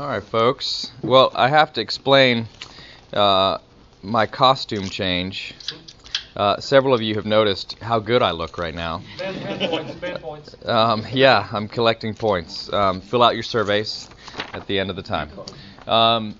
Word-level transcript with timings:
All 0.00 0.08
right, 0.08 0.24
folks. 0.24 0.90
Well, 1.02 1.30
I 1.34 1.48
have 1.48 1.74
to 1.74 1.82
explain 1.82 2.48
uh, 3.12 3.58
my 4.02 4.24
costume 4.24 4.88
change. 4.88 5.52
Uh, 6.34 6.58
several 6.58 6.94
of 6.94 7.02
you 7.02 7.16
have 7.16 7.26
noticed 7.26 7.78
how 7.80 7.98
good 7.98 8.22
I 8.22 8.30
look 8.30 8.56
right 8.56 8.74
now. 8.74 9.02
points, 9.18 10.22
points. 10.22 10.56
Um, 10.64 11.04
yeah, 11.12 11.46
I'm 11.52 11.68
collecting 11.68 12.14
points. 12.14 12.72
Um, 12.72 13.02
fill 13.02 13.22
out 13.22 13.34
your 13.34 13.42
surveys 13.42 14.08
at 14.54 14.66
the 14.66 14.78
end 14.78 14.88
of 14.88 14.96
the 14.96 15.02
time. 15.02 15.28
Um, 15.86 16.34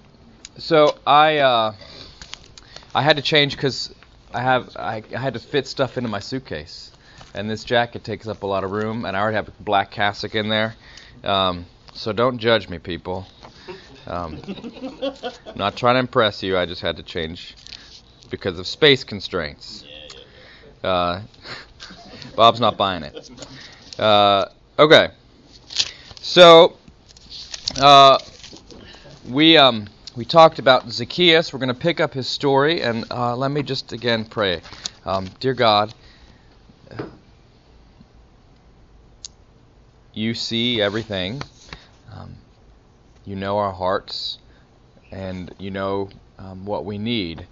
so 0.56 0.96
I 1.06 1.36
uh, 1.40 1.74
I 2.94 3.02
had 3.02 3.16
to 3.16 3.22
change 3.22 3.56
because 3.56 3.94
I 4.32 4.40
have 4.40 4.74
I, 4.74 5.02
I 5.14 5.18
had 5.18 5.34
to 5.34 5.40
fit 5.40 5.66
stuff 5.66 5.98
into 5.98 6.08
my 6.08 6.20
suitcase, 6.20 6.92
and 7.34 7.50
this 7.50 7.62
jacket 7.64 8.04
takes 8.04 8.26
up 8.26 8.42
a 8.42 8.46
lot 8.46 8.64
of 8.64 8.70
room, 8.70 9.04
and 9.04 9.14
I 9.14 9.20
already 9.20 9.34
have 9.34 9.48
a 9.48 9.62
black 9.62 9.90
cassock 9.90 10.34
in 10.34 10.48
there. 10.48 10.76
Um, 11.22 11.66
so 11.92 12.14
don't 12.14 12.38
judge 12.38 12.70
me, 12.70 12.78
people. 12.78 13.26
Um, 14.06 14.40
I'm 15.46 15.56
not 15.56 15.76
trying 15.76 15.94
to 15.94 16.00
impress 16.00 16.42
you. 16.42 16.56
I 16.56 16.66
just 16.66 16.80
had 16.80 16.96
to 16.96 17.02
change 17.02 17.54
because 18.30 18.58
of 18.58 18.66
space 18.66 19.04
constraints. 19.04 19.84
Uh, 20.82 21.20
Bob's 22.36 22.60
not 22.60 22.76
buying 22.76 23.02
it. 23.02 23.30
Uh, 23.98 24.46
okay. 24.78 25.10
So 26.20 26.76
uh, 27.80 28.18
we 29.28 29.56
um, 29.56 29.86
we 30.16 30.24
talked 30.24 30.58
about 30.58 30.90
Zacchaeus. 30.90 31.52
We're 31.52 31.58
going 31.58 31.68
to 31.68 31.74
pick 31.74 32.00
up 32.00 32.14
his 32.14 32.28
story, 32.28 32.82
and 32.82 33.04
uh, 33.10 33.36
let 33.36 33.50
me 33.50 33.62
just 33.62 33.92
again 33.92 34.24
pray. 34.24 34.60
Um, 35.04 35.28
dear 35.38 35.54
God, 35.54 35.94
you 40.12 40.34
see 40.34 40.80
everything. 40.80 41.42
Um, 42.12 42.36
you 43.24 43.36
know 43.36 43.58
our 43.58 43.72
hearts, 43.72 44.38
and 45.10 45.54
you 45.58 45.70
know 45.70 46.08
um, 46.38 46.64
what 46.64 46.84
we 46.84 46.98
need. 46.98 47.46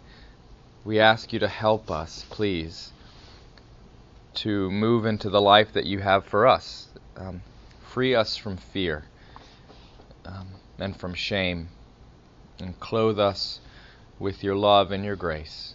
We 0.84 1.00
ask 1.00 1.32
you 1.32 1.38
to 1.40 1.48
help 1.48 1.90
us, 1.90 2.24
please, 2.30 2.92
to 4.34 4.70
move 4.70 5.04
into 5.04 5.28
the 5.28 5.40
life 5.40 5.72
that 5.72 5.86
you 5.86 5.98
have 5.98 6.24
for 6.24 6.46
us. 6.46 6.86
Um, 7.16 7.42
free 7.92 8.14
us 8.14 8.36
from 8.36 8.56
fear 8.56 9.04
um, 10.24 10.46
and 10.78 10.96
from 10.96 11.14
shame, 11.14 11.68
and 12.60 12.78
clothe 12.80 13.18
us 13.18 13.60
with 14.18 14.42
your 14.42 14.56
love 14.56 14.92
and 14.92 15.04
your 15.04 15.16
grace, 15.16 15.74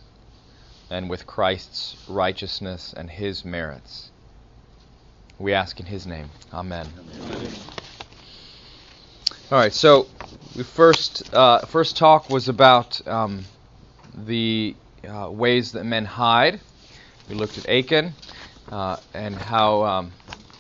and 0.90 1.10
with 1.10 1.28
Christ's 1.28 1.98
righteousness 2.08 2.94
and 2.96 3.10
his 3.10 3.44
merits. 3.44 4.12
We 5.40 5.54
ask 5.54 5.80
in 5.80 5.88
his 5.88 6.06
name. 6.06 6.30
Amen. 6.54 6.88
Amen. 7.20 7.83
All 9.52 9.60
right, 9.60 9.74
so 9.74 10.08
the 10.56 10.64
first 10.64 11.34
uh, 11.34 11.60
first 11.66 11.98
talk 11.98 12.30
was 12.30 12.48
about 12.48 13.06
um, 13.06 13.44
the 14.26 14.74
uh, 15.08 15.30
ways 15.30 15.74
that 15.74 15.84
men 15.84 16.06
hide. 16.06 16.62
We 17.28 17.36
looked 17.36 17.58
at 17.58 17.70
Achan 17.70 18.14
uh, 18.72 18.98
and 19.14 19.36
how 19.36 19.84
um, 19.84 20.12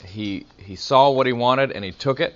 he 0.05 0.45
he 0.57 0.75
saw 0.75 1.11
what 1.11 1.25
he 1.27 1.33
wanted 1.33 1.71
and 1.71 1.83
he 1.83 1.93
took 1.93 2.19
it 2.19 2.35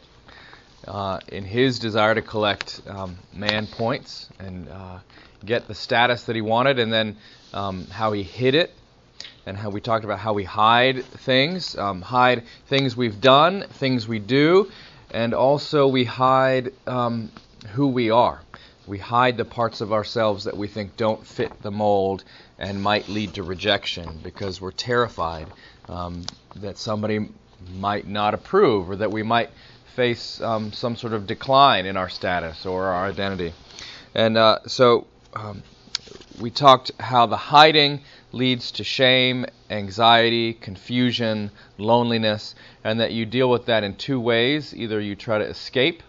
uh, 0.88 1.20
in 1.28 1.44
his 1.44 1.80
desire 1.80 2.16
to 2.16 2.22
collect 2.22 2.82
um, 2.88 3.18
man 3.34 3.68
points 3.68 4.30
and 4.40 4.70
uh, 4.70 5.00
get 5.46 5.68
the 5.68 5.76
status 5.76 6.24
that 6.24 6.36
he 6.36 6.42
wanted, 6.42 6.80
and 6.80 6.92
then 6.92 7.18
um, 7.54 7.86
how 7.88 8.14
he 8.14 8.24
hid 8.24 8.56
it. 8.56 8.72
And 9.46 9.56
how 9.56 9.70
we 9.70 9.80
talked 9.80 10.04
about 10.04 10.20
how 10.20 10.34
we 10.34 10.44
hide 10.44 11.06
things, 11.06 11.78
um, 11.78 12.02
hide 12.02 12.44
things 12.68 12.98
we've 12.98 13.22
done, 13.22 13.66
things 13.70 14.06
we 14.06 14.20
do, 14.20 14.70
and 15.12 15.34
also 15.34 15.88
we 15.88 16.04
hide 16.04 16.74
um, 16.86 17.32
who 17.74 17.88
we 17.88 18.10
are. 18.10 18.42
We 18.86 18.98
hide 18.98 19.38
the 19.38 19.46
parts 19.46 19.82
of 19.82 19.92
ourselves 19.92 20.46
that 20.46 20.56
we 20.56 20.68
think 20.68 20.96
don't 20.96 21.26
fit 21.26 21.62
the 21.62 21.72
mold 21.72 22.24
and 22.58 22.82
might 22.82 23.10
lead 23.10 23.34
to 23.34 23.44
rejection 23.44 24.20
because 24.24 24.62
we're 24.62 24.72
terrified 24.72 25.48
um, 25.90 26.24
that 26.56 26.78
somebody 26.78 27.30
might 27.76 28.08
not 28.08 28.34
approve 28.34 28.90
or 28.90 28.96
that 28.98 29.12
we 29.12 29.24
might 29.24 29.50
face 29.96 30.40
um, 30.42 30.72
some 30.72 30.96
sort 30.96 31.14
of 31.14 31.28
decline 31.28 31.86
in 31.86 31.98
our 31.98 32.10
status 32.10 32.66
or 32.66 32.86
our 32.86 33.08
identity. 33.08 33.54
And 34.16 34.38
uh, 34.38 34.60
so 34.68 35.08
um, 35.34 35.64
we 36.40 36.50
talked 36.50 36.92
how 37.00 37.26
the 37.26 37.38
hiding 37.38 38.02
leads 38.32 38.72
to 38.72 38.84
shame, 38.84 39.46
anxiety, 39.70 40.54
confusion, 40.54 41.52
loneliness, 41.78 42.56
and 42.84 43.00
that 43.00 43.12
you 43.12 43.26
deal 43.26 43.50
with 43.50 43.66
that 43.66 43.84
in 43.84 43.96
two 43.96 44.20
ways. 44.20 44.74
Either 44.76 45.00
you 45.00 45.16
try 45.16 45.38
to 45.38 45.46
escape, 45.46 46.04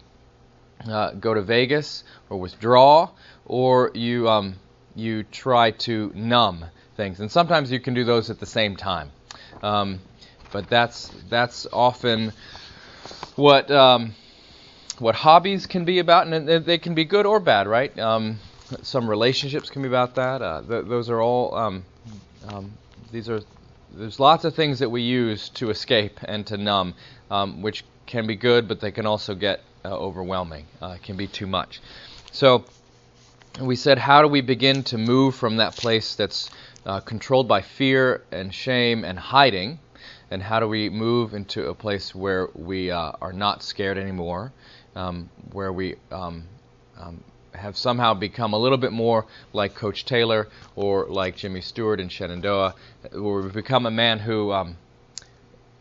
uh, 0.88 1.12
go 1.12 1.34
to 1.34 1.42
Vegas, 1.42 2.04
or 2.28 2.38
withdraw, 2.38 3.08
or 3.46 3.90
you 3.94 4.28
um, 4.28 4.56
you 4.94 5.22
try 5.22 5.70
to 5.70 6.12
numb 6.14 6.64
things. 6.96 7.20
And 7.20 7.30
sometimes 7.30 7.70
you 7.70 7.80
can 7.80 7.94
do 7.94 8.04
those 8.04 8.30
at 8.30 8.40
the 8.40 8.46
same 8.46 8.76
time. 8.76 9.10
Um, 9.62 10.00
but 10.52 10.68
that's 10.68 11.10
that's 11.28 11.66
often 11.72 12.32
what 13.36 13.70
um, 13.70 14.14
what 14.98 15.14
hobbies 15.14 15.66
can 15.66 15.84
be 15.84 15.98
about, 15.98 16.26
and 16.26 16.64
they 16.64 16.78
can 16.78 16.94
be 16.94 17.04
good 17.04 17.26
or 17.26 17.40
bad, 17.40 17.66
right? 17.68 17.96
Um, 17.98 18.38
some 18.82 19.08
relationships 19.08 19.70
can 19.70 19.82
be 19.82 19.88
about 19.88 20.14
that. 20.16 20.42
Uh, 20.42 20.62
th- 20.62 20.86
those 20.86 21.10
are 21.10 21.20
all 21.20 21.54
um, 21.54 21.84
um, 22.48 22.72
these 23.12 23.28
are 23.28 23.40
there's 23.92 24.20
lots 24.20 24.44
of 24.44 24.54
things 24.54 24.78
that 24.78 24.90
we 24.90 25.02
use 25.02 25.48
to 25.50 25.70
escape 25.70 26.20
and 26.24 26.46
to 26.46 26.56
numb, 26.56 26.94
um, 27.30 27.62
which 27.62 27.84
can 28.06 28.26
be 28.26 28.36
good, 28.36 28.68
but 28.68 28.80
they 28.80 28.90
can 28.90 29.06
also 29.06 29.34
get 29.34 29.62
uh, 29.84 29.96
overwhelming. 29.96 30.66
Uh, 30.80 30.96
it 30.96 31.02
can 31.02 31.16
be 31.16 31.26
too 31.26 31.46
much. 31.46 31.80
So 32.32 32.64
we 33.60 33.76
said, 33.76 33.98
how 33.98 34.22
do 34.22 34.28
we 34.28 34.40
begin 34.40 34.84
to 34.84 34.98
move 34.98 35.34
from 35.34 35.56
that 35.56 35.74
place 35.74 36.14
that's 36.14 36.50
uh, 36.86 37.00
controlled 37.00 37.48
by 37.48 37.62
fear 37.62 38.22
and 38.30 38.54
shame 38.54 39.04
and 39.04 39.18
hiding, 39.18 39.78
and 40.30 40.42
how 40.42 40.60
do 40.60 40.68
we 40.68 40.90
move 40.90 41.34
into 41.34 41.68
a 41.68 41.74
place 41.74 42.14
where 42.14 42.48
we 42.54 42.90
uh, 42.90 43.12
are 43.20 43.32
not 43.32 43.62
scared 43.62 43.98
anymore, 43.98 44.52
um, 44.94 45.28
where 45.52 45.72
we 45.72 45.96
um, 46.10 46.44
um, 46.98 47.22
have 47.58 47.76
somehow 47.76 48.14
become 48.14 48.52
a 48.52 48.58
little 48.58 48.78
bit 48.78 48.92
more 48.92 49.26
like 49.52 49.74
Coach 49.74 50.04
Taylor 50.04 50.48
or 50.76 51.06
like 51.06 51.36
Jimmy 51.36 51.60
Stewart 51.60 52.00
in 52.00 52.08
Shenandoah, 52.08 52.74
we've 53.12 53.52
become 53.52 53.86
a 53.86 53.90
man 53.90 54.18
who 54.18 54.52
um, 54.52 54.76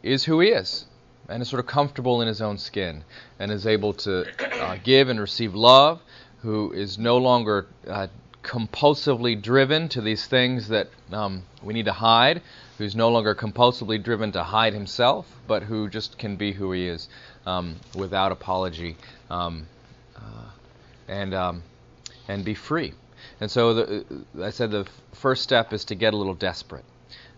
is 0.03 0.23
who 0.23 0.39
he 0.39 0.49
is 0.49 0.85
and 1.29 1.41
is 1.41 1.49
sort 1.49 1.59
of 1.59 1.67
comfortable 1.67 2.21
in 2.21 2.27
his 2.27 2.41
own 2.41 2.57
skin 2.57 3.03
and 3.39 3.51
is 3.51 3.67
able 3.67 3.93
to 3.93 4.25
uh, 4.63 4.77
give 4.83 5.09
and 5.09 5.19
receive 5.19 5.53
love, 5.53 6.01
who 6.41 6.71
is 6.71 6.97
no 6.97 7.17
longer 7.17 7.67
uh, 7.87 8.07
compulsively 8.43 9.39
driven 9.39 9.89
to 9.89 10.01
these 10.01 10.25
things 10.25 10.69
that 10.69 10.87
um, 11.11 11.43
we 11.61 11.73
need 11.73 11.85
to 11.85 11.93
hide, 11.93 12.41
who's 12.77 12.95
no 12.95 13.09
longer 13.09 13.35
compulsively 13.35 14.01
driven 14.01 14.31
to 14.31 14.43
hide 14.43 14.73
himself, 14.73 15.27
but 15.47 15.63
who 15.63 15.89
just 15.89 16.17
can 16.17 16.37
be 16.37 16.53
who 16.53 16.71
he 16.71 16.87
is 16.87 17.09
um, 17.45 17.75
without 17.95 18.31
apology. 18.31 18.95
Um, 19.29 19.67
uh, 20.15 20.51
and 21.07 21.33
um, 21.33 21.63
and 22.27 22.43
be 22.43 22.53
free. 22.53 22.93
And 23.39 23.49
so 23.49 23.73
the, 23.73 24.05
I 24.41 24.49
said 24.49 24.71
the 24.71 24.87
first 25.13 25.43
step 25.43 25.73
is 25.73 25.85
to 25.85 25.95
get 25.95 26.13
a 26.13 26.17
little 26.17 26.33
desperate, 26.33 26.85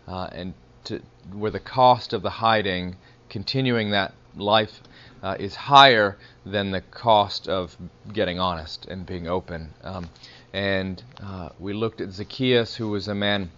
uh, 0.07 0.29
and 0.31 0.53
to 0.85 1.01
where 1.33 1.51
the 1.51 1.59
cost 1.59 2.13
of 2.13 2.21
the 2.21 2.29
hiding, 2.29 2.95
continuing 3.29 3.91
that 3.91 4.13
life, 4.35 4.81
uh, 5.23 5.35
is 5.39 5.55
higher 5.55 6.17
than 6.45 6.71
the 6.71 6.81
cost 6.81 7.47
of 7.47 7.75
getting 8.13 8.39
honest 8.39 8.85
and 8.85 9.05
being 9.05 9.27
open. 9.27 9.73
Um, 9.83 10.09
and 10.53 11.01
uh, 11.21 11.49
we 11.59 11.73
looked 11.73 12.01
at 12.01 12.11
Zacchaeus, 12.11 12.75
who 12.75 12.89
was 12.89 13.07
a 13.07 13.15
man 13.15 13.51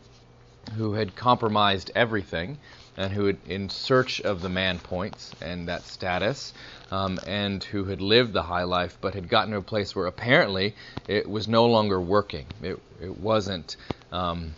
who 0.75 0.93
had 0.93 1.15
compromised 1.15 1.91
everything 1.95 2.57
and 2.97 3.13
who 3.13 3.25
had 3.25 3.37
in 3.47 3.69
search 3.69 4.21
of 4.21 4.41
the 4.41 4.49
man 4.49 4.79
points 4.79 5.33
and 5.41 5.67
that 5.67 5.85
status 5.85 6.53
um, 6.91 7.19
and 7.25 7.63
who 7.63 7.85
had 7.85 8.01
lived 8.01 8.33
the 8.33 8.43
high 8.43 8.63
life 8.63 8.97
but 9.01 9.13
had 9.13 9.29
gotten 9.29 9.51
to 9.51 9.57
a 9.57 9.61
place 9.61 9.95
where 9.95 10.07
apparently 10.07 10.75
it 11.07 11.29
was 11.29 11.47
no 11.47 11.65
longer 11.65 11.99
working. 11.99 12.45
It, 12.61 12.79
it 13.01 13.17
wasn't 13.17 13.77
um, 14.11 14.53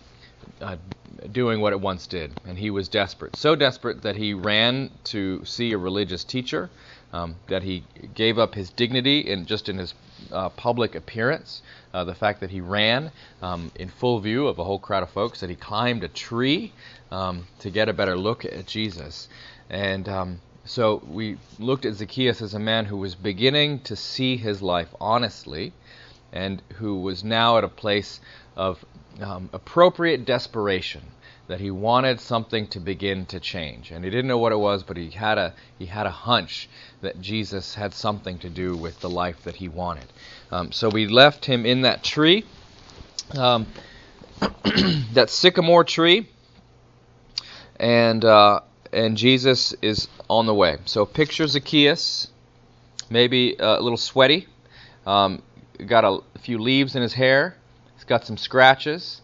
uh, 0.62 0.78
doing 1.32 1.62
what 1.62 1.74
it 1.74 1.80
once 1.80 2.08
did. 2.08 2.32
And 2.46 2.58
he 2.58 2.70
was 2.70 2.90
desperate. 2.90 3.36
So 3.36 3.56
desperate 3.56 4.02
that 4.04 4.16
he 4.16 4.34
ran 4.34 4.92
to 5.06 5.44
see 5.46 5.72
a 5.72 5.78
religious 5.78 6.24
teacher, 6.24 6.70
um, 7.12 7.36
that 7.48 7.64
he 7.64 7.84
gave 8.16 8.40
up 8.40 8.56
his 8.56 8.70
dignity 8.72 9.20
in 9.20 9.46
just 9.46 9.70
in 9.70 9.78
his 9.78 9.94
uh, 10.32 10.50
public 10.50 10.96
appearance. 10.96 11.62
Uh, 11.94 12.04
the 12.04 12.16
fact 12.16 12.40
that 12.40 12.50
he 12.50 12.60
ran 12.60 13.12
um, 13.42 13.72
in 13.76 13.88
full 13.90 14.20
view 14.20 14.48
of 14.48 14.58
a 14.58 14.64
whole 14.64 14.80
crowd 14.80 15.04
of 15.04 15.10
folks, 15.12 15.42
that 15.42 15.50
he 15.50 15.56
climbed 15.56 16.04
a 16.04 16.08
tree 16.08 16.74
um, 17.14 17.48
to 17.60 17.70
get 17.70 17.90
a 17.90 17.94
better 17.94 18.18
look 18.18 18.44
at 18.46 18.66
Jesus. 18.66 19.30
And 19.70 20.10
um, 20.10 20.42
so 20.66 21.02
we 21.08 21.38
looked 21.60 21.86
at 21.86 21.96
Zacchaeus 21.96 22.42
as 22.42 22.54
a 22.56 22.60
man 22.60 22.86
who 22.86 22.98
was 22.98 23.16
beginning 23.16 23.80
to 23.82 23.96
see 23.96 24.38
his 24.38 24.62
life 24.62 24.90
honestly 25.00 25.74
and 26.34 26.62
who 26.76 27.02
was 27.02 27.24
now 27.24 27.58
at 27.60 27.64
a 27.64 27.70
place 27.70 28.20
of 28.56 28.84
um, 29.22 29.50
appropriate 29.54 30.26
desperation. 30.26 31.04
that 31.48 31.60
he 31.60 31.70
wanted 31.72 32.20
something 32.22 32.68
to 32.68 32.80
begin 32.80 33.26
to 33.28 33.40
change, 33.40 33.92
and 33.92 34.04
he 34.06 34.10
didn't 34.10 34.28
know 34.28 34.38
what 34.38 34.54
it 34.54 34.58
was, 34.58 34.84
but 34.84 34.98
he 34.98 35.10
had 35.10 35.38
a 35.38 35.54
he 35.78 35.86
had 35.86 36.06
a 36.06 36.12
hunch 36.12 36.70
that 37.02 37.22
Jesus 37.22 37.76
had 37.76 37.94
something 37.94 38.40
to 38.40 38.50
do 38.50 38.76
with 38.78 39.00
the 39.02 39.10
life 39.10 39.44
that 39.44 39.56
he 39.56 39.68
wanted. 39.68 40.06
Um, 40.52 40.72
so 40.72 40.90
we 40.90 41.08
left 41.08 41.46
him 41.46 41.66
in 41.66 41.82
that 41.82 42.04
tree, 42.04 42.46
um, 43.38 43.68
that 45.14 45.30
sycamore 45.30 45.84
tree, 45.84 46.30
and 47.80 48.24
uh, 48.24 48.62
and 48.92 49.18
Jesus 49.18 49.74
is 49.82 50.08
on 50.30 50.46
the 50.46 50.54
way. 50.54 50.78
So 50.86 51.06
picture 51.06 51.48
Zacchaeus, 51.48 52.30
maybe 53.10 53.56
a 53.60 53.82
little 53.82 53.98
sweaty, 53.98 54.48
um, 55.06 55.42
got 55.86 56.04
a, 56.04 56.20
a 56.36 56.40
few 56.40 56.60
leaves 56.60 56.96
in 56.96 57.02
his 57.02 57.14
hair. 57.14 57.58
He's 57.96 58.04
got 58.04 58.26
some 58.26 58.38
scratches. 58.38 59.22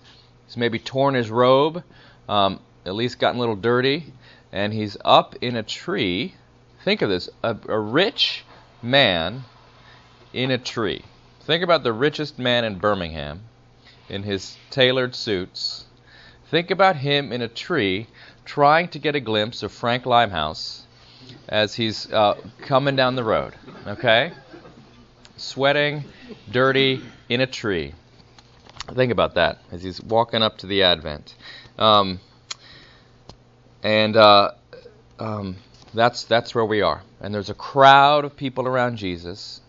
He's 0.47 0.57
maybe 0.57 0.79
torn 0.79 1.13
his 1.13 1.29
robe, 1.29 1.83
um, 2.27 2.59
at 2.85 2.95
least 2.95 3.19
gotten 3.19 3.37
a 3.37 3.39
little 3.39 3.55
dirty, 3.55 4.11
and 4.51 4.73
he's 4.73 4.97
up 5.05 5.35
in 5.41 5.55
a 5.55 5.63
tree. 5.63 6.33
Think 6.83 7.01
of 7.01 7.09
this 7.09 7.29
a, 7.43 7.55
a 7.67 7.79
rich 7.79 8.43
man 8.81 9.43
in 10.33 10.49
a 10.51 10.57
tree. 10.57 11.03
Think 11.41 11.63
about 11.63 11.83
the 11.83 11.93
richest 11.93 12.39
man 12.39 12.63
in 12.63 12.79
Birmingham 12.79 13.41
in 14.07 14.23
his 14.23 14.57
tailored 14.71 15.15
suits. 15.15 15.85
Think 16.49 16.71
about 16.71 16.95
him 16.95 17.31
in 17.31 17.41
a 17.41 17.47
tree 17.47 18.07
trying 18.49 18.87
to 18.87 18.97
get 18.97 19.15
a 19.15 19.19
glimpse 19.19 19.61
of 19.61 19.71
Frank 19.71 20.07
Limehouse 20.07 20.81
as 21.47 21.75
he's 21.75 22.11
uh, 22.11 22.35
coming 22.61 22.95
down 22.95 23.15
the 23.15 23.23
road. 23.23 23.53
Okay? 23.85 24.31
Sweating, 25.37 26.03
dirty, 26.51 26.99
in 27.29 27.41
a 27.41 27.45
tree. 27.45 27.93
Think 28.91 29.11
about 29.11 29.35
that 29.35 29.59
as 29.71 29.83
he's 29.83 30.01
walking 30.01 30.41
up 30.41 30.57
to 30.57 30.65
the 30.65 30.81
Advent. 30.81 31.35
Um, 31.77 32.19
and 33.83 34.17
uh, 34.17 34.53
um, 35.19 35.57
that's, 35.93 36.23
that's 36.23 36.55
where 36.55 36.65
we 36.65 36.81
are. 36.81 37.03
And 37.21 37.31
there's 37.31 37.51
a 37.51 37.53
crowd 37.53 38.25
of 38.25 38.35
people 38.35 38.67
around 38.67 38.97
Jesus. 38.97 39.61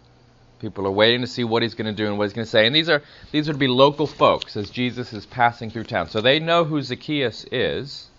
People 0.59 0.87
are 0.87 0.91
waiting 0.91 1.21
to 1.21 1.27
see 1.27 1.45
what 1.45 1.63
he's 1.63 1.75
going 1.75 1.95
to 1.95 2.03
do 2.03 2.07
and 2.07 2.17
what 2.17 2.25
he's 2.25 2.33
going 2.33 2.47
to 2.47 2.51
say. 2.51 2.67
And 2.67 2.75
these 2.75 2.89
are 2.89 3.03
these 3.31 3.47
would 3.47 3.59
be 3.59 3.69
local 3.69 4.07
folks 4.07 4.57
as 4.57 4.71
Jesus 4.71 5.13
is 5.13 5.27
passing 5.27 5.69
through 5.69 5.85
town. 5.85 6.09
So 6.09 6.23
they 6.23 6.39
know 6.39 6.65
who 6.65 6.81
Zacchaeus 6.81 7.45
is, 7.53 8.10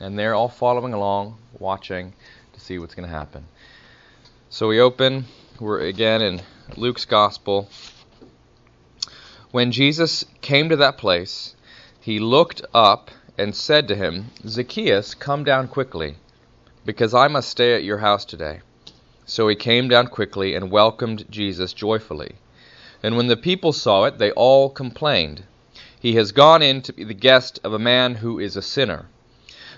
and 0.00 0.18
they're 0.18 0.34
all 0.34 0.48
following 0.48 0.94
along, 0.94 1.36
watching 1.58 2.14
to 2.54 2.60
see 2.60 2.78
what's 2.78 2.94
going 2.94 3.08
to 3.08 3.14
happen. 3.14 3.44
So 4.48 4.68
we 4.68 4.80
open. 4.80 5.26
We're 5.60 5.80
again 5.80 6.22
in 6.22 6.40
Luke's 6.76 7.04
Gospel. 7.04 7.68
When 9.50 9.72
Jesus 9.72 10.24
came 10.40 10.70
to 10.70 10.76
that 10.76 10.96
place, 10.96 11.54
he 12.00 12.18
looked 12.18 12.62
up 12.72 13.10
and 13.36 13.54
said 13.54 13.88
to 13.88 13.94
him, 13.94 14.30
Zacchaeus, 14.46 15.14
come 15.14 15.44
down 15.44 15.68
quickly, 15.68 16.16
because 16.84 17.14
I 17.14 17.28
must 17.28 17.48
stay 17.48 17.74
at 17.74 17.84
your 17.84 17.98
house 17.98 18.24
today. 18.24 18.60
So 19.26 19.48
he 19.48 19.54
came 19.54 19.88
down 19.88 20.08
quickly 20.08 20.54
and 20.54 20.70
welcomed 20.70 21.26
Jesus 21.30 21.72
joyfully. 21.72 22.36
And 23.02 23.16
when 23.16 23.28
the 23.28 23.36
people 23.36 23.72
saw 23.72 24.04
it, 24.04 24.18
they 24.18 24.30
all 24.32 24.70
complained, 24.70 25.44
He 26.00 26.16
has 26.16 26.32
gone 26.32 26.62
in 26.62 26.82
to 26.82 26.92
be 26.92 27.04
the 27.04 27.14
guest 27.14 27.60
of 27.62 27.72
a 27.72 27.78
man 27.78 28.16
who 28.16 28.38
is 28.38 28.56
a 28.56 28.62
sinner. 28.62 29.06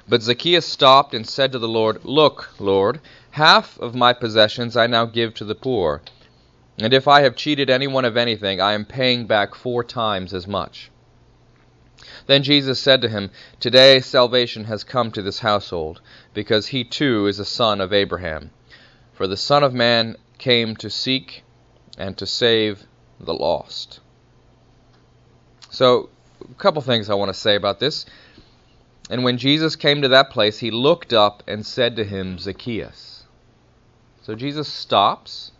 But 0.08 0.22
Zacchaeus 0.22 0.66
stopped 0.66 1.14
and 1.14 1.26
said 1.26 1.52
to 1.52 1.58
the 1.58 1.68
Lord, 1.68 2.04
Look, 2.04 2.50
Lord, 2.58 3.00
half 3.32 3.78
of 3.78 3.94
my 3.94 4.12
possessions 4.12 4.76
I 4.76 4.86
now 4.86 5.04
give 5.04 5.34
to 5.34 5.44
the 5.44 5.54
poor. 5.54 6.02
And 6.78 6.92
if 6.92 7.06
I 7.06 7.22
have 7.22 7.36
cheated 7.36 7.70
anyone 7.70 8.04
of 8.04 8.16
anything, 8.16 8.60
I 8.60 8.72
am 8.72 8.84
paying 8.84 9.26
back 9.26 9.54
four 9.54 9.84
times 9.84 10.34
as 10.34 10.46
much. 10.46 10.90
Then 12.26 12.42
Jesus 12.42 12.80
said 12.80 13.02
to 13.02 13.08
him, 13.08 13.30
Today 13.60 14.00
salvation 14.00 14.64
has 14.64 14.84
come 14.84 15.12
to 15.12 15.22
this 15.22 15.38
household, 15.40 16.00
because 16.34 16.68
he 16.68 16.82
too 16.82 17.26
is 17.26 17.38
a 17.38 17.44
son 17.44 17.80
of 17.80 17.92
Abraham. 17.92 18.50
For 19.12 19.26
the 19.26 19.36
Son 19.36 19.62
of 19.62 19.72
Man 19.72 20.16
came 20.38 20.74
to 20.76 20.90
seek 20.90 21.44
and 21.96 22.16
to 22.18 22.26
save 22.26 22.84
the 23.20 23.34
lost. 23.34 24.00
So, 25.70 26.08
a 26.40 26.54
couple 26.54 26.82
things 26.82 27.08
I 27.08 27.14
want 27.14 27.28
to 27.28 27.38
say 27.38 27.54
about 27.54 27.78
this. 27.78 28.04
And 29.12 29.24
when 29.24 29.36
Jesus 29.36 29.76
came 29.76 30.00
to 30.00 30.08
that 30.08 30.30
place, 30.30 30.60
he 30.60 30.70
looked 30.70 31.12
up 31.12 31.42
and 31.46 31.66
said 31.66 31.96
to 31.96 32.04
him, 32.04 32.38
Zacchaeus. 32.38 33.24
So 34.22 34.34
Jesus 34.34 34.66
stops, 34.72 35.52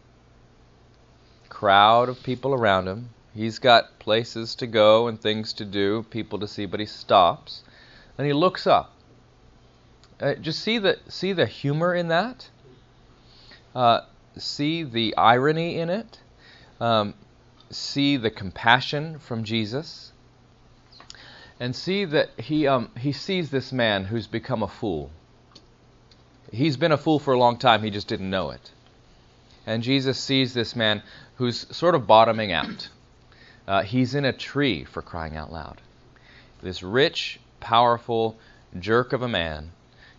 crowd 1.51 2.09
of 2.09 2.23
people 2.23 2.55
around 2.55 2.89
him. 2.89 3.11
He's 3.35 3.59
got 3.59 3.99
places 3.99 4.55
to 4.55 4.67
go 4.67 5.07
and 5.07 5.21
things 5.21 5.53
to 5.55 5.67
do, 5.67 6.03
people 6.09 6.39
to 6.39 6.49
see, 6.49 6.65
but 6.65 6.81
he 6.81 6.87
stops 6.87 7.63
and 8.17 8.27
he 8.27 8.33
looks 8.33 8.67
up. 8.67 8.91
Uh, 10.19 10.33
just 10.37 10.61
see 10.61 10.79
the 10.79 10.99
see 11.09 11.35
the 11.35 11.45
humor 11.45 11.95
in 11.95 12.09
that. 12.09 12.49
Uh, 13.75 14.01
see 14.39 14.83
the 14.83 15.15
irony 15.19 15.79
in 15.79 15.91
it, 15.91 16.21
um, 16.81 17.13
see 17.69 18.17
the 18.17 18.31
compassion 18.31 19.19
from 19.19 19.45
Jesus, 19.45 20.12
and 21.63 21.77
see 21.77 22.05
that 22.05 22.29
he 22.41 22.67
um, 22.67 22.91
he 22.99 23.13
sees 23.13 23.49
this 23.49 23.71
man 23.71 24.05
who's 24.05 24.27
become 24.27 24.65
a 24.65 24.69
fool. 24.69 25.13
He's 26.51 26.77
been 26.77 26.91
a 26.91 26.99
fool 26.99 27.21
for 27.21 27.33
a 27.33 27.39
long 27.39 27.57
time. 27.57 27.85
He 27.85 27.91
just 27.91 28.09
didn't 28.09 28.31
know 28.31 28.51
it. 28.51 28.73
And 29.65 29.85
Jesus 29.85 30.19
sees 30.19 30.53
this 30.53 30.75
man 30.75 31.05
who's 31.37 31.65
sort 31.75 31.95
of 31.95 32.09
bottoming 32.09 32.51
out. 32.51 32.89
Uh, 33.69 33.83
he's 33.85 34.17
in 34.17 34.25
a 34.25 34.33
tree 34.33 34.83
for 34.83 35.03
crying 35.03 35.37
out 35.37 35.53
loud. 35.53 35.81
This 36.63 36.83
rich, 36.83 37.39
powerful 37.61 38.37
jerk 38.77 39.13
of 39.13 39.23
a 39.23 39.29
man 39.29 39.71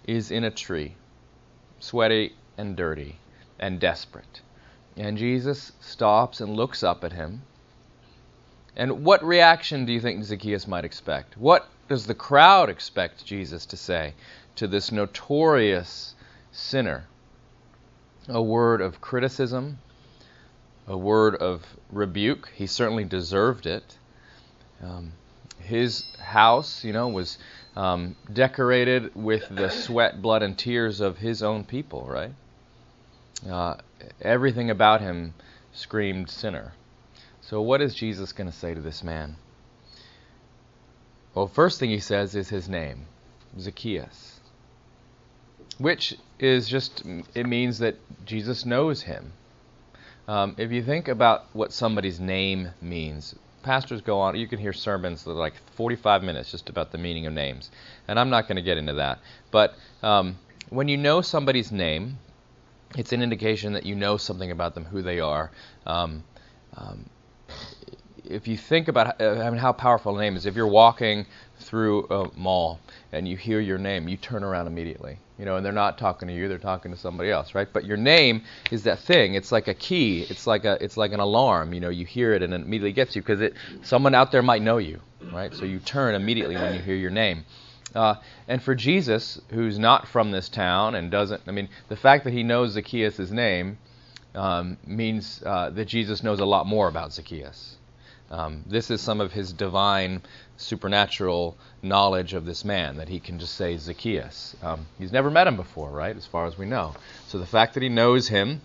is 0.08 0.32
in 0.32 0.46
a 0.46 0.50
tree, 0.50 0.96
sweaty 1.82 2.38
and 2.58 2.78
dirty 2.78 3.18
and 3.60 3.82
desperate. 3.82 4.40
And 4.96 5.18
Jesus 5.18 5.74
stops 5.82 6.40
and 6.40 6.56
looks 6.56 6.84
up 6.84 7.04
at 7.04 7.12
him. 7.12 7.42
And 8.76 9.06
what 9.06 9.24
reaction 9.24 9.86
do 9.86 9.94
you 9.94 10.00
think 10.00 10.24
Zacchaeus 10.24 10.68
might 10.68 10.86
expect? 10.86 11.38
What 11.38 11.68
does 11.88 12.08
the 12.08 12.16
crowd 12.16 12.70
expect 12.70 13.26
Jesus 13.26 13.66
to 13.68 13.78
say 13.78 14.14
to 14.56 14.68
this 14.68 14.92
notorious 14.92 16.16
sinner? 16.52 17.06
A 18.28 18.42
word 18.42 18.82
of 18.82 19.02
criticism, 19.02 19.80
a 20.88 20.98
word 20.98 21.36
of 21.36 21.66
rebuke. 21.92 22.50
He 22.56 22.66
certainly 22.66 23.04
deserved 23.04 23.66
it. 23.66 23.98
Um, 24.82 25.12
his 25.60 26.06
house, 26.18 26.84
you 26.84 26.94
know, 26.94 27.10
was 27.10 27.38
um, 27.76 28.16
decorated 28.32 29.14
with 29.16 29.48
the 29.50 29.70
sweat, 29.70 30.22
blood, 30.22 30.42
and 30.42 30.58
tears 30.58 31.00
of 31.00 31.18
his 31.18 31.44
own 31.44 31.64
people, 31.64 32.06
right? 32.08 32.32
Uh, 33.50 33.76
everything 34.22 34.70
about 34.70 35.02
him 35.02 35.34
screamed 35.74 36.30
sinner. 36.30 36.74
So, 37.54 37.62
what 37.62 37.82
is 37.82 37.94
Jesus 37.94 38.34
going 38.34 38.50
to 38.50 38.58
say 38.58 38.74
to 38.74 38.82
this 38.82 39.04
man? 39.04 39.36
Well, 41.36 41.46
first 41.46 41.80
thing 41.80 41.92
he 41.92 42.00
says 42.00 42.34
is 42.34 42.50
his 42.50 42.68
name, 42.68 43.06
Zacchaeus, 43.60 44.40
which 45.78 46.18
is 46.40 46.68
just, 46.68 47.04
it 47.36 47.46
means 47.46 47.78
that 47.78 47.98
Jesus 48.26 48.66
knows 48.66 49.04
him. 49.04 49.34
Um, 50.28 50.56
if 50.58 50.72
you 50.72 50.82
think 50.82 51.08
about 51.08 51.46
what 51.54 51.72
somebody's 51.72 52.20
name 52.20 52.72
means, 52.82 53.36
pastors 53.62 54.02
go 54.02 54.20
on, 54.20 54.36
you 54.36 54.48
can 54.48 54.58
hear 54.58 54.74
sermons 54.74 55.24
that 55.24 55.30
are 55.30 55.36
like 55.36 55.54
45 55.76 56.24
minutes 56.24 56.50
just 56.50 56.70
about 56.70 56.92
the 56.92 56.98
meaning 56.98 57.28
of 57.28 57.34
names. 57.34 57.70
And 58.08 58.20
I'm 58.20 58.32
not 58.32 58.48
going 58.48 58.56
to 58.56 58.64
get 58.64 58.80
into 58.80 58.94
that. 58.94 59.20
But 59.52 59.76
um, 60.02 60.40
when 60.72 60.88
you 60.88 60.98
know 60.98 61.22
somebody's 61.22 61.72
name, 61.72 62.18
it's 62.98 63.14
an 63.14 63.22
indication 63.22 63.74
that 63.74 63.86
you 63.86 63.94
know 63.94 64.18
something 64.18 64.50
about 64.50 64.74
them, 64.74 64.86
who 64.86 65.04
they 65.04 65.20
are. 65.20 65.52
Um, 65.86 66.24
um, 66.76 67.06
if 68.24 68.48
you 68.48 68.58
think 68.58 68.88
about 68.88 69.22
uh, 69.22 69.42
I 69.42 69.50
mean, 69.50 69.60
how 69.60 69.74
powerful 69.74 70.18
a 70.18 70.22
name 70.22 70.36
is, 70.36 70.46
if 70.46 70.56
you're 70.56 70.68
walking 70.68 71.26
through 71.60 72.06
a 72.06 72.30
mall 72.38 72.80
and 73.12 73.28
you 73.28 73.38
hear 73.38 73.60
your 73.60 73.78
name, 73.78 74.08
you 74.08 74.18
turn 74.18 74.44
around 74.44 74.68
immediately. 74.68 75.20
You 75.38 75.46
know, 75.46 75.58
and 75.58 75.66
they're 75.66 75.74
not 75.74 75.98
talking 75.98 76.28
to 76.28 76.34
you; 76.34 76.48
they're 76.48 76.58
talking 76.58 76.92
to 76.92 76.98
somebody 76.98 77.32
else, 77.32 77.56
right? 77.56 77.68
But 77.72 77.86
your 77.86 77.98
name 77.98 78.44
is 78.72 78.84
that 78.84 79.00
thing. 79.00 79.34
It's 79.34 79.52
like 79.52 79.68
a 79.68 79.74
key. 79.74 80.26
It's 80.30 80.48
like 80.48 80.66
a 80.66 80.82
it's 80.84 80.98
like 80.98 81.12
an 81.12 81.20
alarm. 81.20 81.74
You 81.74 81.82
know, 81.82 81.90
you 81.90 82.06
hear 82.06 82.34
it 82.34 82.42
and 82.42 82.54
it 82.54 82.62
immediately 82.62 82.94
gets 82.94 83.16
you 83.16 83.22
because 83.22 83.42
it 83.42 83.56
someone 83.82 84.16
out 84.16 84.32
there 84.32 84.42
might 84.44 84.62
know 84.62 84.78
you, 84.78 85.02
right? 85.32 85.54
So 85.54 85.66
you 85.66 85.80
turn 85.80 86.16
immediately 86.16 86.56
when 86.56 86.74
you 86.74 86.82
hear 86.82 86.96
your 86.96 87.12
name. 87.12 87.46
Uh, 87.94 88.16
and 88.48 88.62
for 88.62 88.74
Jesus, 88.74 89.40
who's 89.52 89.78
not 89.78 90.08
from 90.08 90.32
this 90.32 90.50
town 90.50 90.96
and 90.96 91.12
doesn't, 91.12 91.44
I 91.48 91.52
mean, 91.52 91.70
the 91.90 91.96
fact 91.96 92.24
that 92.24 92.34
he 92.34 92.42
knows 92.42 92.72
Zacchaeus' 92.72 93.30
name 93.30 93.78
um, 94.36 94.78
means 94.86 95.42
uh, 95.46 95.70
that 95.72 95.86
Jesus 95.86 96.24
knows 96.24 96.40
a 96.40 96.46
lot 96.46 96.66
more 96.66 96.88
about 96.88 97.14
Zacchaeus. 97.14 97.78
Um, 98.32 98.64
this 98.66 98.90
is 98.90 99.00
some 99.00 99.22
of 99.22 99.32
his 99.32 99.54
divine, 99.54 100.22
supernatural 100.58 101.56
knowledge 101.84 102.34
of 102.34 102.46
this 102.46 102.66
man 102.66 102.98
that 102.98 103.08
he 103.08 103.20
can 103.20 103.38
just 103.38 103.54
say 103.54 103.78
Zacchaeus. 103.78 104.56
Um, 104.64 104.88
he's 104.98 105.12
never 105.12 105.30
met 105.30 105.46
him 105.46 105.56
before, 105.56 105.92
right, 105.92 106.16
as 106.16 106.26
far 106.26 106.46
as 106.46 106.58
we 106.58 106.66
know. 106.66 106.96
So 107.28 107.38
the 107.38 107.46
fact 107.46 107.76
that 107.76 107.84
he 107.84 107.90
knows 107.90 108.28
him 108.28 108.62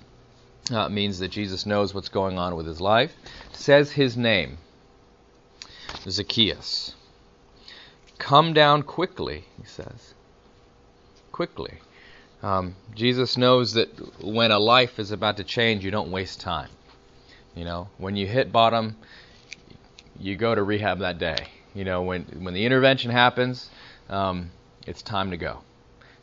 uh, 0.71 0.89
means 0.89 1.19
that 1.19 1.29
Jesus 1.29 1.67
knows 1.67 1.93
what's 1.93 2.09
going 2.09 2.39
on 2.39 2.57
with 2.57 2.67
his 2.67 2.81
life. 2.81 3.13
Says 3.53 3.93
his 3.93 4.17
name, 4.17 4.59
Zacchaeus. 6.09 6.95
come 8.19 8.53
down 8.53 8.83
quickly, 8.83 9.45
he 9.61 9.67
says. 9.67 10.15
Quickly. 11.33 11.75
Um, 12.43 12.77
Jesus 12.95 13.37
knows 13.37 13.73
that 13.73 13.89
when 14.23 14.51
a 14.53 14.59
life 14.59 14.99
is 14.99 15.11
about 15.11 15.37
to 15.39 15.45
change, 15.45 15.85
you 15.85 15.91
don't 15.91 16.11
waste 16.11 16.41
time. 16.41 16.71
You 17.55 17.65
know, 17.65 17.89
when 17.99 18.15
you 18.15 18.27
hit 18.27 18.53
bottom, 18.53 18.97
you 20.21 20.37
go 20.37 20.55
to 20.55 20.63
rehab 20.63 21.01
that 21.01 21.19
day. 21.19 21.49
You 21.75 21.85
know, 21.85 22.03
when 22.03 22.23
when 22.41 22.55
the 22.55 22.65
intervention 22.65 23.11
happens, 23.11 23.69
um, 24.09 24.51
it's 24.87 25.03
time 25.03 25.31
to 25.33 25.37
go. 25.37 25.59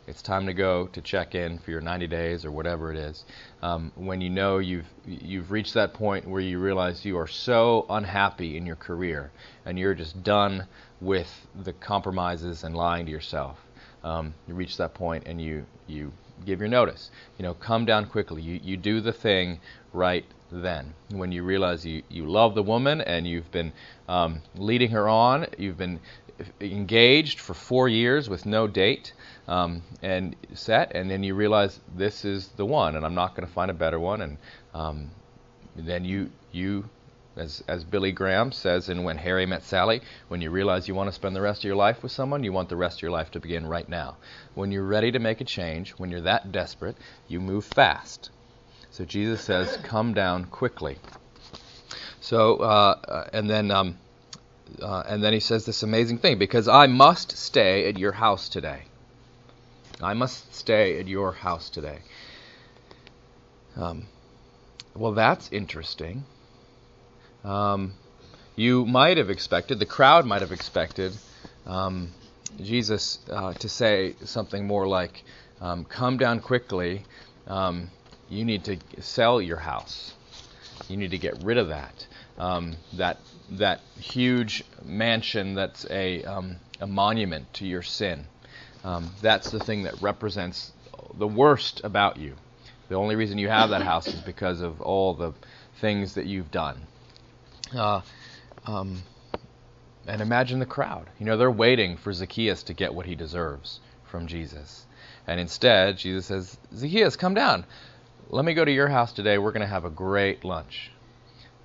It's 0.08 0.22
time 0.22 0.46
to 0.46 0.54
go 0.54 0.88
to 0.88 1.02
check 1.02 1.34
in 1.34 1.58
for 1.58 1.72
your 1.72 1.82
90 1.82 2.08
days 2.08 2.46
or 2.46 2.52
whatever 2.52 2.92
it 2.92 2.98
is. 2.98 3.26
Um, 3.64 3.92
when 3.96 4.22
you 4.22 4.30
know 4.30 4.60
you've 4.60 4.86
you've 5.06 5.52
reached 5.52 5.74
that 5.74 5.94
point 5.94 6.28
where 6.28 6.42
you 6.42 6.60
realize 6.60 7.04
you 7.04 7.18
are 7.18 7.28
so 7.28 7.86
unhappy 7.90 8.56
in 8.56 8.66
your 8.66 8.76
career 8.76 9.32
and 9.66 9.80
you're 9.80 9.96
just 9.96 10.24
done 10.24 10.68
with 11.02 11.48
the 11.64 11.74
compromises 11.74 12.64
and 12.64 12.76
lying 12.76 13.06
to 13.08 13.12
yourself. 13.12 13.65
Um, 14.06 14.36
you 14.48 14.54
reach 14.54 14.78
that 14.78 14.94
point 14.94 15.24
and 15.26 15.42
you 15.42 15.66
you 15.88 16.14
give 16.46 16.60
your 16.60 16.70
notice. 16.70 17.10
You 17.38 17.44
know, 17.44 17.56
come 17.56 17.86
down 17.86 18.06
quickly. 18.06 18.42
You 18.42 18.60
you 18.64 18.78
do 18.78 19.02
the 19.02 19.12
thing 19.12 19.60
right 19.94 20.26
then. 20.52 20.94
When 21.10 21.32
you 21.32 21.44
realize 21.44 21.86
you 21.86 22.04
you 22.08 22.26
love 22.26 22.54
the 22.56 22.64
woman 22.64 23.02
and 23.02 23.28
you've 23.28 23.52
been 23.52 23.74
um, 24.08 24.42
leading 24.56 24.92
her 24.92 25.10
on, 25.10 25.48
you've 25.58 25.78
been 25.78 26.00
engaged 26.62 27.40
for 27.40 27.54
four 27.54 27.90
years 27.90 28.30
with 28.30 28.46
no 28.46 28.68
date 28.68 29.14
um, 29.48 29.82
and 30.02 30.36
set, 30.54 30.92
and 30.94 31.10
then 31.10 31.24
you 31.24 31.34
realize 31.34 31.80
this 31.96 32.26
is 32.26 32.50
the 32.50 32.66
one, 32.66 32.96
and 32.96 33.06
I'm 33.06 33.16
not 33.16 33.36
going 33.36 33.48
to 33.48 33.54
find 33.54 33.72
a 33.72 33.74
better 33.74 34.00
one, 34.00 34.22
and 34.22 34.38
um, 34.74 35.10
then 35.76 36.06
you 36.06 36.30
you 36.52 36.90
as 37.36 37.64
as 37.68 37.84
Billy 37.84 38.12
Graham 38.12 38.52
says 38.52 38.90
in 38.90 39.04
When 39.04 39.18
Harry 39.18 39.46
Met 39.46 39.64
Sally, 39.64 40.02
when 40.28 40.42
you 40.42 40.50
realize 40.50 40.88
you 40.88 40.96
want 40.96 41.08
to 41.08 41.16
spend 41.16 41.36
the 41.36 41.42
rest 41.42 41.62
of 41.62 41.66
your 41.66 41.76
life 41.76 42.02
with 42.04 42.12
someone, 42.12 42.44
you 42.44 42.54
want 42.54 42.70
the 42.70 42.76
rest 42.76 42.98
of 42.98 43.02
your 43.02 43.12
life 43.12 43.32
to 43.32 43.40
begin 43.40 43.68
right 43.68 43.88
now. 43.88 44.18
When 44.54 44.72
you're 44.72 44.84
ready 44.84 45.12
to 45.12 45.20
make 45.20 45.42
a 45.42 45.46
change, 45.46 45.92
when 45.92 46.10
you're 46.12 46.22
that 46.22 46.52
desperate, 46.52 46.96
you 47.28 47.40
move 47.40 47.66
fast. 47.66 48.30
So 48.92 49.06
Jesus 49.06 49.42
says, 49.42 49.78
"Come 49.84 50.14
down 50.14 50.46
quickly." 50.46 50.98
So 52.22 52.58
uh, 52.58 53.30
and 53.34 53.50
then. 53.50 53.72
Um, 53.72 53.98
uh, 54.82 55.04
and 55.08 55.24
then 55.24 55.32
he 55.32 55.40
says 55.40 55.66
this 55.66 55.84
amazing 55.84 56.18
thing 56.18 56.40
because 56.40 56.68
I 56.68 56.88
must 56.88 57.38
stay 57.38 57.88
at 57.88 58.00
your 58.00 58.12
house 58.12 58.50
today. 58.50 58.84
I 60.02 60.14
must 60.14 60.54
stay 60.54 61.00
at 61.00 61.08
your 61.08 61.32
house 61.32 61.70
today. 61.70 62.00
Um, 63.78 64.08
well, 64.96 65.14
that's 65.14 65.52
interesting. 65.52 66.26
Um, 67.46 67.94
you 68.56 68.86
might 68.86 69.18
have 69.18 69.30
expected, 69.30 69.80
the 69.80 69.86
crowd 69.86 70.26
might 70.26 70.42
have 70.42 70.52
expected, 70.52 71.14
um, 71.66 72.12
Jesus 72.60 73.20
uh, 73.30 73.54
to 73.54 73.70
say 73.70 74.16
something 74.24 74.66
more 74.66 74.88
like, 74.88 75.24
um, 75.62 75.86
Come 75.86 76.18
down 76.18 76.40
quickly. 76.40 77.04
Um, 77.48 77.90
you 78.30 78.44
need 78.44 78.64
to 78.66 78.78
sell 79.00 79.42
your 79.42 79.58
house. 79.58 80.14
You 80.90 80.98
need 80.98 81.12
to 81.12 81.18
get 81.18 81.44
rid 81.44 81.58
of 81.58 81.68
that. 81.68 82.08
Um, 82.38 82.76
that 82.94 83.20
that 83.52 83.82
huge 84.00 84.64
mansion 84.84 85.54
that's 85.54 85.86
a, 85.90 86.24
um, 86.24 86.56
a 86.82 86.88
monument 86.88 87.54
to 87.54 87.66
your 87.66 87.84
sin. 87.84 88.26
That's 89.22 89.52
the 89.52 89.60
thing 89.60 89.84
that 89.84 90.02
represents 90.02 90.72
the 91.18 91.28
worst 91.28 91.82
about 91.84 92.18
you. 92.18 92.34
The 92.90 92.96
only 92.96 93.16
reason 93.16 93.38
you 93.38 93.50
have 93.50 93.70
that 93.70 93.82
house 93.82 94.08
is 94.08 94.20
because 94.22 94.62
of 94.62 94.82
all 94.82 95.14
the 95.14 95.34
things 95.80 96.16
that 96.16 96.26
you've 96.26 96.52
done. 96.52 96.82
Uh, 97.76 98.02
um, 98.66 99.04
and 100.08 100.22
imagine 100.22 100.60
the 100.60 100.66
crowd. 100.66 101.10
You 101.20 101.26
know, 101.26 101.38
they're 101.38 101.52
waiting 101.52 101.98
for 101.98 102.14
Zacchaeus 102.14 102.64
to 102.64 102.74
get 102.74 102.94
what 102.94 103.06
he 103.06 103.16
deserves 103.16 103.80
from 104.06 104.28
Jesus. 104.28 104.86
And 105.28 105.40
instead, 105.40 105.98
Jesus 105.98 106.28
says, 106.28 106.58
Zacchaeus, 106.76 107.16
come 107.16 107.34
down. 107.34 107.66
Let 108.30 108.46
me 108.46 108.54
go 108.54 108.64
to 108.64 108.72
your 108.72 108.88
house 108.88 109.14
today. 109.14 109.38
We're 109.38 109.52
going 109.52 109.62
to 109.62 109.68
have 109.68 109.86
a 109.86 109.90
great 109.90 110.44
lunch. 110.44 110.92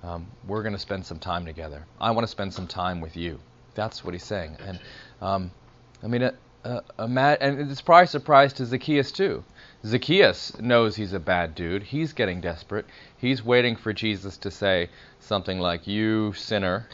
Um, 0.03 0.27
we're 0.47 0.63
going 0.63 0.73
to 0.73 0.79
spend 0.79 1.05
some 1.05 1.19
time 1.19 1.45
together. 1.45 1.85
I 1.99 2.11
want 2.11 2.23
to 2.23 2.31
spend 2.31 2.53
some 2.53 2.67
time 2.67 3.01
with 3.01 3.15
you. 3.15 3.39
That's 3.75 4.03
what 4.03 4.13
he's 4.13 4.23
saying. 4.23 4.57
And 4.65 4.79
um, 5.21 5.51
I 6.03 6.07
mean, 6.07 6.23
uh, 6.23 6.31
uh, 6.63 7.37
and 7.39 7.71
it's 7.71 7.81
probably 7.81 8.05
a 8.05 8.07
surprise 8.07 8.53
to 8.53 8.65
Zacchaeus 8.65 9.11
too. 9.11 9.43
Zacchaeus 9.83 10.59
knows 10.59 10.95
he's 10.95 11.13
a 11.13 11.19
bad 11.19 11.55
dude. 11.55 11.81
He's 11.83 12.13
getting 12.13 12.39
desperate. 12.39 12.85
He's 13.17 13.43
waiting 13.43 13.75
for 13.75 13.93
Jesus 13.93 14.37
to 14.37 14.51
say 14.51 14.89
something 15.19 15.59
like, 15.59 15.87
"You 15.87 16.33
sinner, 16.33 16.87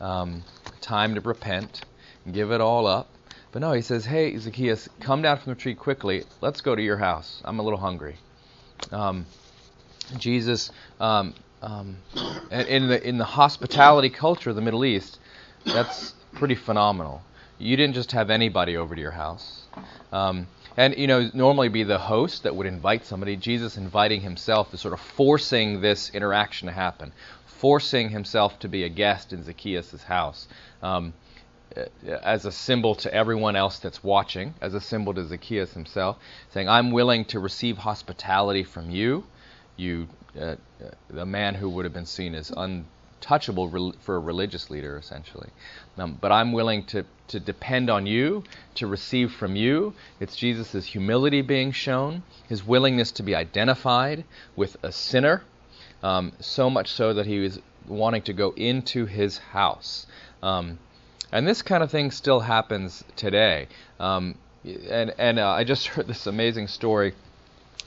um, 0.00 0.42
time 0.80 1.14
to 1.14 1.20
repent, 1.20 1.82
give 2.30 2.50
it 2.50 2.60
all 2.60 2.86
up." 2.86 3.08
But 3.52 3.60
no, 3.60 3.72
he 3.72 3.80
says, 3.80 4.06
"Hey, 4.06 4.36
Zacchaeus, 4.38 4.88
come 4.98 5.22
down 5.22 5.38
from 5.38 5.52
the 5.52 5.60
tree 5.60 5.74
quickly. 5.74 6.24
Let's 6.40 6.60
go 6.60 6.74
to 6.74 6.82
your 6.82 6.96
house. 6.96 7.40
I'm 7.44 7.60
a 7.60 7.62
little 7.62 7.78
hungry." 7.78 8.16
Um, 8.90 9.26
Jesus, 10.18 10.72
um, 10.98 11.32
um 11.62 11.96
in 12.50 12.88
the 12.88 13.06
in 13.06 13.18
the 13.18 13.24
hospitality 13.24 14.10
culture 14.10 14.50
of 14.50 14.56
the 14.56 14.62
Middle 14.62 14.84
East, 14.84 15.20
that's 15.64 16.14
pretty 16.32 16.56
phenomenal 16.56 17.22
you 17.58 17.76
didn't 17.76 17.94
just 17.94 18.12
have 18.12 18.30
anybody 18.30 18.76
over 18.76 18.94
to 18.94 19.00
your 19.00 19.10
house. 19.12 19.64
Um, 20.12 20.46
and 20.76 20.96
you 20.96 21.06
know, 21.06 21.30
normally 21.32 21.68
be 21.68 21.84
the 21.84 21.98
host 21.98 22.42
that 22.42 22.54
would 22.54 22.66
invite 22.66 23.04
somebody. 23.06 23.36
Jesus 23.36 23.76
inviting 23.76 24.20
himself 24.20 24.74
is 24.74 24.80
sort 24.80 24.94
of 24.94 25.00
forcing 25.00 25.80
this 25.80 26.10
interaction 26.10 26.66
to 26.66 26.72
happen, 26.72 27.12
forcing 27.46 28.10
himself 28.10 28.58
to 28.60 28.68
be 28.68 28.84
a 28.84 28.88
guest 28.88 29.32
in 29.32 29.42
Zacchaeus' 29.42 30.02
house. 30.02 30.48
Um, 30.82 31.14
as 32.22 32.44
a 32.44 32.52
symbol 32.52 32.94
to 32.94 33.12
everyone 33.12 33.56
else 33.56 33.78
that's 33.78 34.02
watching, 34.02 34.54
as 34.60 34.74
a 34.74 34.80
symbol 34.80 35.12
to 35.14 35.26
Zacchaeus 35.26 35.72
himself, 35.74 36.16
saying, 36.50 36.68
I'm 36.68 36.90
willing 36.90 37.24
to 37.26 37.38
receive 37.38 37.76
hospitality 37.78 38.64
from 38.64 38.90
you, 38.90 39.24
you, 39.76 40.08
uh, 40.40 40.56
the 41.08 41.26
man 41.26 41.54
who 41.54 41.68
would 41.70 41.84
have 41.84 41.92
been 41.92 42.06
seen 42.06 42.34
as 42.34 42.50
un, 42.50 42.86
touchable 43.20 43.94
for 44.00 44.16
a 44.16 44.18
religious 44.18 44.70
leader, 44.70 44.96
essentially. 44.96 45.48
Um, 45.98 46.18
but 46.20 46.32
I'm 46.32 46.52
willing 46.52 46.84
to, 46.86 47.04
to 47.28 47.40
depend 47.40 47.90
on 47.90 48.06
you, 48.06 48.44
to 48.76 48.86
receive 48.86 49.32
from 49.32 49.56
you. 49.56 49.94
It's 50.20 50.36
Jesus' 50.36 50.84
humility 50.84 51.42
being 51.42 51.72
shown, 51.72 52.22
his 52.48 52.64
willingness 52.64 53.12
to 53.12 53.22
be 53.22 53.34
identified 53.34 54.24
with 54.54 54.76
a 54.82 54.92
sinner, 54.92 55.42
um, 56.02 56.32
so 56.40 56.70
much 56.70 56.90
so 56.92 57.14
that 57.14 57.26
he 57.26 57.38
was 57.38 57.60
wanting 57.88 58.22
to 58.22 58.32
go 58.32 58.52
into 58.56 59.06
his 59.06 59.38
house. 59.38 60.06
Um, 60.42 60.78
and 61.32 61.46
this 61.46 61.62
kind 61.62 61.82
of 61.82 61.90
thing 61.90 62.10
still 62.10 62.40
happens 62.40 63.04
today. 63.16 63.68
Um, 63.98 64.36
and 64.64 65.14
and 65.18 65.38
uh, 65.38 65.50
I 65.50 65.64
just 65.64 65.86
heard 65.88 66.06
this 66.06 66.26
amazing 66.26 66.68
story 66.68 67.14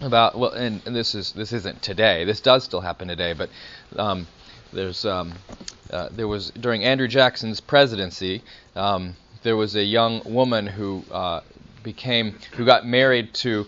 about 0.01 0.37
well, 0.37 0.51
and, 0.51 0.81
and, 0.85 0.95
this 0.95 1.15
is 1.15 1.31
this 1.33 1.53
isn't 1.53 1.81
today. 1.81 2.25
This 2.25 2.41
does 2.41 2.63
still 2.63 2.81
happen 2.81 3.07
today, 3.07 3.33
but 3.33 3.49
um, 3.97 4.27
there's 4.71 5.05
um, 5.05 5.33
uh, 5.91 6.09
there 6.11 6.27
was 6.27 6.51
during 6.51 6.83
Andrew 6.83 7.07
Jackson's 7.07 7.59
presidency, 7.59 8.43
um, 8.75 9.15
there 9.43 9.55
was 9.55 9.75
a 9.75 9.83
young 9.83 10.21
woman 10.25 10.67
who 10.67 11.03
uh, 11.11 11.41
became 11.83 12.37
who 12.53 12.65
got 12.65 12.85
married 12.85 13.33
to 13.35 13.65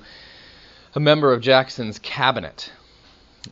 a 0.93 0.99
member 0.99 1.33
of 1.33 1.41
Jackson's 1.41 1.97
cabinet, 1.99 2.71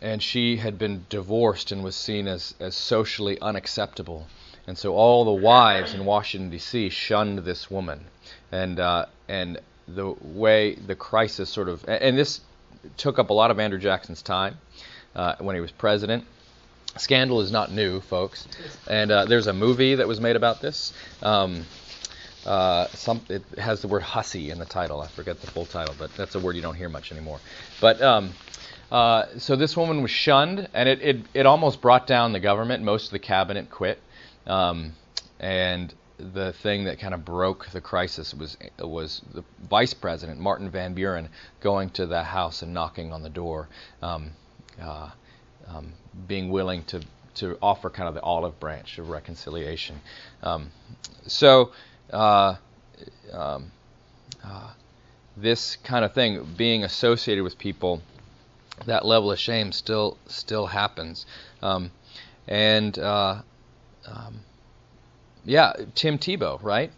and 0.01 0.21
she 0.21 0.57
had 0.57 0.77
been 0.77 1.05
divorced 1.09 1.71
and 1.71 1.83
was 1.83 1.95
seen 1.95 2.27
as 2.27 2.53
as 2.59 2.75
socially 2.75 3.39
unacceptable. 3.41 4.27
And 4.67 4.77
so 4.77 4.93
all 4.93 5.25
the 5.25 5.31
wives 5.31 5.95
in 5.95 6.05
Washington 6.05 6.51
D.C. 6.51 6.89
shunned 6.89 7.39
this 7.39 7.71
woman, 7.71 8.05
and 8.51 8.79
uh, 8.79 9.07
and 9.27 9.59
the 9.87 10.13
way 10.21 10.75
the 10.75 10.95
crisis 10.95 11.49
sort 11.49 11.69
of 11.69 11.83
and 11.87 12.15
this 12.15 12.41
took 12.95 13.17
up 13.17 13.31
a 13.31 13.33
lot 13.33 13.49
of 13.49 13.59
Andrew 13.59 13.79
Jackson's 13.79 14.21
time 14.21 14.57
uh, 15.15 15.35
when 15.39 15.55
he 15.55 15.61
was 15.61 15.71
president 15.71 16.23
Scandal 16.97 17.41
is 17.41 17.51
not 17.51 17.71
new, 17.71 18.01
folks, 18.01 18.47
and 18.87 19.11
uh, 19.11 19.25
there's 19.25 19.47
a 19.47 19.53
movie 19.53 19.95
that 19.95 20.07
was 20.07 20.19
made 20.19 20.35
about 20.35 20.61
this. 20.61 20.93
Um, 21.21 21.65
uh, 22.45 22.87
some 22.87 23.21
it 23.29 23.43
has 23.57 23.81
the 23.81 23.87
word 23.87 24.01
hussy 24.01 24.49
in 24.49 24.59
the 24.59 24.65
title. 24.65 25.01
I 25.01 25.07
forget 25.07 25.39
the 25.39 25.47
full 25.47 25.65
title, 25.65 25.93
but 25.99 26.13
that's 26.15 26.35
a 26.35 26.39
word 26.39 26.55
you 26.55 26.61
don't 26.61 26.75
hear 26.75 26.89
much 26.89 27.11
anymore. 27.11 27.39
But 27.79 28.01
um, 28.01 28.33
uh, 28.91 29.25
so 29.37 29.55
this 29.55 29.77
woman 29.77 30.01
was 30.01 30.11
shunned, 30.11 30.67
and 30.73 30.89
it, 30.89 31.01
it, 31.01 31.17
it 31.33 31.45
almost 31.45 31.81
brought 31.81 32.07
down 32.07 32.33
the 32.33 32.39
government. 32.39 32.83
Most 32.83 33.05
of 33.05 33.11
the 33.11 33.19
cabinet 33.19 33.69
quit, 33.69 34.01
um, 34.47 34.93
and 35.39 35.93
the 36.17 36.53
thing 36.53 36.85
that 36.85 36.99
kind 36.99 37.13
of 37.13 37.23
broke 37.23 37.67
the 37.67 37.81
crisis 37.81 38.33
was 38.33 38.57
was 38.79 39.21
the 39.33 39.43
vice 39.69 39.93
president 39.93 40.39
Martin 40.39 40.69
Van 40.69 40.93
Buren 40.93 41.29
going 41.61 41.89
to 41.91 42.05
the 42.05 42.23
house 42.23 42.61
and 42.61 42.73
knocking 42.73 43.13
on 43.13 43.21
the 43.21 43.29
door. 43.29 43.69
Um, 44.01 44.31
uh, 44.81 45.11
um, 45.67 45.93
being 46.27 46.49
willing 46.49 46.83
to 46.85 47.01
to 47.35 47.57
offer 47.61 47.89
kind 47.89 48.09
of 48.09 48.15
the 48.15 48.21
olive 48.21 48.59
branch 48.59 48.97
of 48.97 49.09
reconciliation. 49.09 50.01
Um, 50.43 50.71
so 51.27 51.71
uh, 52.11 52.55
um, 53.31 53.71
uh, 54.43 54.71
this 55.37 55.77
kind 55.77 56.03
of 56.03 56.13
thing, 56.13 56.45
being 56.57 56.83
associated 56.83 57.43
with 57.43 57.57
people, 57.57 58.01
that 58.85 59.05
level 59.05 59.31
of 59.31 59.39
shame 59.39 59.71
still 59.71 60.17
still 60.27 60.67
happens. 60.67 61.25
Um, 61.61 61.91
and 62.47 62.97
uh, 62.97 63.41
um, 64.07 64.41
yeah, 65.45 65.73
Tim 65.95 66.17
Tebow, 66.17 66.61
right? 66.61 66.91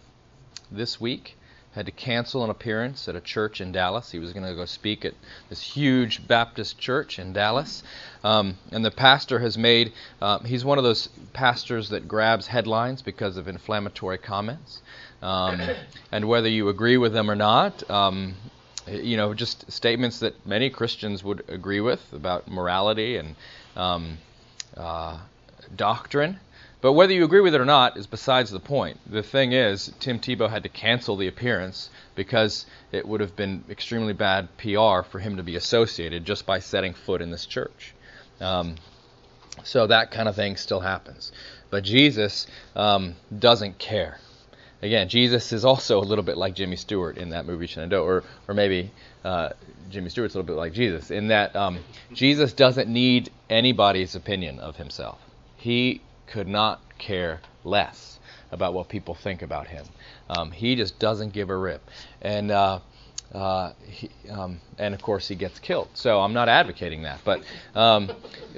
this 0.72 1.00
week 1.00 1.38
had 1.74 1.86
to 1.86 1.92
cancel 1.92 2.44
an 2.44 2.50
appearance 2.50 3.08
at 3.08 3.16
a 3.16 3.22
church 3.22 3.62
in 3.62 3.72
Dallas. 3.72 4.12
He 4.12 4.20
was 4.20 4.34
going 4.34 4.46
to 4.46 4.54
go 4.54 4.66
speak 4.66 5.06
at 5.06 5.14
this 5.50 5.62
huge 5.62 6.28
Baptist 6.28 6.78
church 6.78 7.18
in 7.18 7.32
Dallas. 7.34 7.84
Um, 8.24 8.58
and 8.72 8.84
the 8.84 8.92
pastor 8.92 9.40
has 9.40 9.58
made, 9.58 9.94
uh, 10.22 10.40
he's 10.40 10.66
one 10.66 10.78
of 10.78 10.84
those 10.84 11.08
pastors 11.34 11.90
that 11.90 12.08
grabs 12.08 12.48
headlines 12.48 13.02
because 13.02 13.38
of 13.38 13.48
inflammatory 13.48 14.18
comments. 14.18 14.82
Um, 15.22 15.62
and 16.12 16.28
whether 16.28 16.50
you 16.50 16.68
agree 16.68 16.98
with 16.98 17.14
them 17.14 17.32
or 17.32 17.36
not, 17.36 17.90
um, 17.90 18.36
you 18.88 19.16
know, 19.16 19.34
just 19.34 19.72
statements 19.72 20.20
that 20.20 20.46
many 20.46 20.70
Christians 20.70 21.24
would 21.24 21.44
agree 21.48 21.82
with 21.82 22.02
about 22.12 22.50
morality 22.50 23.16
and 23.16 23.36
um, 23.76 24.18
uh, 24.76 25.20
doctrine. 25.76 26.40
But 26.82 26.94
whether 26.94 27.14
you 27.14 27.24
agree 27.24 27.42
with 27.42 27.54
it 27.54 27.62
or 27.62 27.66
not 27.66 27.96
is 27.96 28.08
besides 28.08 28.50
the 28.50 28.60
point. 28.60 29.00
The 29.06 29.22
thing 29.22 29.52
is, 29.52 29.94
Tim 30.00 30.20
Tebow 30.20 30.50
had 30.50 30.64
to 30.64 30.70
cancel 30.70 31.16
the 31.16 31.28
appearance 31.28 31.90
because 32.16 32.66
it 32.92 33.08
would 33.08 33.22
have 33.22 33.36
been 33.36 33.64
extremely 33.70 34.14
bad 34.14 34.50
PR 34.58 35.04
for 35.04 35.20
him 35.20 35.38
to 35.38 35.44
be 35.44 35.56
associated 35.56 36.26
just 36.26 36.48
by 36.48 36.60
setting 36.60 36.94
foot 36.94 37.22
in 37.22 37.30
this 37.30 37.46
church. 37.46 37.94
Um, 38.40 38.76
so 39.64 39.86
that 39.88 40.10
kind 40.10 40.28
of 40.28 40.36
thing 40.36 40.56
still 40.56 40.80
happens. 40.80 41.32
But 41.70 41.84
Jesus 41.84 42.48
um, 42.76 43.16
doesn't 43.38 43.78
care. 43.78 44.18
Again, 44.82 45.08
Jesus 45.08 45.54
is 45.54 45.64
also 45.64 46.00
a 46.00 46.02
little 46.02 46.24
bit 46.24 46.38
like 46.38 46.56
Jimmy 46.56 46.76
Stewart 46.76 47.18
in 47.18 47.30
that 47.30 47.46
movie 47.46 47.68
Shenandoah, 47.68 48.04
or 48.04 48.24
or 48.48 48.56
maybe 48.56 48.92
uh, 49.24 49.50
Jimmy 49.92 50.10
Stewart's 50.10 50.34
a 50.34 50.40
little 50.40 50.56
bit 50.56 50.60
like 50.60 50.74
Jesus 50.74 51.12
in 51.12 51.28
that 51.28 51.56
um, 51.56 51.80
Jesus 52.14 52.54
doesn't 52.54 52.90
need 52.90 53.30
anybody's 53.48 54.16
opinion 54.16 54.60
of 54.60 54.78
himself. 54.78 55.20
He 55.58 56.02
could 56.32 56.48
not 56.48 56.80
care 56.98 57.42
less 57.64 58.20
about 58.52 58.74
what 58.74 58.90
people 58.90 59.14
think 59.14 59.42
about 59.42 59.68
him. 59.68 59.86
Um, 60.30 60.52
he 60.52 60.76
just 60.76 60.98
doesn't 61.00 61.34
give 61.34 61.50
a 61.50 61.56
rip, 61.56 61.82
and 62.22 62.52
uh, 62.52 62.80
uh, 63.34 63.74
he, 63.86 64.10
um, 64.30 64.60
and 64.78 64.94
of 64.94 65.02
course 65.02 65.28
he 65.28 65.36
gets 65.36 65.60
killed. 65.60 65.90
So 65.94 66.20
I'm 66.22 66.34
not 66.34 66.50
advocating 66.50 67.04
that, 67.04 67.20
but 67.24 67.42
um, 67.76 68.12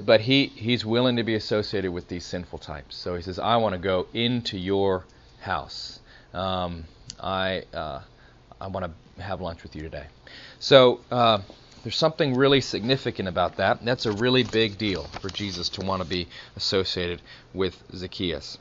but 0.04 0.20
he 0.20 0.46
he's 0.46 0.84
willing 0.84 1.16
to 1.16 1.24
be 1.24 1.34
associated 1.34 1.92
with 1.92 2.08
these 2.08 2.24
sinful 2.24 2.58
types. 2.58 2.96
So 2.96 3.16
he 3.16 3.22
says, 3.22 3.38
I 3.38 3.56
want 3.56 3.74
to 3.74 3.78
go 3.78 4.06
into 4.14 4.56
your 4.58 5.04
house. 5.40 6.00
Um, 6.32 6.84
I 7.20 7.64
uh, 7.72 8.00
I 8.60 8.68
want 8.68 8.86
to 8.86 9.22
have 9.22 9.40
lunch 9.40 9.62
with 9.62 9.74
you 9.76 9.82
today. 9.82 10.06
So. 10.58 11.00
There's 11.84 11.96
something 11.96 12.34
really 12.34 12.62
significant 12.62 13.28
about 13.28 13.58
that. 13.58 13.84
That's 13.84 14.06
a 14.06 14.12
really 14.12 14.42
big 14.42 14.78
deal 14.78 15.04
for 15.20 15.28
Jesus 15.28 15.68
to 15.70 15.82
want 15.82 16.02
to 16.02 16.08
be 16.08 16.26
associated 16.56 17.20
with 17.52 17.80
Zacchaeus. 17.94 18.56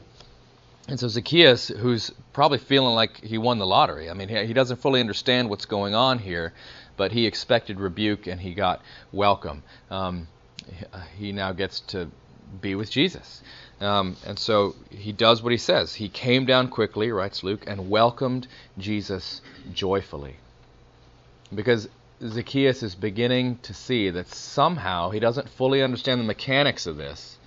And 0.89 1.00
so 1.00 1.08
Zacchaeus, 1.08 1.70
who's 1.70 2.12
probably 2.34 2.58
feeling 2.58 2.96
like 2.96 3.24
he 3.24 3.38
won 3.38 3.60
the 3.60 3.65
lottery, 3.65 4.10
I 4.10 4.13
mean, 4.13 4.27
he, 4.27 4.46
he 4.48 4.53
doesn't 4.53 4.82
fully 4.82 5.00
understand 5.00 5.50
what's 5.50 5.65
going 5.65 5.96
on 5.96 6.20
here, 6.20 6.51
but 6.98 7.13
he 7.13 7.25
expected 7.25 7.80
rebuke 7.80 8.27
and 8.27 8.42
he 8.42 8.53
got 8.53 8.82
welcome. 9.13 9.63
Um, 9.89 10.27
he 11.18 11.32
now 11.32 11.53
gets 11.53 11.80
to 11.80 12.10
be 12.60 12.75
with 12.75 12.92
Jesus. 12.92 13.42
Um, 13.80 14.18
and 14.25 14.38
so 14.38 14.75
he 14.89 15.13
does 15.13 15.42
what 15.42 15.53
he 15.53 15.58
says. 15.58 15.96
He 15.96 16.10
came 16.10 16.46
down 16.46 16.68
quickly, 16.68 17.10
writes 17.12 17.42
Luke, 17.42 17.63
and 17.68 17.89
welcomed 17.89 18.48
Jesus 18.77 19.42
joyfully. 19.74 20.36
Because 21.56 21.88
Zacchaeus 22.25 22.82
is 22.84 22.96
beginning 22.96 23.58
to 23.63 23.74
see 23.74 24.10
that 24.10 24.30
somehow 24.30 25.10
he 25.10 25.20
doesn't 25.20 25.50
fully 25.50 25.84
understand 25.84 26.22
the 26.22 26.25
mechanics 26.25 26.86
of 26.86 26.96
this, 26.96 27.38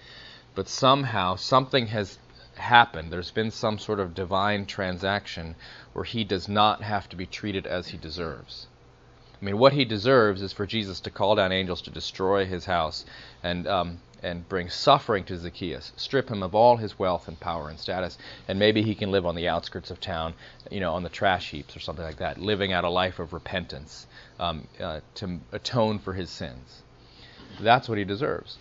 but 0.55 0.69
somehow 0.69 1.37
something 1.37 1.87
has 1.87 2.19
happened. 2.57 3.11
There's 3.11 3.31
been 3.31 3.51
some 3.51 3.79
sort 3.79 4.01
of 4.01 4.15
divine 4.15 4.67
transaction 4.67 5.55
where 5.95 6.05
he 6.05 6.25
does 6.25 6.47
not 6.47 6.83
have 6.83 7.09
to 7.09 7.17
be 7.17 7.25
treated 7.25 7.67
as 7.67 7.89
he 7.89 7.97
deserves. 7.97 8.67
I 9.41 9.45
mean, 9.45 9.57
what 9.57 9.73
he 9.73 9.87
deserves 9.87 10.43
is 10.43 10.53
for 10.53 10.67
Jesus 10.67 11.01
to 11.01 11.11
call 11.11 11.37
down 11.37 11.53
angels 11.53 11.81
to 11.83 11.91
destroy 11.91 12.45
his 12.45 12.67
house 12.67 13.07
and 13.43 13.67
um, 13.67 14.01
and 14.23 14.49
bring 14.49 14.69
suffering 14.69 15.25
to 15.25 15.37
Zacchaeus, 15.37 15.93
strip 15.97 16.31
him 16.31 16.43
of 16.43 16.55
all 16.55 16.79
his 16.79 16.99
wealth 16.99 17.29
and 17.29 17.39
power 17.39 17.69
and 17.69 17.79
status, 17.79 18.19
and 18.49 18.59
maybe 18.59 18.83
he 18.83 18.95
can 18.95 19.11
live 19.11 19.27
on 19.27 19.37
the 19.37 19.49
outskirts 19.49 19.91
of 19.91 20.01
town, 20.01 20.35
you 20.71 20.81
know, 20.81 20.95
on 20.95 21.03
the 21.03 21.09
trash 21.09 21.51
heaps 21.51 21.77
or 21.77 21.81
something 21.81 22.05
like 22.05 22.17
that, 22.17 22.39
living 22.39 22.73
out 22.73 22.85
a 22.85 22.91
life 22.91 23.19
of 23.19 23.33
repentance 23.33 24.07
um, 24.39 24.67
uh, 24.81 25.01
to 25.17 25.41
atone 25.53 25.99
for 25.99 26.13
his 26.13 26.31
sins. 26.31 26.83
That's 27.61 27.89
what 27.89 27.99
he 27.99 28.05
deserves. 28.05 28.59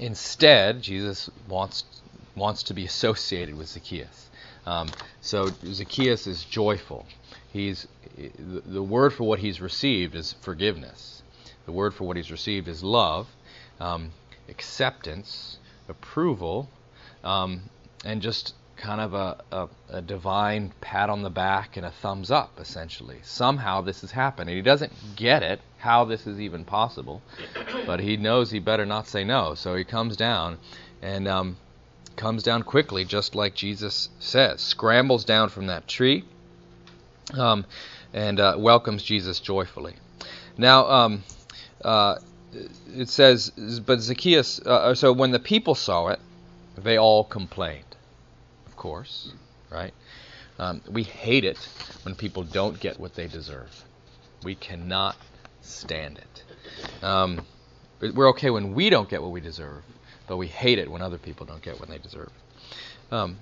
Instead, 0.00 0.82
Jesus 0.82 1.30
wants 1.48 1.84
wants 2.34 2.64
to 2.64 2.74
be 2.74 2.84
associated 2.84 3.56
with 3.56 3.66
Zacchaeus. 3.68 4.28
Um, 4.66 4.88
so 5.20 5.48
Zacchaeus 5.64 6.26
is 6.26 6.44
joyful. 6.44 7.06
He's 7.52 7.86
the, 8.16 8.82
word 8.82 9.12
for 9.12 9.24
what 9.24 9.38
he's 9.38 9.60
received 9.60 10.14
is 10.14 10.34
forgiveness. 10.40 11.22
The 11.64 11.72
word 11.72 11.94
for 11.94 12.04
what 12.04 12.16
he's 12.16 12.30
received 12.30 12.68
is 12.68 12.82
love, 12.82 13.26
um, 13.80 14.12
acceptance, 14.48 15.58
approval, 15.88 16.68
um, 17.24 17.62
and 18.04 18.20
just 18.22 18.54
kind 18.76 19.00
of 19.00 19.14
a, 19.14 19.36
a, 19.50 19.68
a, 19.90 20.02
divine 20.02 20.72
pat 20.80 21.08
on 21.08 21.22
the 21.22 21.30
back 21.30 21.76
and 21.76 21.86
a 21.86 21.90
thumbs 21.90 22.30
up, 22.30 22.60
essentially. 22.60 23.18
Somehow 23.22 23.80
this 23.80 24.02
has 24.02 24.10
happened. 24.10 24.50
And 24.50 24.56
he 24.56 24.62
doesn't 24.62 24.92
get 25.16 25.42
it, 25.42 25.60
how 25.78 26.04
this 26.04 26.26
is 26.26 26.40
even 26.40 26.64
possible, 26.64 27.22
but 27.86 28.00
he 28.00 28.16
knows 28.16 28.50
he 28.50 28.58
better 28.58 28.86
not 28.86 29.08
say 29.08 29.24
no. 29.24 29.54
So 29.54 29.74
he 29.74 29.84
comes 29.84 30.16
down 30.16 30.58
and 31.02 31.26
um, 31.26 31.56
comes 32.16 32.42
down 32.42 32.62
quickly, 32.62 33.04
just 33.04 33.34
like 33.34 33.54
Jesus 33.54 34.10
says, 34.18 34.60
scrambles 34.60 35.24
down 35.24 35.48
from 35.48 35.66
that 35.68 35.88
tree 35.88 36.24
um, 37.34 37.64
and 38.12 38.38
uh, 38.38 38.56
welcomes 38.58 39.02
Jesus 39.02 39.40
joyfully. 39.40 39.94
Now, 40.58 40.86
um, 40.86 41.24
uh, 41.82 42.16
it 42.94 43.08
says, 43.08 43.50
but 43.84 44.00
Zacchaeus, 44.00 44.60
uh, 44.60 44.94
so 44.94 45.12
when 45.12 45.30
the 45.30 45.38
people 45.38 45.74
saw 45.74 46.08
it, 46.08 46.20
they 46.76 46.98
all 46.98 47.24
complained 47.24 47.85
course, 48.76 49.32
right? 49.70 49.92
Um, 50.58 50.80
we 50.90 51.02
hate 51.02 51.44
it 51.44 51.58
when 52.02 52.14
people 52.14 52.42
don't 52.42 52.78
get 52.80 52.98
what 52.98 53.14
they 53.14 53.26
deserve. 53.26 53.84
We 54.42 54.54
cannot 54.54 55.16
stand 55.60 56.18
it. 56.18 57.04
Um, 57.04 57.44
we're 58.00 58.30
okay 58.30 58.50
when 58.50 58.74
we 58.74 58.90
don't 58.90 59.08
get 59.08 59.22
what 59.22 59.32
we 59.32 59.40
deserve, 59.40 59.82
but 60.26 60.36
we 60.36 60.46
hate 60.46 60.78
it 60.78 60.90
when 60.90 61.02
other 61.02 61.18
people 61.18 61.46
don't 61.46 61.62
get 61.62 61.78
what 61.80 61.88
they 61.88 61.98
deserve. 61.98 62.30
Um, 63.10 63.38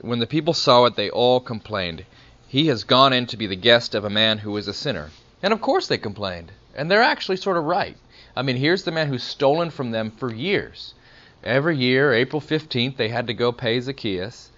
when 0.00 0.18
the 0.18 0.26
people 0.26 0.54
saw 0.54 0.86
it, 0.86 0.96
they 0.96 1.10
all 1.10 1.40
complained. 1.40 2.04
He 2.48 2.66
has 2.68 2.84
gone 2.84 3.12
in 3.12 3.26
to 3.26 3.36
be 3.36 3.46
the 3.46 3.56
guest 3.56 3.94
of 3.94 4.04
a 4.04 4.10
man 4.10 4.38
who 4.38 4.56
is 4.56 4.66
a 4.66 4.74
sinner. 4.74 5.10
And 5.42 5.52
of 5.52 5.60
course 5.60 5.86
they 5.86 5.98
complained. 5.98 6.52
And 6.74 6.90
they're 6.90 7.02
actually 7.02 7.36
sort 7.36 7.56
of 7.56 7.64
right. 7.64 7.96
I 8.36 8.42
mean, 8.42 8.56
here's 8.56 8.84
the 8.84 8.92
man 8.92 9.08
who's 9.08 9.22
stolen 9.22 9.70
from 9.70 9.90
them 9.90 10.10
for 10.10 10.32
years. 10.32 10.94
Every 11.42 11.76
year, 11.76 12.12
April 12.12 12.40
15th, 12.40 12.96
they 12.96 13.08
had 13.08 13.26
to 13.28 13.34
go 13.34 13.52
pay 13.52 13.80
Zacchaeus 13.80 14.50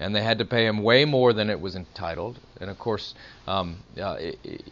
and 0.00 0.16
they 0.16 0.22
had 0.22 0.38
to 0.38 0.46
pay 0.46 0.66
him 0.66 0.82
way 0.82 1.04
more 1.04 1.34
than 1.34 1.50
it 1.50 1.60
was 1.60 1.76
entitled. 1.76 2.38
And 2.58 2.70
of 2.70 2.78
course, 2.78 3.14
um, 3.46 3.76
uh, 4.00 4.16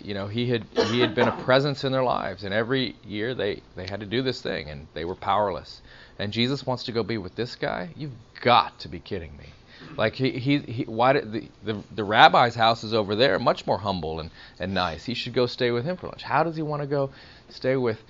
you 0.02 0.14
know, 0.14 0.26
he 0.26 0.48
had 0.48 0.64
he 0.86 1.00
had 1.00 1.14
been 1.14 1.28
a 1.28 1.42
presence 1.44 1.84
in 1.84 1.92
their 1.92 2.02
lives, 2.02 2.44
and 2.44 2.54
every 2.54 2.96
year 3.04 3.34
they 3.34 3.62
they 3.76 3.86
had 3.86 4.00
to 4.00 4.06
do 4.06 4.22
this 4.22 4.40
thing, 4.40 4.70
and 4.70 4.88
they 4.94 5.04
were 5.04 5.14
powerless. 5.14 5.82
And 6.18 6.32
Jesus 6.32 6.66
wants 6.66 6.84
to 6.84 6.92
go 6.92 7.02
be 7.02 7.18
with 7.18 7.36
this 7.36 7.54
guy? 7.56 7.90
You've 7.94 8.16
got 8.40 8.80
to 8.80 8.88
be 8.88 9.00
kidding 9.00 9.36
me! 9.36 9.50
Like 9.98 10.14
he 10.14 10.30
he, 10.30 10.58
he 10.58 10.84
why 10.84 11.12
did 11.12 11.30
the, 11.30 11.48
the 11.62 11.82
the 11.94 12.04
rabbi's 12.04 12.54
house 12.54 12.82
is 12.82 12.94
over 12.94 13.14
there, 13.14 13.38
much 13.38 13.66
more 13.66 13.78
humble 13.78 14.20
and 14.20 14.30
and 14.58 14.72
nice. 14.72 15.04
He 15.04 15.12
should 15.12 15.34
go 15.34 15.44
stay 15.44 15.70
with 15.70 15.84
him 15.84 15.98
for 15.98 16.06
lunch. 16.06 16.22
How 16.22 16.42
does 16.42 16.56
he 16.56 16.62
want 16.62 16.80
to 16.80 16.88
go 16.88 17.10
stay 17.50 17.76
with 17.76 18.02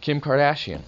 Kim 0.00 0.20
Kardashian? 0.20 0.82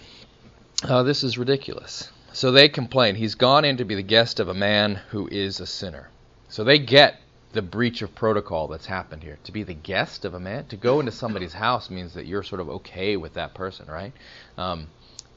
Uh, 0.84 1.04
this 1.04 1.22
is 1.22 1.38
ridiculous. 1.38 2.10
So 2.32 2.50
they 2.50 2.68
complain, 2.68 3.14
He's 3.14 3.36
gone 3.36 3.64
in 3.64 3.76
to 3.76 3.84
be 3.84 3.94
the 3.94 4.02
guest 4.02 4.40
of 4.40 4.48
a 4.48 4.54
man 4.54 4.96
who 5.10 5.28
is 5.28 5.60
a 5.60 5.66
sinner. 5.66 6.08
So 6.48 6.64
they 6.64 6.78
get 6.78 7.20
the 7.52 7.62
breach 7.62 8.02
of 8.02 8.14
protocol 8.14 8.66
that's 8.66 8.86
happened 8.86 9.22
here. 9.22 9.38
To 9.44 9.52
be 9.52 9.62
the 9.62 9.74
guest 9.74 10.24
of 10.24 10.34
a 10.34 10.40
man, 10.40 10.66
to 10.66 10.76
go 10.76 10.98
into 10.98 11.12
somebody's 11.12 11.52
house 11.52 11.88
means 11.88 12.14
that 12.14 12.26
you're 12.26 12.42
sort 12.42 12.60
of 12.60 12.68
okay 12.68 13.16
with 13.16 13.34
that 13.34 13.54
person, 13.54 13.86
right? 13.86 14.12
Um, 14.58 14.88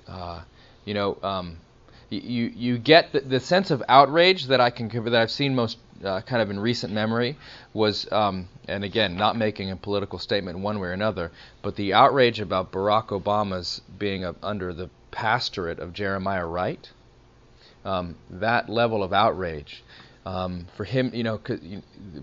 uh, 0.07 0.41
you 0.83 0.93
know, 0.93 1.17
um, 1.21 1.57
you 2.09 2.51
you 2.55 2.77
get 2.77 3.11
the, 3.11 3.19
the, 3.21 3.39
sense 3.39 3.71
of 3.71 3.83
outrage 3.89 4.47
that 4.47 4.61
I 4.61 4.69
can 4.69 4.87
that 5.05 5.15
I've 5.15 5.31
seen 5.31 5.55
most 5.55 5.77
uh, 6.03 6.21
kind 6.21 6.41
of 6.41 6.49
in 6.49 6.59
recent 6.59 6.93
memory 6.93 7.37
was, 7.73 8.11
um, 8.11 8.47
and 8.67 8.83
again, 8.83 9.17
not 9.17 9.35
making 9.35 9.71
a 9.71 9.75
political 9.75 10.19
statement 10.19 10.59
one 10.59 10.79
way 10.79 10.89
or 10.89 10.93
another, 10.93 11.31
but 11.61 11.75
the 11.75 11.93
outrage 11.93 12.39
about 12.39 12.71
Barack 12.71 13.07
Obama's 13.07 13.81
being 13.97 14.23
a, 14.23 14.35
under 14.41 14.73
the 14.73 14.89
pastorate 15.15 15.79
of 15.79 15.93
Jeremiah 15.93 16.45
Wright, 16.45 16.89
um, 17.85 18.15
that 18.29 18.69
level 18.69 19.01
of 19.01 19.13
outrage. 19.13 19.81
Um, 20.25 20.67
for 20.75 20.83
him, 20.83 21.11
you 21.13 21.23
know, 21.23 21.39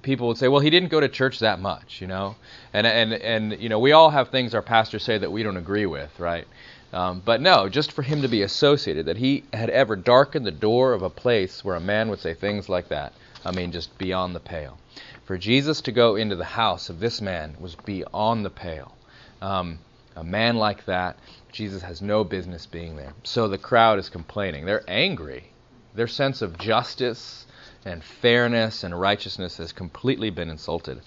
people 0.03 0.29
would 0.29 0.37
say, 0.37 0.49
"Well, 0.49 0.61
he 0.61 0.71
didn't 0.71 0.91
go 0.91 1.01
to 1.01 1.09
church 1.09 1.39
that 1.39 1.61
much," 1.61 2.01
you 2.01 2.07
know, 2.07 2.37
and 2.73 2.87
and 2.87 3.13
and 3.15 3.61
you 3.61 3.69
know, 3.69 3.79
we 3.79 3.93
all 3.93 4.11
have 4.11 4.29
things 4.29 4.55
our 4.55 4.63
pastors 4.63 5.05
say 5.05 5.19
that 5.19 5.33
we 5.33 5.43
don't 5.43 5.57
agree 5.57 5.87
with, 5.87 6.21
right? 6.21 6.47
Um, 6.93 7.23
but 7.25 7.41
no, 7.41 7.69
just 7.71 7.93
for 7.93 8.03
him 8.03 8.21
to 8.23 8.29
be 8.29 8.43
associated, 8.43 9.07
that 9.07 9.17
he 9.17 9.45
had 9.53 9.71
ever 9.71 9.97
darkened 9.97 10.45
the 10.45 10.51
door 10.51 10.93
of 10.93 11.03
a 11.03 11.09
place 11.09 11.65
where 11.65 11.77
a 11.77 11.81
man 11.81 12.11
would 12.11 12.21
say 12.21 12.35
things 12.35 12.69
like 12.69 12.89
that, 12.89 13.15
I 13.45 13.53
mean, 13.53 13.73
just 13.73 13.97
beyond 13.97 14.35
the 14.35 14.41
pale. 14.41 14.79
For 15.25 15.39
Jesus 15.39 15.81
to 15.83 15.93
go 15.93 16.17
into 16.17 16.37
the 16.37 16.45
house 16.45 16.91
of 16.91 17.01
this 17.01 17.23
man 17.23 17.57
was 17.59 17.75
beyond 17.75 18.45
the 18.45 18.51
pale. 18.51 18.95
Um, 19.41 19.79
a 20.17 20.25
man 20.25 20.57
like 20.57 20.85
that, 20.85 21.17
Jesus 21.53 21.83
has 21.83 22.03
no 22.03 22.25
business 22.25 22.67
being 22.67 22.97
there. 22.97 23.13
So 23.23 23.47
the 23.47 23.59
crowd 23.59 23.99
is 23.99 24.09
complaining. 24.09 24.65
They're 24.65 24.85
angry. 24.89 25.51
Their 25.95 26.09
sense 26.09 26.43
of 26.43 26.59
justice 26.59 27.47
and 27.85 28.03
fairness 28.03 28.83
and 28.83 28.99
righteousness 28.99 29.59
has 29.59 29.73
completely 29.73 30.31
been 30.31 30.49
insulted. 30.49 31.03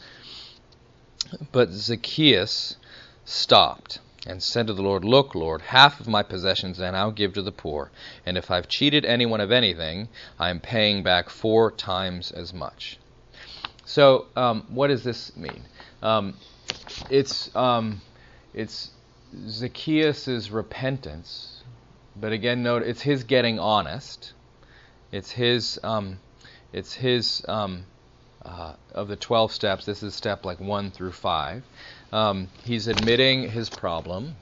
But 1.52 1.72
Zacchaeus 1.72 2.78
stopped 3.26 4.00
and 4.28 4.42
said 4.42 4.68
to 4.68 4.74
the 4.74 4.82
Lord, 4.82 5.04
Look, 5.04 5.36
Lord, 5.36 5.62
half 5.62 6.00
of 6.00 6.08
my 6.08 6.22
possessions 6.24 6.78
then 6.78 6.96
I'll 6.96 7.12
give 7.12 7.34
to 7.34 7.42
the 7.42 7.52
poor. 7.52 7.92
And 8.26 8.38
if 8.38 8.52
I've 8.52 8.68
cheated 8.68 9.06
anyone 9.06 9.42
of 9.42 9.52
anything, 9.52 10.10
I 10.40 10.50
am 10.50 10.60
paying 10.60 11.04
back 11.04 11.30
four 11.30 11.72
times 11.72 12.32
as 12.32 12.54
much. 12.54 13.00
So, 13.86 14.28
um, 14.36 14.66
what 14.70 14.88
does 14.88 15.04
this 15.04 15.36
mean? 15.36 15.64
Um, 16.02 16.36
it's 17.10 17.56
um, 17.56 18.02
it's 18.54 18.90
Zacchaeus' 19.48 20.50
repentance, 20.50 21.64
but 22.16 22.32
again, 22.32 22.64
note 22.64 22.84
it's 22.84 23.02
his 23.02 23.24
getting 23.24 23.60
honest. 23.60 24.34
It's 25.12 25.32
his 25.32 25.80
um, 25.84 26.20
it's 26.74 26.94
his 26.94 27.44
um, 27.48 27.86
uh, 28.44 28.74
of 28.94 29.08
the 29.08 29.16
twelve 29.16 29.52
steps. 29.52 29.86
This 29.86 30.04
is 30.04 30.14
step 30.14 30.46
like 30.46 30.60
one 30.60 30.92
through 30.92 31.12
five. 31.12 31.64
Um, 32.12 32.48
he's 32.64 32.88
admitting 32.88 33.50
his 33.50 33.70
problem. 33.70 34.36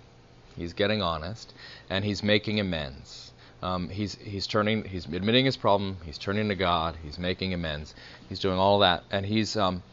He's 0.55 0.73
getting 0.73 1.01
honest, 1.01 1.53
and 1.89 2.05
he's 2.05 2.21
making 2.21 2.59
amends. 2.59 3.31
Um, 3.63 3.89
he's 3.89 4.15
he's 4.15 4.45
turning 4.45 4.83
he's 4.83 5.05
admitting 5.05 5.45
his 5.45 5.57
problem. 5.57 5.97
He's 6.05 6.17
turning 6.17 6.49
to 6.49 6.55
God. 6.55 6.97
He's 7.03 7.17
making 7.17 7.53
amends. 7.53 7.95
He's 8.29 8.39
doing 8.39 8.59
all 8.59 8.79
that, 8.79 9.03
and 9.09 9.25
he's 9.25 9.55
um, 9.55 9.83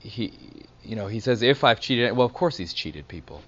he 0.00 0.32
you 0.84 0.94
know 0.94 1.06
he 1.06 1.20
says 1.20 1.42
if 1.42 1.64
I've 1.64 1.80
cheated, 1.80 2.16
well 2.16 2.26
of 2.26 2.34
course 2.34 2.56
he's 2.56 2.72
cheated 2.72 3.08
people, 3.08 3.42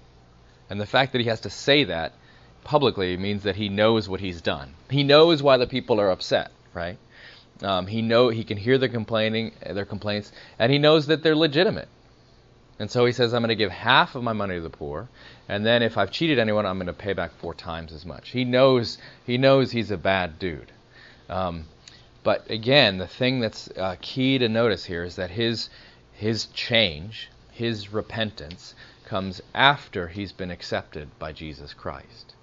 and 0.71 0.79
the 0.79 0.85
fact 0.85 1.11
that 1.11 1.19
he 1.19 1.27
has 1.27 1.41
to 1.41 1.49
say 1.49 1.83
that 1.83 2.13
publicly 2.63 3.17
means 3.17 3.43
that 3.43 3.57
he 3.57 3.67
knows 3.67 4.07
what 4.07 4.21
he's 4.21 4.39
done. 4.39 4.73
He 4.89 5.03
knows 5.03 5.43
why 5.43 5.57
the 5.57 5.67
people 5.67 5.99
are 5.99 6.09
upset, 6.09 6.49
right? 6.73 6.97
Um, 7.61 7.87
he 7.87 8.01
know 8.01 8.29
he 8.29 8.45
can 8.45 8.55
hear 8.55 8.77
their 8.77 8.87
complaining 8.87 9.51
their 9.61 9.83
complaints, 9.83 10.31
and 10.57 10.71
he 10.71 10.77
knows 10.77 11.07
that 11.07 11.23
they're 11.23 11.35
legitimate. 11.35 11.89
And 12.79 12.89
so 12.89 13.05
he 13.05 13.11
says, 13.11 13.33
I'm 13.33 13.41
going 13.41 13.49
to 13.49 13.55
give 13.55 13.69
half 13.69 14.15
of 14.15 14.23
my 14.23 14.31
money 14.31 14.55
to 14.55 14.61
the 14.61 14.69
poor, 14.69 15.09
and 15.49 15.65
then 15.65 15.83
if 15.83 15.97
I've 15.97 16.09
cheated 16.09 16.39
anyone, 16.39 16.65
I'm 16.65 16.77
going 16.77 16.87
to 16.87 16.93
pay 16.93 17.11
back 17.11 17.33
four 17.33 17.53
times 17.53 17.91
as 17.91 18.05
much. 18.05 18.29
He 18.29 18.45
knows 18.45 18.97
he 19.25 19.37
knows 19.37 19.71
he's 19.71 19.91
a 19.91 19.97
bad 19.97 20.39
dude. 20.39 20.71
Um, 21.29 21.65
but 22.23 22.49
again, 22.49 22.97
the 22.97 23.07
thing 23.07 23.41
that's 23.41 23.69
uh, 23.75 23.97
key 23.99 24.37
to 24.37 24.47
notice 24.47 24.85
here 24.85 25.03
is 25.03 25.17
that 25.17 25.31
his 25.31 25.69
his 26.13 26.45
change, 26.45 27.27
his 27.51 27.91
repentance, 27.91 28.73
comes 29.11 29.41
after 29.53 30.07
he's 30.07 30.31
been 30.31 30.49
accepted 30.49 31.05
by 31.19 31.33
Jesus 31.33 31.73
Christ. 31.73 32.33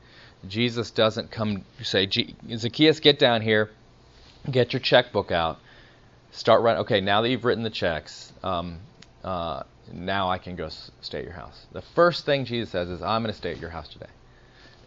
Jesus 0.46 0.90
doesn't 0.90 1.30
come 1.30 1.64
say, 1.82 2.06
Zacchaeus, 2.54 3.00
get 3.00 3.18
down 3.18 3.40
here, 3.40 3.70
get 4.50 4.74
your 4.74 4.80
checkbook 4.80 5.32
out, 5.32 5.58
start 6.30 6.60
writing. 6.60 6.82
Okay, 6.82 7.00
now 7.00 7.22
that 7.22 7.30
you've 7.30 7.46
written 7.46 7.64
the 7.64 7.70
checks, 7.70 8.34
um, 8.42 8.80
uh, 9.24 9.62
now 9.94 10.28
I 10.28 10.36
can 10.36 10.56
go 10.56 10.68
stay 11.00 11.20
at 11.20 11.24
your 11.24 11.32
house. 11.32 11.64
The 11.72 11.80
first 11.80 12.26
thing 12.26 12.44
Jesus 12.44 12.68
says 12.68 12.90
is, 12.90 13.00
I'm 13.00 13.22
going 13.22 13.32
to 13.32 13.38
stay 13.38 13.52
at 13.52 13.60
your 13.60 13.70
house 13.70 13.88
today. 13.88 14.10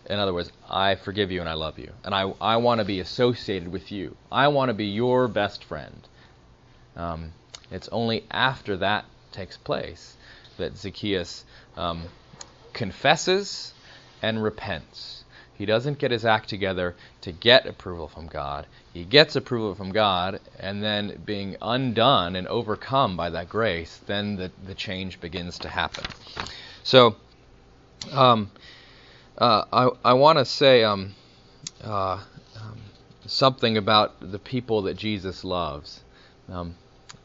In 0.07 0.19
other 0.19 0.35
words, 0.35 0.51
I 0.69 0.93
forgive 0.93 1.31
you 1.31 1.39
and 1.39 1.49
I 1.49 1.53
love 1.53 1.79
you. 1.79 1.91
And 2.03 2.13
I, 2.13 2.31
I 2.39 2.57
want 2.57 2.77
to 2.77 2.85
be 2.85 2.99
associated 2.99 3.69
with 3.69 3.91
you. 3.91 4.15
I 4.31 4.49
want 4.49 4.69
to 4.69 4.75
be 4.75 4.85
your 4.85 5.27
best 5.27 5.63
friend. 5.63 6.07
Um, 6.95 7.31
it's 7.71 7.87
only 7.87 8.25
after 8.29 8.77
that 8.77 9.05
takes 9.31 9.57
place 9.57 10.15
that 10.57 10.77
Zacchaeus 10.77 11.43
um, 11.77 12.03
confesses 12.73 13.73
and 14.21 14.41
repents. 14.41 15.23
He 15.57 15.65
doesn't 15.67 15.99
get 15.99 16.09
his 16.09 16.25
act 16.25 16.49
together 16.49 16.95
to 17.21 17.31
get 17.31 17.67
approval 17.67 18.07
from 18.07 18.25
God. 18.25 18.65
He 18.93 19.03
gets 19.03 19.35
approval 19.35 19.75
from 19.75 19.91
God, 19.91 20.39
and 20.59 20.81
then 20.81 21.21
being 21.23 21.55
undone 21.61 22.35
and 22.35 22.47
overcome 22.47 23.15
by 23.15 23.29
that 23.29 23.47
grace, 23.47 23.99
then 24.07 24.37
the, 24.37 24.51
the 24.65 24.73
change 24.73 25.21
begins 25.21 25.59
to 25.59 25.69
happen. 25.69 26.05
So, 26.83 27.15
um, 28.11 28.49
uh, 29.37 29.65
I, 29.71 29.89
I 30.09 30.13
want 30.13 30.39
to 30.39 30.45
say 30.45 30.83
um, 30.83 31.13
uh, 31.83 32.19
um, 32.59 32.79
something 33.27 33.77
about 33.77 34.31
the 34.31 34.39
people 34.39 34.81
that 34.83 34.97
Jesus 34.97 35.43
loves. 35.43 36.01
Um, 36.49 36.75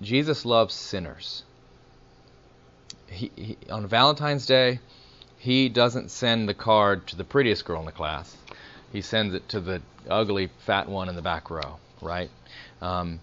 Jesus 0.02 0.44
loves 0.44 0.74
sinners. 0.74 1.42
He, 3.08 3.30
he, 3.36 3.56
on 3.70 3.86
Valentine's 3.86 4.46
Day, 4.46 4.80
he 5.38 5.68
doesn't 5.68 6.10
send 6.10 6.48
the 6.48 6.54
card 6.54 7.06
to 7.08 7.16
the 7.16 7.24
prettiest 7.24 7.64
girl 7.64 7.80
in 7.80 7.86
the 7.86 7.92
class. 7.92 8.36
He 8.92 9.00
sends 9.00 9.34
it 9.34 9.48
to 9.50 9.60
the 9.60 9.82
ugly 10.08 10.50
fat 10.64 10.88
one 10.88 11.08
in 11.08 11.16
the 11.16 11.22
back 11.22 11.50
row, 11.50 11.76
right? 12.00 12.30
Um, 12.80 13.20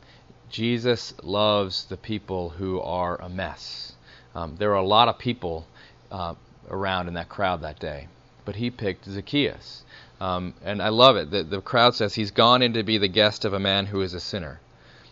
Jesus 0.49 1.13
loves 1.23 1.85
the 1.85 1.97
people 1.97 2.49
who 2.49 2.79
are 2.81 3.19
a 3.19 3.29
mess. 3.29 3.95
Um, 4.35 4.55
there 4.57 4.71
are 4.71 4.83
a 4.83 4.85
lot 4.85 5.07
of 5.07 5.17
people 5.17 5.65
uh, 6.11 6.35
around 6.69 7.07
in 7.07 7.15
that 7.15 7.29
crowd 7.29 7.61
that 7.61 7.79
day, 7.79 8.07
but 8.45 8.55
he 8.55 8.69
picked 8.69 9.05
Zacchaeus. 9.05 9.83
Um, 10.21 10.53
and 10.63 10.81
I 10.81 10.89
love 10.89 11.17
it. 11.17 11.31
The, 11.31 11.43
the 11.43 11.61
crowd 11.61 11.95
says 11.95 12.13
he's 12.13 12.31
gone 12.31 12.61
in 12.61 12.73
to 12.73 12.83
be 12.83 12.97
the 12.97 13.07
guest 13.07 13.45
of 13.45 13.53
a 13.53 13.59
man 13.59 13.85
who 13.85 14.01
is 14.01 14.13
a 14.13 14.19
sinner. 14.19 14.59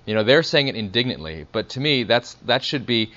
You 0.05 0.15
know, 0.15 0.23
they're 0.23 0.43
saying 0.43 0.67
it 0.67 0.75
indignantly, 0.75 1.45
but 1.51 1.69
to 1.69 1.79
me, 1.79 2.03
that's 2.03 2.35
that 2.45 2.63
should 2.63 2.85
be 2.85 3.11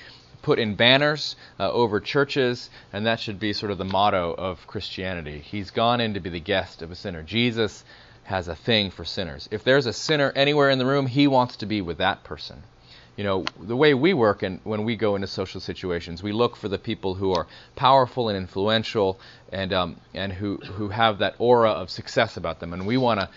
put 0.45 0.59
in 0.59 0.75
banners 0.75 1.37
uh, 1.59 1.73
over 1.73 2.01
churches, 2.01 2.69
and 2.93 3.07
that 3.07 3.19
should 3.19 3.41
be 3.41 3.55
sort 3.55 3.73
of 3.73 3.79
the 3.79 3.85
motto 3.85 4.35
of 4.37 4.67
Christianity. 4.67 5.39
He's 5.39 5.71
gone 5.71 6.03
in 6.03 6.15
to 6.15 6.21
be 6.21 6.29
the 6.29 6.39
guest 6.39 6.83
of 6.83 6.91
a 6.91 6.95
sinner. 6.95 7.23
Jesus 7.23 7.83
has 8.25 8.47
a 8.47 8.55
thing 8.55 8.91
for 8.91 9.07
sinners. 9.07 9.49
If 9.51 9.65
there's 9.65 9.87
a 9.87 9.93
sinner 9.93 10.33
anywhere 10.37 10.69
in 10.69 10.79
the 10.79 10.85
room, 10.85 11.07
he 11.07 11.27
wants 11.27 11.57
to 11.57 11.67
be 11.67 11.81
with 11.81 11.99
that 11.99 12.25
person. 12.25 12.63
You 13.17 13.25
know, 13.25 13.45
the 13.59 13.77
way 13.77 13.95
we 13.95 14.13
work 14.13 14.43
and 14.43 14.61
when 14.65 14.85
we 14.85 14.97
go 14.97 15.15
into 15.15 15.29
social 15.29 15.61
situations, 15.61 16.23
we 16.23 16.33
look 16.33 16.57
for 16.57 16.69
the 16.69 16.79
people 16.79 17.15
who 17.15 17.33
are 17.33 17.47
powerful 17.75 18.29
and 18.29 18.37
influential 18.37 19.19
and 19.53 19.73
um, 19.73 19.97
and 20.13 20.33
who 20.33 20.57
who 20.57 20.89
have 20.89 21.19
that 21.19 21.37
aura 21.39 21.71
of 21.71 21.91
success 21.91 22.37
about 22.37 22.59
them, 22.59 22.73
and 22.73 22.87
we 22.87 22.97
want 22.97 23.21
to 23.21 23.29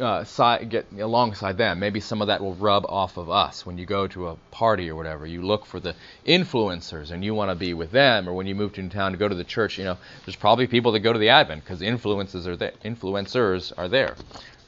uh, 0.00 0.58
get 0.58 0.86
alongside 0.98 1.58
them. 1.58 1.78
Maybe 1.78 2.00
some 2.00 2.20
of 2.20 2.28
that 2.28 2.40
will 2.40 2.54
rub 2.54 2.84
off 2.86 3.16
of 3.16 3.30
us 3.30 3.64
when 3.64 3.78
you 3.78 3.86
go 3.86 4.06
to 4.08 4.28
a 4.28 4.36
party 4.50 4.90
or 4.90 4.94
whatever. 4.94 5.26
You 5.26 5.42
look 5.42 5.66
for 5.66 5.80
the 5.80 5.94
influencers 6.26 7.10
and 7.10 7.24
you 7.24 7.34
want 7.34 7.50
to 7.50 7.54
be 7.54 7.74
with 7.74 7.90
them. 7.90 8.28
Or 8.28 8.32
when 8.32 8.46
you 8.46 8.54
move 8.54 8.72
to 8.74 8.84
a 8.84 8.88
town 8.88 9.12
to 9.12 9.18
go 9.18 9.28
to 9.28 9.34
the 9.34 9.44
church, 9.44 9.78
you 9.78 9.84
know, 9.84 9.96
there's 10.24 10.36
probably 10.36 10.66
people 10.66 10.92
that 10.92 11.00
go 11.00 11.12
to 11.12 11.18
the 11.18 11.28
Advent 11.30 11.64
because 11.64 11.82
influences 11.82 12.46
are 12.46 12.56
there. 12.56 12.72
Influencers 12.84 13.72
are 13.76 13.88
there, 13.88 14.16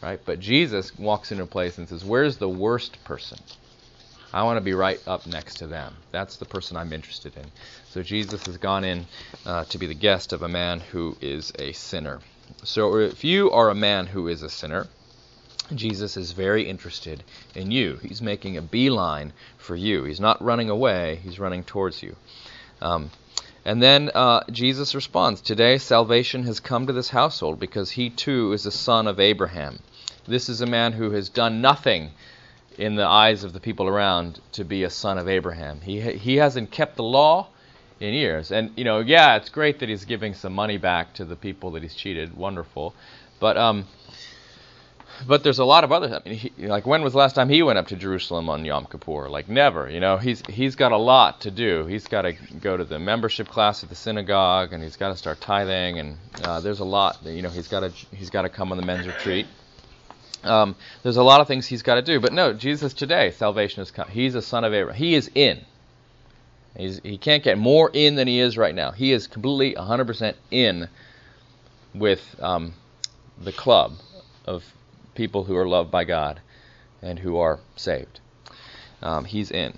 right? 0.03 0.21
But 0.25 0.41
Jesus 0.41 0.97
walks 0.99 1.33
into 1.33 1.45
a 1.45 1.47
place 1.47 1.79
and 1.79 1.89
says, 1.89 2.05
"Where's 2.05 2.37
the 2.37 2.49
worst 2.49 3.03
person?" 3.05 3.39
I 4.33 4.43
want 4.43 4.59
to 4.59 4.61
be 4.61 4.75
right 4.75 5.01
up 5.07 5.27
next 5.27 5.59
to 5.59 5.67
them. 5.67 5.95
That's 6.13 6.37
the 6.37 6.45
person 6.45 6.77
I'm 6.77 6.93
interested 6.93 7.37
in. 7.37 7.45
So 7.91 8.03
Jesus 8.03 8.45
has 8.47 8.59
gone 8.59 8.85
in 8.85 9.07
uh, 9.47 9.65
to 9.65 9.79
be 9.79 9.87
the 9.87 9.95
guest 9.95 10.33
of 10.33 10.43
a 10.43 10.49
man 10.49 10.81
who 10.81 11.17
is 11.23 11.53
a 11.59 11.73
sinner. 11.73 12.21
So 12.63 12.97
if 12.97 13.25
you 13.25 13.51
are 13.51 13.71
a 13.71 13.75
man 13.75 14.07
who 14.07 14.29
is 14.29 14.43
a 14.43 14.51
sinner, 14.51 14.87
Jesus 15.75 16.17
is 16.17 16.33
very 16.33 16.69
interested 16.69 17.25
in 17.55 17.71
you. 17.71 17.97
He's 18.03 18.23
making 18.23 18.57
a 18.57 18.63
beeline 18.63 19.33
for 19.59 19.75
you. 19.75 20.05
He's 20.05 20.21
not 20.21 20.43
running 20.43 20.71
away, 20.71 21.21
he's 21.23 21.41
running 21.41 21.65
towards 21.65 22.03
you. 22.03 22.15
Um, 22.81 23.11
and 23.65 23.83
then 23.83 24.11
uh, 24.15 24.45
Jesus 24.51 24.95
responds 24.95 25.41
Today 25.41 25.79
salvation 25.79 26.45
has 26.45 26.61
come 26.61 26.87
to 26.87 26.93
this 26.93 27.11
household 27.11 27.59
because 27.59 27.91
he 27.91 28.11
too 28.11 28.53
is 28.53 28.65
a 28.65 28.71
son 28.71 29.09
of 29.09 29.19
Abraham. 29.19 29.81
This 30.27 30.49
is 30.49 30.61
a 30.61 30.67
man 30.67 30.93
who 30.93 31.11
has 31.11 31.29
done 31.29 31.61
nothing 31.61 32.13
in 32.79 32.95
the 32.95 33.07
eyes 33.07 33.43
of 33.43 33.53
the 33.53 33.61
people 33.61 33.89
around 33.89 34.41
to 34.53 34.65
be 34.65 34.85
a 34.85 34.91
son 34.91 35.19
of 35.19 35.29
Abraham. 35.29 35.81
He, 35.81 36.01
he 36.01 36.37
hasn't 36.37 36.71
kept 36.71 36.97
the 36.97 37.03
law 37.03 37.49
in 38.01 38.13
years. 38.13 38.53
And, 38.53 38.73
you 38.77 38.85
know, 38.85 39.01
yeah, 39.01 39.37
it's 39.37 39.49
great 39.49 39.81
that 39.81 39.89
he's 39.89 40.05
giving 40.05 40.35
some 40.35 40.53
money 40.53 40.77
back 40.77 41.15
to 41.15 41.25
the 41.25 41.37
people 41.37 41.73
that 41.73 41.83
he's 41.83 41.95
cheated. 41.95 42.37
Wonderful. 42.37 42.95
But, 43.41 43.57
um, 43.57 43.87
but 45.27 45.43
there's 45.43 45.59
a 45.59 45.65
lot 45.65 45.85
of 45.85 45.93
other. 45.93 46.21
I 46.25 46.29
mean, 46.29 46.39
he, 46.39 46.51
like 46.67 46.87
when 46.87 47.03
was 47.03 47.13
the 47.13 47.19
last 47.19 47.35
time 47.35 47.49
he 47.49 47.63
went 47.63 47.79
up 47.79 47.89
to 47.89 47.97
Jerusalem 47.97 48.49
on 48.49 48.65
Yom 48.65 48.87
Kippur? 48.87 49.29
Like 49.29 49.49
never. 49.49 49.89
You 49.89 50.01
know, 50.01 50.17
he's 50.17 50.43
he's 50.47 50.77
got 50.77 50.93
a 50.93 50.97
lot 50.97 51.43
to 51.43 51.51
do. 51.51 51.87
He's 51.87 52.07
got 52.07 52.23
to 52.23 52.33
go 52.33 52.77
to 52.77 52.85
the 52.85 52.99
membership 52.99 53.49
class 53.49 53.83
at 53.83 53.89
the 53.89 53.95
synagogue, 53.95 54.73
and 54.73 54.83
he's 54.83 54.97
got 54.97 55.11
to 55.11 55.17
start 55.17 55.41
tithing, 55.41 55.99
and 55.99 56.19
uh, 56.43 56.61
there's 56.61 56.81
a 56.81 56.85
lot. 56.85 57.19
You 57.25 57.43
know, 57.43 57.51
he's 57.51 57.69
got 57.69 57.81
to 57.81 57.91
he's 58.15 58.31
got 58.31 58.43
to 58.43 58.49
come 58.49 58.73
on 58.73 58.79
the 58.79 58.85
men's 58.85 59.07
retreat. 59.07 59.47
Um, 60.45 60.77
there's 61.03 61.17
a 61.17 61.23
lot 61.23 61.41
of 61.41 61.49
things 61.49 61.67
he's 61.67 61.83
got 61.83 61.97
to 61.97 62.03
do. 62.03 62.21
But 62.21 62.33
no, 62.33 62.53
Jesus 62.53 62.95
today, 62.95 63.31
salvation 63.33 63.81
has 63.81 63.91
come. 63.91 64.09
He's 64.09 64.35
a 64.35 64.43
son 64.43 64.65
of 64.65 64.73
Abraham. 64.73 64.99
He 64.99 65.15
is 65.15 65.31
in. 65.35 65.65
He's, 66.77 67.01
he 67.03 67.17
can't 67.19 67.43
get 67.43 67.59
more 67.59 67.91
in 67.93 68.17
than 68.17 68.29
he 68.29 68.39
is 68.39 68.59
right 68.59 68.75
now. 68.75 68.91
He 68.91 69.13
is 69.13 69.27
completely 69.27 69.75
100% 69.81 70.35
in 70.51 70.89
with 71.95 72.37
um, 72.39 72.75
the 73.41 73.53
club 73.53 73.95
of 74.45 74.63
people 75.17 75.45
who 75.45 75.57
are 75.57 75.67
loved 75.69 75.91
by 75.91 76.05
God 76.05 76.41
and 77.03 77.19
who 77.19 77.37
are 77.39 77.61
saved. 77.77 78.21
um, 79.03 79.25
he's 79.25 79.51
in. 79.51 79.75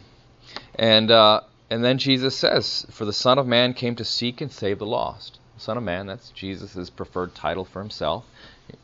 And 0.75 1.11
uh, 1.11 1.41
and 1.71 1.85
then 1.85 1.99
Jesus 1.99 2.37
says, 2.37 2.87
"For 2.91 3.05
the 3.05 3.13
Son 3.13 3.39
of 3.39 3.47
Man 3.47 3.75
came 3.75 3.95
to 3.97 4.05
seek 4.05 4.41
and 4.41 4.53
save 4.53 4.79
the 4.79 4.87
lost." 4.87 5.39
The 5.57 5.61
Son 5.61 5.77
of 5.77 5.83
Man, 5.83 6.07
that's 6.07 6.31
Jesus' 6.31 6.91
preferred 6.91 7.35
title 7.35 7.65
for 7.65 7.81
himself. 7.81 8.25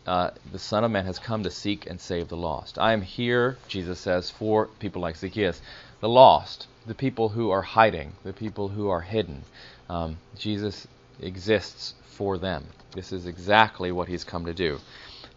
Uh, 0.07 0.31
the 0.51 0.59
Son 0.59 0.83
of 0.85 0.91
Man 0.91 1.07
has 1.07 1.19
come 1.19 1.45
to 1.45 1.51
seek 1.51 1.87
and 1.87 2.01
save 2.01 2.29
the 2.29 2.37
lost. 2.37 2.79
I 2.79 2.93
am 2.93 3.03
here, 3.03 3.59
Jesus 3.69 4.01
says, 4.01 4.31
for 4.31 4.67
people 4.79 5.01
like 5.01 5.17
Zacchaeus, 5.17 5.61
the 6.01 6.09
lost, 6.09 6.67
the 6.87 6.95
people 6.95 7.29
who 7.29 7.51
are 7.51 7.63
hiding, 7.63 8.13
the 8.25 8.33
people 8.33 8.69
who 8.69 8.89
are 8.89 9.03
hidden. 9.03 9.45
Um, 9.89 10.19
Jesus 10.37 10.89
exists 11.21 11.95
for 12.05 12.39
them. 12.39 12.67
This 12.93 13.13
is 13.13 13.27
exactly 13.27 13.93
what 13.93 14.09
he's 14.09 14.25
come 14.25 14.47
to 14.47 14.55
do 14.55 14.81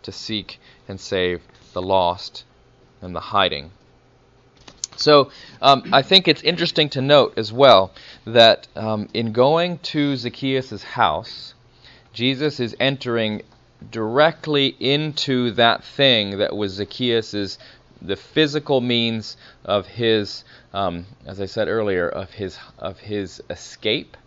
to 0.03 0.11
seek 0.11 0.59
and 0.87 0.99
save 0.99 1.41
the 1.73 1.81
lost 1.81 2.43
and 3.01 3.15
the 3.15 3.19
hiding. 3.19 3.71
So 4.95 5.31
um, 5.61 5.83
I 5.93 6.01
think 6.01 6.27
it's 6.27 6.41
interesting 6.41 6.89
to 6.89 7.01
note 7.01 7.33
as 7.37 7.53
well 7.53 7.91
that 8.25 8.67
um, 8.75 9.07
in 9.13 9.31
going 9.31 9.77
to 9.79 10.15
Zacchaeus' 10.15 10.83
house, 10.83 11.53
Jesus 12.13 12.59
is 12.59 12.75
entering 12.79 13.43
directly 13.91 14.75
into 14.79 15.51
that 15.51 15.83
thing 15.83 16.39
that 16.39 16.55
was 16.55 16.73
Zacchaeus' 16.73 17.59
the 18.01 18.15
physical 18.15 18.81
means 18.81 19.37
of 19.63 19.87
his, 19.87 20.43
um, 20.73 21.05
as 21.25 21.39
I 21.39 21.45
said 21.45 21.67
earlier, 21.67 22.07
of 22.07 22.31
his 22.31 22.57
of 22.77 22.99
his 22.99 23.41
escape 23.49 24.17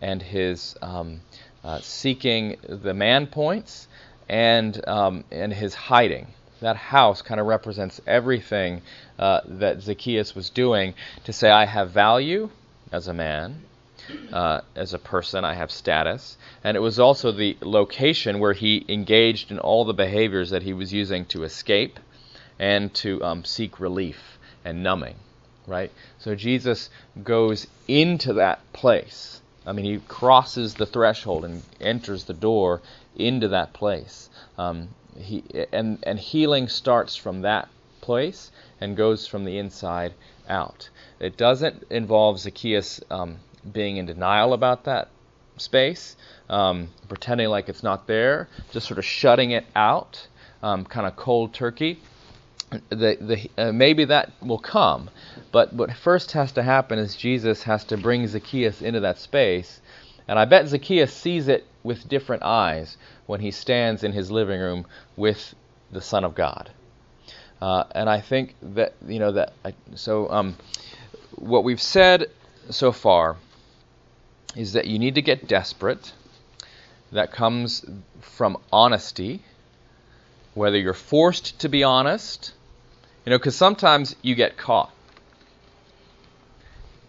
and 0.00 0.22
his 0.22 0.76
um, 0.82 1.20
uh, 1.62 1.80
seeking 1.80 2.56
the 2.62 2.94
man 2.94 3.26
points 3.26 3.88
and 4.34 4.88
um, 4.88 5.22
and 5.30 5.52
his 5.52 5.74
hiding 5.74 6.26
that 6.60 6.76
house 6.76 7.22
kind 7.22 7.40
of 7.40 7.46
represents 7.46 8.00
everything 8.06 8.82
uh, 9.18 9.40
that 9.46 9.82
Zacchaeus 9.82 10.34
was 10.34 10.50
doing 10.50 10.94
to 11.24 11.32
say, 11.32 11.50
I 11.50 11.66
have 11.66 11.90
value 11.90 12.50
as 12.90 13.06
a 13.06 13.14
man, 13.14 13.62
uh, 14.32 14.62
as 14.74 14.94
a 14.94 14.98
person, 14.98 15.44
I 15.44 15.54
have 15.54 15.70
status. 15.70 16.36
And 16.64 16.76
it 16.76 16.80
was 16.80 16.98
also 16.98 17.32
the 17.32 17.56
location 17.60 18.40
where 18.40 18.54
he 18.54 18.84
engaged 18.88 19.50
in 19.50 19.58
all 19.58 19.84
the 19.84 19.92
behaviors 19.92 20.50
that 20.50 20.62
he 20.62 20.72
was 20.72 20.92
using 20.92 21.26
to 21.26 21.44
escape 21.44 22.00
and 22.58 22.92
to 22.94 23.22
um, 23.22 23.44
seek 23.44 23.78
relief 23.78 24.38
and 24.64 24.82
numbing, 24.82 25.16
right? 25.66 25.92
So 26.18 26.34
Jesus 26.34 26.88
goes 27.22 27.66
into 27.86 28.32
that 28.34 28.60
place. 28.72 29.42
I 29.66 29.72
mean, 29.72 29.84
he 29.84 29.98
crosses 30.08 30.74
the 30.74 30.86
threshold 30.86 31.44
and 31.44 31.62
enters 31.80 32.24
the 32.24 32.34
door 32.34 32.82
into 33.16 33.48
that 33.48 33.72
place. 33.72 34.28
Um, 34.58 34.88
he 35.16 35.44
and 35.72 35.98
and 36.02 36.18
healing 36.18 36.68
starts 36.68 37.16
from 37.16 37.42
that 37.42 37.68
place 38.00 38.50
and 38.80 38.96
goes 38.96 39.26
from 39.26 39.44
the 39.44 39.58
inside 39.58 40.12
out. 40.48 40.90
It 41.20 41.36
doesn't 41.36 41.84
involve 41.90 42.38
Zacchaeus 42.40 43.00
um, 43.10 43.38
being 43.72 43.96
in 43.96 44.06
denial 44.06 44.52
about 44.52 44.84
that 44.84 45.08
space, 45.56 46.16
um, 46.50 46.88
pretending 47.08 47.48
like 47.48 47.68
it's 47.68 47.82
not 47.82 48.06
there, 48.06 48.48
just 48.72 48.86
sort 48.86 48.98
of 48.98 49.04
shutting 49.04 49.52
it 49.52 49.64
out, 49.74 50.26
um, 50.62 50.84
kind 50.84 51.06
of 51.06 51.16
cold 51.16 51.54
turkey. 51.54 52.00
The, 52.88 53.16
the, 53.20 53.50
uh, 53.56 53.72
maybe 53.72 54.04
that 54.06 54.32
will 54.40 54.58
come, 54.58 55.10
but 55.52 55.72
what 55.72 55.92
first 55.92 56.32
has 56.32 56.52
to 56.52 56.62
happen 56.62 56.98
is 56.98 57.16
Jesus 57.16 57.62
has 57.64 57.84
to 57.84 57.96
bring 57.96 58.26
Zacchaeus 58.26 58.82
into 58.82 59.00
that 59.00 59.18
space, 59.18 59.80
and 60.26 60.38
I 60.38 60.44
bet 60.44 60.68
Zacchaeus 60.68 61.12
sees 61.12 61.48
it 61.48 61.66
with 61.82 62.08
different 62.08 62.42
eyes 62.42 62.96
when 63.26 63.40
he 63.40 63.50
stands 63.50 64.04
in 64.04 64.12
his 64.12 64.30
living 64.30 64.60
room 64.60 64.86
with 65.16 65.54
the 65.92 66.00
Son 66.00 66.24
of 66.24 66.34
God. 66.34 66.70
Uh, 67.60 67.84
and 67.94 68.10
I 68.10 68.20
think 68.20 68.54
that 68.62 68.94
you 69.06 69.18
know 69.18 69.32
that 69.32 69.52
so 69.94 70.30
um, 70.30 70.56
what 71.36 71.64
we've 71.64 71.80
said 71.80 72.26
so 72.70 72.92
far 72.92 73.36
is 74.56 74.72
that 74.72 74.86
you 74.86 74.98
need 74.98 75.14
to 75.14 75.22
get 75.22 75.48
desperate. 75.48 76.12
That 77.12 77.30
comes 77.30 77.84
from 78.20 78.58
honesty, 78.72 79.42
whether 80.54 80.76
you're 80.76 80.92
forced 80.94 81.60
to 81.60 81.68
be 81.68 81.84
honest, 81.84 82.52
you 83.24 83.30
know, 83.30 83.38
because 83.38 83.56
sometimes 83.56 84.16
you 84.22 84.34
get 84.34 84.56
caught, 84.56 84.92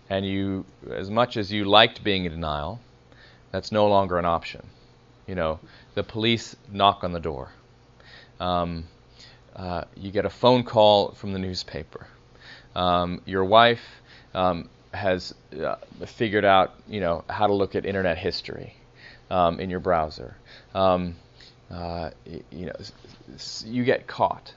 and 0.09 0.25
you, 0.25 0.65
as 0.91 1.09
much 1.09 1.35
as 1.35 1.51
you 1.51 1.65
liked 1.65 2.03
being 2.03 2.25
in 2.25 2.31
denial, 2.31 2.79
that's 3.51 3.71
no 3.71 3.87
longer 3.87 4.17
an 4.17 4.25
option. 4.25 4.65
You 5.27 5.35
know, 5.35 5.59
the 5.95 6.03
police 6.03 6.55
knock 6.71 7.03
on 7.03 7.11
the 7.11 7.19
door. 7.19 7.49
Um, 8.39 8.85
uh, 9.55 9.85
you 9.95 10.11
get 10.11 10.25
a 10.25 10.29
phone 10.29 10.63
call 10.63 11.11
from 11.11 11.33
the 11.33 11.39
newspaper. 11.39 12.05
Um, 12.75 13.21
your 13.25 13.45
wife 13.45 14.01
um, 14.33 14.69
has 14.93 15.33
uh, 15.61 15.77
figured 16.05 16.45
out, 16.45 16.73
you 16.87 16.99
know, 16.99 17.23
how 17.29 17.47
to 17.47 17.53
look 17.53 17.75
at 17.75 17.85
internet 17.85 18.17
history 18.17 18.75
um, 19.31 19.59
in 19.59 19.69
your 19.69 19.79
browser. 19.79 20.35
Um, 20.73 21.15
uh, 21.71 22.11
you 22.51 22.65
know, 22.67 22.75
you 23.65 23.83
get 23.83 24.07
caught. 24.07 24.53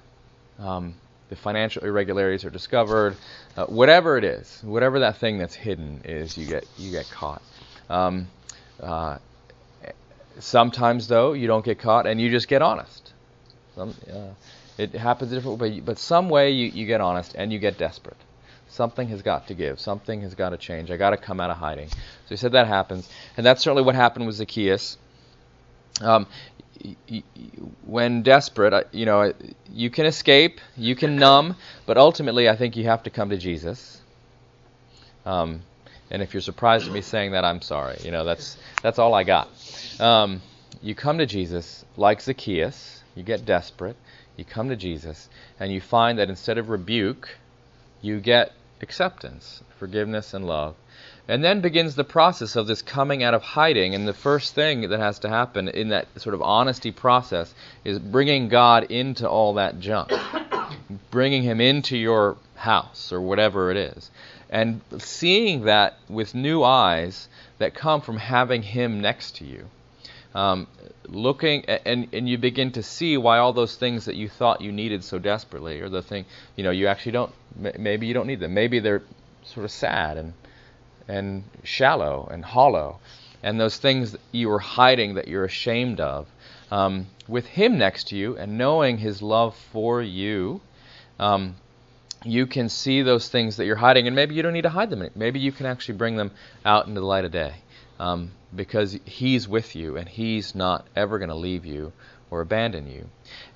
Um, 0.58 0.94
the 1.28 1.36
financial 1.36 1.84
irregularities 1.84 2.44
are 2.44 2.50
discovered. 2.50 3.16
Uh, 3.56 3.66
whatever 3.66 4.16
it 4.16 4.24
is, 4.24 4.60
whatever 4.62 5.00
that 5.00 5.16
thing 5.18 5.38
that's 5.38 5.54
hidden 5.54 6.02
is, 6.04 6.36
you 6.36 6.46
get 6.46 6.66
you 6.78 6.90
get 6.90 7.08
caught. 7.10 7.42
Um, 7.88 8.28
uh, 8.82 9.18
sometimes, 10.38 11.08
though, 11.08 11.32
you 11.32 11.46
don't 11.46 11.64
get 11.64 11.78
caught 11.78 12.06
and 12.06 12.20
you 12.20 12.30
just 12.30 12.48
get 12.48 12.62
honest. 12.62 13.12
Some, 13.74 13.94
uh, 14.12 14.30
it 14.76 14.92
happens 14.92 15.32
a 15.32 15.34
different 15.34 15.58
way, 15.60 15.80
but 15.80 15.98
some 15.98 16.28
way 16.28 16.52
you, 16.52 16.68
you 16.68 16.86
get 16.86 17.00
honest 17.00 17.34
and 17.36 17.52
you 17.52 17.58
get 17.58 17.78
desperate. 17.78 18.16
Something 18.68 19.08
has 19.08 19.22
got 19.22 19.48
to 19.48 19.54
give. 19.54 19.80
Something 19.80 20.20
has 20.22 20.34
got 20.34 20.50
to 20.50 20.56
change. 20.56 20.90
I 20.90 20.96
got 20.96 21.10
to 21.10 21.16
come 21.16 21.40
out 21.40 21.50
of 21.50 21.56
hiding. 21.56 21.88
So 21.88 21.96
he 22.28 22.36
said 22.36 22.52
that 22.52 22.66
happens, 22.66 23.08
and 23.36 23.44
that's 23.44 23.62
certainly 23.62 23.82
what 23.82 23.94
happened 23.94 24.26
with 24.26 24.36
Zacchaeus. 24.36 24.98
Um, 26.00 26.26
when 27.84 28.22
desperate, 28.22 28.88
you 28.92 29.06
know, 29.06 29.32
you 29.72 29.90
can 29.90 30.06
escape, 30.06 30.60
you 30.76 30.94
can 30.94 31.16
numb, 31.16 31.56
but 31.86 31.96
ultimately, 31.96 32.48
I 32.48 32.56
think 32.56 32.76
you 32.76 32.84
have 32.84 33.02
to 33.04 33.10
come 33.10 33.30
to 33.30 33.36
Jesus. 33.36 34.00
Um, 35.26 35.62
and 36.10 36.22
if 36.22 36.32
you're 36.32 36.40
surprised 36.40 36.86
at 36.86 36.92
me 36.92 37.02
saying 37.02 37.32
that, 37.32 37.44
I'm 37.44 37.60
sorry. 37.60 37.98
You 38.02 38.10
know, 38.10 38.24
that's 38.24 38.56
that's 38.82 38.98
all 38.98 39.14
I 39.14 39.24
got. 39.24 39.48
Um, 40.00 40.40
you 40.82 40.94
come 40.94 41.18
to 41.18 41.26
Jesus 41.26 41.84
like 41.96 42.20
Zacchaeus. 42.20 43.02
You 43.14 43.22
get 43.22 43.44
desperate. 43.44 43.96
You 44.36 44.44
come 44.44 44.68
to 44.68 44.76
Jesus, 44.76 45.28
and 45.58 45.72
you 45.72 45.80
find 45.80 46.18
that 46.18 46.28
instead 46.28 46.58
of 46.58 46.68
rebuke, 46.68 47.36
you 48.00 48.20
get 48.20 48.52
acceptance, 48.80 49.62
forgiveness, 49.78 50.32
and 50.32 50.46
love. 50.46 50.76
And 51.28 51.44
then 51.44 51.60
begins 51.60 51.94
the 51.94 52.04
process 52.04 52.56
of 52.56 52.66
this 52.66 52.80
coming 52.80 53.22
out 53.22 53.34
of 53.34 53.42
hiding. 53.42 53.94
And 53.94 54.08
the 54.08 54.14
first 54.14 54.54
thing 54.54 54.88
that 54.88 54.98
has 54.98 55.18
to 55.20 55.28
happen 55.28 55.68
in 55.68 55.90
that 55.90 56.06
sort 56.20 56.34
of 56.34 56.40
honesty 56.40 56.90
process 56.90 57.54
is 57.84 57.98
bringing 57.98 58.48
God 58.48 58.84
into 58.90 59.28
all 59.28 59.54
that 59.54 59.78
junk, 59.78 60.10
bringing 61.10 61.42
Him 61.42 61.60
into 61.60 61.98
your 61.98 62.38
house 62.54 63.12
or 63.12 63.20
whatever 63.20 63.70
it 63.70 63.76
is 63.76 64.10
and 64.50 64.80
seeing 64.98 65.64
that 65.64 65.98
with 66.08 66.34
new 66.34 66.62
eyes 66.62 67.28
that 67.58 67.74
come 67.74 68.00
from 68.00 68.16
having 68.16 68.62
Him 68.62 69.00
next 69.00 69.36
to 69.36 69.44
you. 69.44 69.66
Um, 70.34 70.66
looking 71.06 71.64
and 71.64 72.08
and 72.12 72.28
you 72.28 72.36
begin 72.36 72.72
to 72.72 72.82
see 72.82 73.16
why 73.16 73.38
all 73.38 73.54
those 73.54 73.76
things 73.76 74.04
that 74.04 74.14
you 74.14 74.28
thought 74.28 74.60
you 74.60 74.70
needed 74.70 75.02
so 75.02 75.18
desperately, 75.18 75.80
or 75.80 75.88
the 75.88 76.02
thing 76.02 76.26
you 76.54 76.64
know 76.64 76.70
you 76.70 76.86
actually 76.86 77.12
don't. 77.12 77.32
Maybe 77.56 78.06
you 78.06 78.14
don't 78.14 78.26
need 78.26 78.40
them. 78.40 78.54
Maybe 78.54 78.78
they're 78.78 79.02
sort 79.44 79.64
of 79.64 79.70
sad 79.70 80.18
and 80.18 80.34
and 81.08 81.44
shallow 81.64 82.28
and 82.30 82.44
hollow, 82.44 82.98
and 83.42 83.58
those 83.58 83.78
things 83.78 84.12
that 84.12 84.20
you 84.32 84.48
were 84.48 84.58
hiding 84.58 85.14
that 85.14 85.28
you're 85.28 85.44
ashamed 85.44 86.00
of. 86.00 86.28
Um, 86.70 87.06
with 87.26 87.46
Him 87.46 87.78
next 87.78 88.08
to 88.08 88.16
you 88.16 88.36
and 88.36 88.58
knowing 88.58 88.98
His 88.98 89.22
love 89.22 89.56
for 89.72 90.02
you, 90.02 90.60
um, 91.18 91.56
you 92.24 92.46
can 92.46 92.68
see 92.68 93.02
those 93.02 93.28
things 93.28 93.56
that 93.56 93.64
you're 93.64 93.76
hiding, 93.76 94.06
and 94.06 94.14
maybe 94.14 94.34
you 94.34 94.42
don't 94.42 94.52
need 94.52 94.62
to 94.62 94.68
hide 94.68 94.90
them. 94.90 95.08
Maybe 95.14 95.40
you 95.40 95.52
can 95.52 95.66
actually 95.66 95.96
bring 95.96 96.16
them 96.16 96.32
out 96.64 96.86
into 96.86 97.00
the 97.00 97.06
light 97.06 97.24
of 97.24 97.32
day 97.32 97.54
um, 97.98 98.32
because 98.54 98.98
He's 99.04 99.48
with 99.48 99.74
you 99.76 99.96
and 99.96 100.08
He's 100.08 100.54
not 100.54 100.86
ever 100.96 101.18
going 101.18 101.30
to 101.30 101.36
leave 101.36 101.64
you 101.64 101.92
or 102.30 102.40
abandon 102.40 102.90
you. 102.90 103.06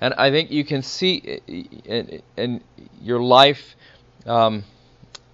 And 0.01 0.13
I 0.15 0.31
think 0.31 0.51
you 0.51 0.63
can 0.63 0.81
see 0.81 1.39
in, 1.85 2.21
in 2.37 2.61
your 3.01 3.21
life 3.21 3.75
um, 4.25 4.63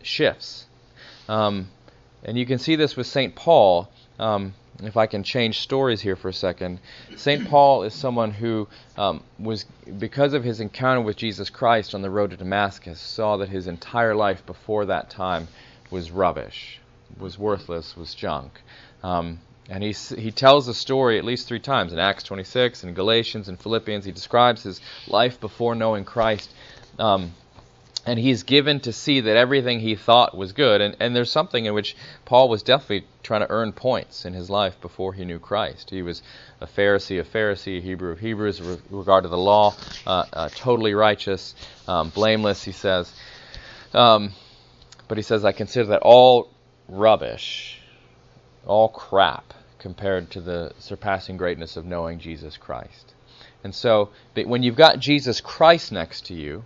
shifts. 0.02 0.66
Um, 1.28 1.70
and 2.24 2.38
you 2.38 2.46
can 2.46 2.60
see 2.60 2.76
this 2.76 2.96
with 2.96 3.08
St. 3.08 3.36
Paul. 3.36 3.90
Um, 4.18 4.54
if 4.82 4.96
I 4.96 5.08
can 5.08 5.24
change 5.24 5.60
stories 5.60 6.00
here 6.02 6.16
for 6.16 6.30
a 6.30 6.34
second, 6.34 6.80
St. 7.18 7.50
Paul 7.50 7.84
is 7.84 7.94
someone 7.94 8.32
who 8.32 8.68
um, 8.98 9.24
was, 9.38 9.66
because 9.98 10.34
of 10.34 10.44
his 10.44 10.62
encounter 10.62 11.02
with 11.02 11.18
Jesus 11.18 11.50
Christ 11.50 11.94
on 11.94 12.02
the 12.02 12.10
road 12.10 12.32
to 12.32 12.38
Damascus, 12.38 13.00
saw 13.00 13.38
that 13.38 13.50
his 13.50 13.68
entire 13.68 14.16
life 14.16 14.46
before 14.46 14.86
that 14.86 15.10
time 15.10 15.50
was 15.92 16.12
rubbish, 16.12 16.80
was 17.20 17.38
worthless, 17.38 17.98
was 17.98 18.16
junk. 18.16 18.62
Um, 19.04 19.40
and 19.70 19.84
he, 19.84 19.92
he 19.92 20.32
tells 20.32 20.66
the 20.66 20.74
story 20.74 21.20
at 21.20 21.26
least 21.26 21.48
three 21.48 21.60
times 21.60 21.94
in 21.94 22.00
Acts 22.00 22.24
26, 22.24 22.84
in 22.84 22.94
Galatians, 22.94 23.50
and 23.50 23.60
Philippians. 23.60 24.06
He 24.06 24.12
describes 24.12 24.64
his 24.64 24.82
life 25.08 25.40
before 25.40 25.76
knowing 25.76 26.06
Christ. 26.06 26.52
Um, 26.98 27.34
and 28.06 28.18
he's 28.18 28.44
given 28.44 28.80
to 28.82 28.94
see 28.94 29.22
that 29.22 29.36
everything 29.36 29.80
he 29.80 29.96
thought 29.96 30.36
was 30.36 30.54
good. 30.54 30.82
And, 30.82 30.96
and 31.00 31.16
there's 31.16 31.32
something 31.32 31.66
in 31.66 31.74
which 31.74 31.96
Paul 32.26 32.50
was 32.50 32.64
definitely 32.64 33.08
trying 33.24 33.42
to 33.42 33.52
earn 33.52 33.74
points 33.74 34.26
in 34.26 34.34
his 34.34 34.50
life 34.50 34.80
before 34.82 35.14
he 35.14 35.26
knew 35.26 35.40
Christ. 35.40 35.90
He 35.90 36.02
was 36.02 36.22
a 36.62 36.68
Pharisee, 36.68 37.20
a 37.20 37.24
Pharisee, 37.24 37.78
a 37.80 37.82
Hebrew 37.82 38.12
of 38.12 38.20
Hebrews, 38.20 38.62
with 38.62 38.82
regard 38.90 39.24
to 39.24 39.30
the 39.30 39.38
law, 39.38 39.76
uh, 40.08 40.26
uh, 40.32 40.50
totally 40.50 40.94
righteous, 40.94 41.56
um, 41.88 42.10
blameless, 42.10 42.64
he 42.64 42.72
says. 42.72 43.14
Um, 43.94 44.32
but 45.08 45.18
he 45.18 45.24
says, 45.24 45.44
I 45.44 45.52
consider 45.52 45.90
that 45.90 46.02
all 46.02 46.50
rubbish, 46.88 47.82
all 48.66 48.90
crap, 48.90 49.54
compared 49.80 50.32
to 50.32 50.42
the 50.42 50.74
surpassing 50.80 51.38
greatness 51.38 51.78
of 51.78 51.86
knowing 51.86 52.20
Jesus 52.20 52.58
Christ. 52.58 53.14
And 53.64 53.76
so, 53.76 54.10
when 54.36 54.64
you've 54.64 54.76
got 54.76 55.00
Jesus 55.00 55.42
Christ 55.42 55.92
next 55.92 56.28
to 56.28 56.34
you, 56.34 56.64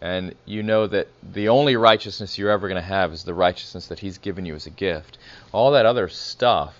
and 0.00 0.34
you 0.46 0.62
know 0.62 0.86
that 0.86 1.08
the 1.32 1.48
only 1.48 1.76
righteousness 1.76 2.38
you're 2.38 2.50
ever 2.50 2.68
going 2.68 2.80
to 2.80 2.88
have 2.88 3.12
is 3.12 3.24
the 3.24 3.34
righteousness 3.34 3.86
that 3.88 3.98
He's 3.98 4.18
given 4.18 4.46
you 4.46 4.54
as 4.54 4.66
a 4.66 4.70
gift, 4.70 5.18
all 5.52 5.72
that 5.72 5.86
other 5.86 6.08
stuff, 6.08 6.74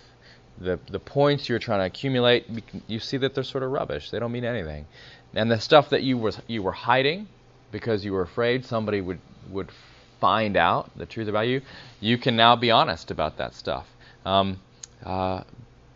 the 0.58 0.78
the 0.90 1.00
points 1.00 1.48
you're 1.48 1.58
trying 1.58 1.80
to 1.80 1.86
accumulate, 1.86 2.46
you 2.86 2.98
see 2.98 3.16
that 3.18 3.34
they're 3.34 3.44
sort 3.44 3.64
of 3.64 3.70
rubbish. 3.70 4.10
They 4.10 4.18
don't 4.18 4.32
mean 4.32 4.44
anything. 4.44 4.86
And 5.34 5.50
the 5.50 5.60
stuff 5.60 5.90
that 5.90 6.02
you 6.02 6.18
were 6.18 6.32
you 6.46 6.62
were 6.62 6.72
hiding 6.72 7.28
because 7.72 8.04
you 8.04 8.12
were 8.12 8.22
afraid 8.22 8.64
somebody 8.64 9.00
would 9.00 9.20
would 9.50 9.70
find 10.20 10.56
out 10.56 10.90
the 10.96 11.06
truth 11.06 11.28
about 11.28 11.46
you, 11.46 11.62
you 12.00 12.18
can 12.18 12.36
now 12.36 12.56
be 12.56 12.70
honest 12.70 13.10
about 13.10 13.38
that 13.38 13.54
stuff. 13.54 13.86
Um, 14.24 14.60
uh, 15.04 15.42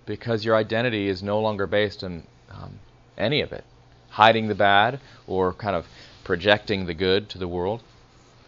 because 0.06 0.44
your 0.44 0.56
identity 0.56 1.08
is 1.08 1.22
no 1.22 1.40
longer 1.40 1.66
based 1.66 2.04
on 2.04 2.22
um, 2.50 2.78
any 3.18 3.40
of 3.42 3.52
it, 3.52 3.64
hiding 4.08 4.48
the 4.48 4.54
bad 4.54 5.00
or 5.26 5.52
kind 5.52 5.76
of 5.76 5.86
projecting 6.24 6.86
the 6.86 6.94
good 6.94 7.28
to 7.30 7.38
the 7.38 7.48
world. 7.48 7.82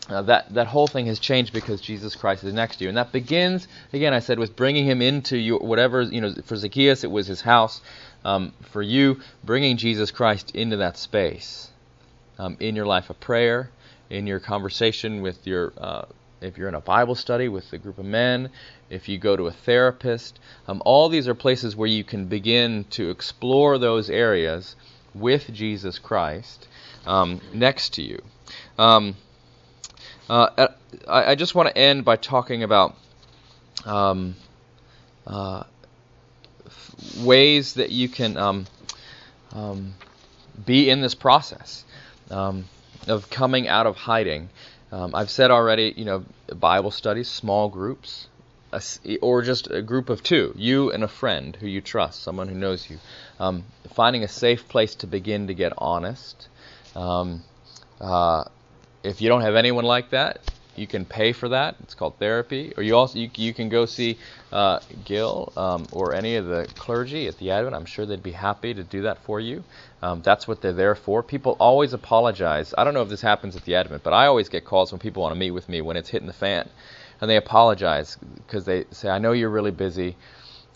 Uh, 0.08 0.22
that 0.22 0.54
that 0.54 0.68
whole 0.68 0.86
thing 0.86 1.06
has 1.06 1.18
changed 1.18 1.52
because 1.52 1.80
Jesus 1.80 2.14
Christ 2.14 2.44
is 2.44 2.54
next 2.54 2.76
to 2.76 2.84
you, 2.84 2.88
and 2.88 2.96
that 2.96 3.10
begins 3.10 3.66
again. 3.92 4.14
I 4.14 4.20
said 4.20 4.38
with 4.38 4.54
bringing 4.54 4.84
him 4.84 5.02
into 5.02 5.36
your 5.36 5.58
whatever 5.58 6.02
you 6.02 6.20
know. 6.20 6.32
For 6.44 6.54
Zacchaeus, 6.54 7.02
it 7.02 7.10
was 7.10 7.26
his 7.26 7.40
house. 7.40 7.80
Um, 8.24 8.52
for 8.72 8.82
you, 8.82 9.20
bringing 9.44 9.76
Jesus 9.76 10.10
Christ 10.10 10.52
into 10.52 10.78
that 10.78 10.96
space 10.96 11.70
um, 12.38 12.56
in 12.60 12.74
your 12.74 12.86
life 12.86 13.10
of 13.10 13.20
prayer, 13.20 13.70
in 14.10 14.26
your 14.26 14.40
conversation 14.40 15.22
with 15.22 15.46
your, 15.46 15.72
uh, 15.78 16.06
if 16.40 16.58
you're 16.58 16.68
in 16.68 16.74
a 16.74 16.80
Bible 16.80 17.14
study 17.14 17.48
with 17.48 17.72
a 17.72 17.78
group 17.78 17.98
of 17.98 18.04
men, 18.04 18.50
if 18.90 19.08
you 19.08 19.18
go 19.18 19.36
to 19.36 19.46
a 19.46 19.52
therapist, 19.52 20.38
um, 20.68 20.82
all 20.84 21.08
these 21.08 21.28
are 21.28 21.34
places 21.34 21.76
where 21.76 21.88
you 21.88 22.04
can 22.04 22.26
begin 22.26 22.84
to 22.90 23.10
explore 23.10 23.78
those 23.78 24.10
areas 24.10 24.76
with 25.14 25.52
Jesus 25.52 25.98
Christ 25.98 26.68
um, 27.06 27.40
next 27.52 27.94
to 27.94 28.02
you. 28.02 28.22
Um, 28.78 29.16
uh, 30.28 30.68
I, 31.08 31.32
I, 31.32 31.34
just 31.34 31.54
want 31.54 31.68
to 31.68 31.78
end 31.78 32.04
by 32.04 32.16
talking 32.16 32.62
about 32.62 32.96
um, 33.84 34.34
uh, 35.26 35.62
ways 37.20 37.74
that 37.74 37.90
you 37.90 38.08
can 38.08 38.36
um, 38.36 38.66
um, 39.52 39.94
be 40.64 40.90
in 40.90 41.00
this 41.00 41.14
process 41.14 41.84
um, 42.30 42.64
of 43.06 43.30
coming 43.30 43.68
out 43.68 43.86
of 43.86 43.96
hiding. 43.96 44.48
I've 44.92 45.28
said 45.28 45.50
already, 45.50 45.92
you 45.94 46.06
know, 46.06 46.24
Bible 46.54 46.90
studies, 46.90 47.28
small 47.28 47.68
groups, 47.68 48.28
a, 48.72 49.18
or 49.18 49.42
just 49.42 49.70
a 49.70 49.82
group 49.82 50.10
of 50.10 50.22
two, 50.22 50.54
you 50.56 50.90
and 50.90 51.04
a 51.04 51.08
friend 51.08 51.56
who 51.56 51.66
you 51.66 51.80
trust, 51.80 52.22
someone 52.22 52.48
who 52.48 52.54
knows 52.54 52.88
you. 52.88 52.98
Um, 53.38 53.64
finding 53.94 54.24
a 54.24 54.28
safe 54.28 54.68
place 54.68 54.94
to 54.96 55.06
begin 55.06 55.46
to 55.46 55.54
get 55.54 55.72
honest, 55.78 56.48
um, 56.96 57.42
uh, 58.00 58.44
if 59.02 59.20
you 59.20 59.28
don't 59.28 59.42
have 59.42 59.54
anyone 59.54 59.84
like 59.84 60.10
that, 60.10 60.40
you 60.76 60.86
can 60.86 61.04
pay 61.04 61.32
for 61.32 61.48
that. 61.50 61.76
It's 61.80 61.94
called 61.94 62.18
therapy. 62.18 62.72
Or 62.76 62.82
you 62.82 62.96
also 62.96 63.18
you, 63.18 63.30
you 63.36 63.54
can 63.54 63.68
go 63.68 63.86
see 63.86 64.18
uh, 64.52 64.80
Gil 65.04 65.52
um, 65.56 65.86
or 65.92 66.12
any 66.14 66.36
of 66.36 66.46
the 66.46 66.68
clergy 66.76 67.26
at 67.26 67.38
the 67.38 67.50
Advent. 67.50 67.74
I'm 67.74 67.86
sure 67.86 68.04
they'd 68.04 68.22
be 68.22 68.32
happy 68.32 68.74
to 68.74 68.82
do 68.82 69.02
that 69.02 69.18
for 69.18 69.40
you. 69.40 69.64
Um, 70.02 70.22
that's 70.22 70.46
what 70.46 70.60
they're 70.60 70.72
there 70.72 70.94
for. 70.94 71.22
People 71.22 71.56
always 71.58 71.92
apologize. 71.92 72.74
I 72.76 72.84
don't 72.84 72.94
know 72.94 73.02
if 73.02 73.08
this 73.08 73.22
happens 73.22 73.56
at 73.56 73.64
the 73.64 73.74
Advent, 73.74 74.02
but 74.02 74.12
I 74.12 74.26
always 74.26 74.48
get 74.48 74.64
calls 74.64 74.92
when 74.92 74.98
people 74.98 75.22
want 75.22 75.34
to 75.34 75.38
meet 75.38 75.52
with 75.52 75.68
me 75.68 75.80
when 75.80 75.96
it's 75.96 76.10
hitting 76.10 76.26
the 76.26 76.34
fan, 76.34 76.68
and 77.20 77.30
they 77.30 77.36
apologize 77.36 78.18
because 78.36 78.66
they 78.66 78.84
say, 78.90 79.08
"I 79.08 79.18
know 79.18 79.32
you're 79.32 79.50
really 79.50 79.70
busy, 79.70 80.16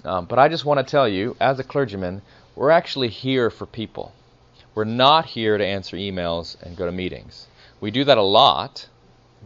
um, 0.05 0.25
but 0.25 0.39
I 0.39 0.49
just 0.49 0.65
want 0.65 0.79
to 0.79 0.91
tell 0.91 1.09
you, 1.09 1.37
as 1.41 1.59
a 1.59 1.65
clergyman, 1.65 2.23
we're 2.57 2.71
actually 2.71 3.09
here 3.09 3.51
for 3.51 3.67
people." 3.67 4.13
We're 4.75 4.85
not 4.85 5.27
here 5.27 5.59
to 5.59 5.65
answer 5.65 5.97
emails 5.97 6.61
and 6.63 6.77
go 6.77 6.87
to 6.87 6.93
meetings. 6.93 7.47
We 7.81 7.91
do 7.91 8.05
that 8.05 8.19
a 8.19 8.23
lot. 8.23 8.89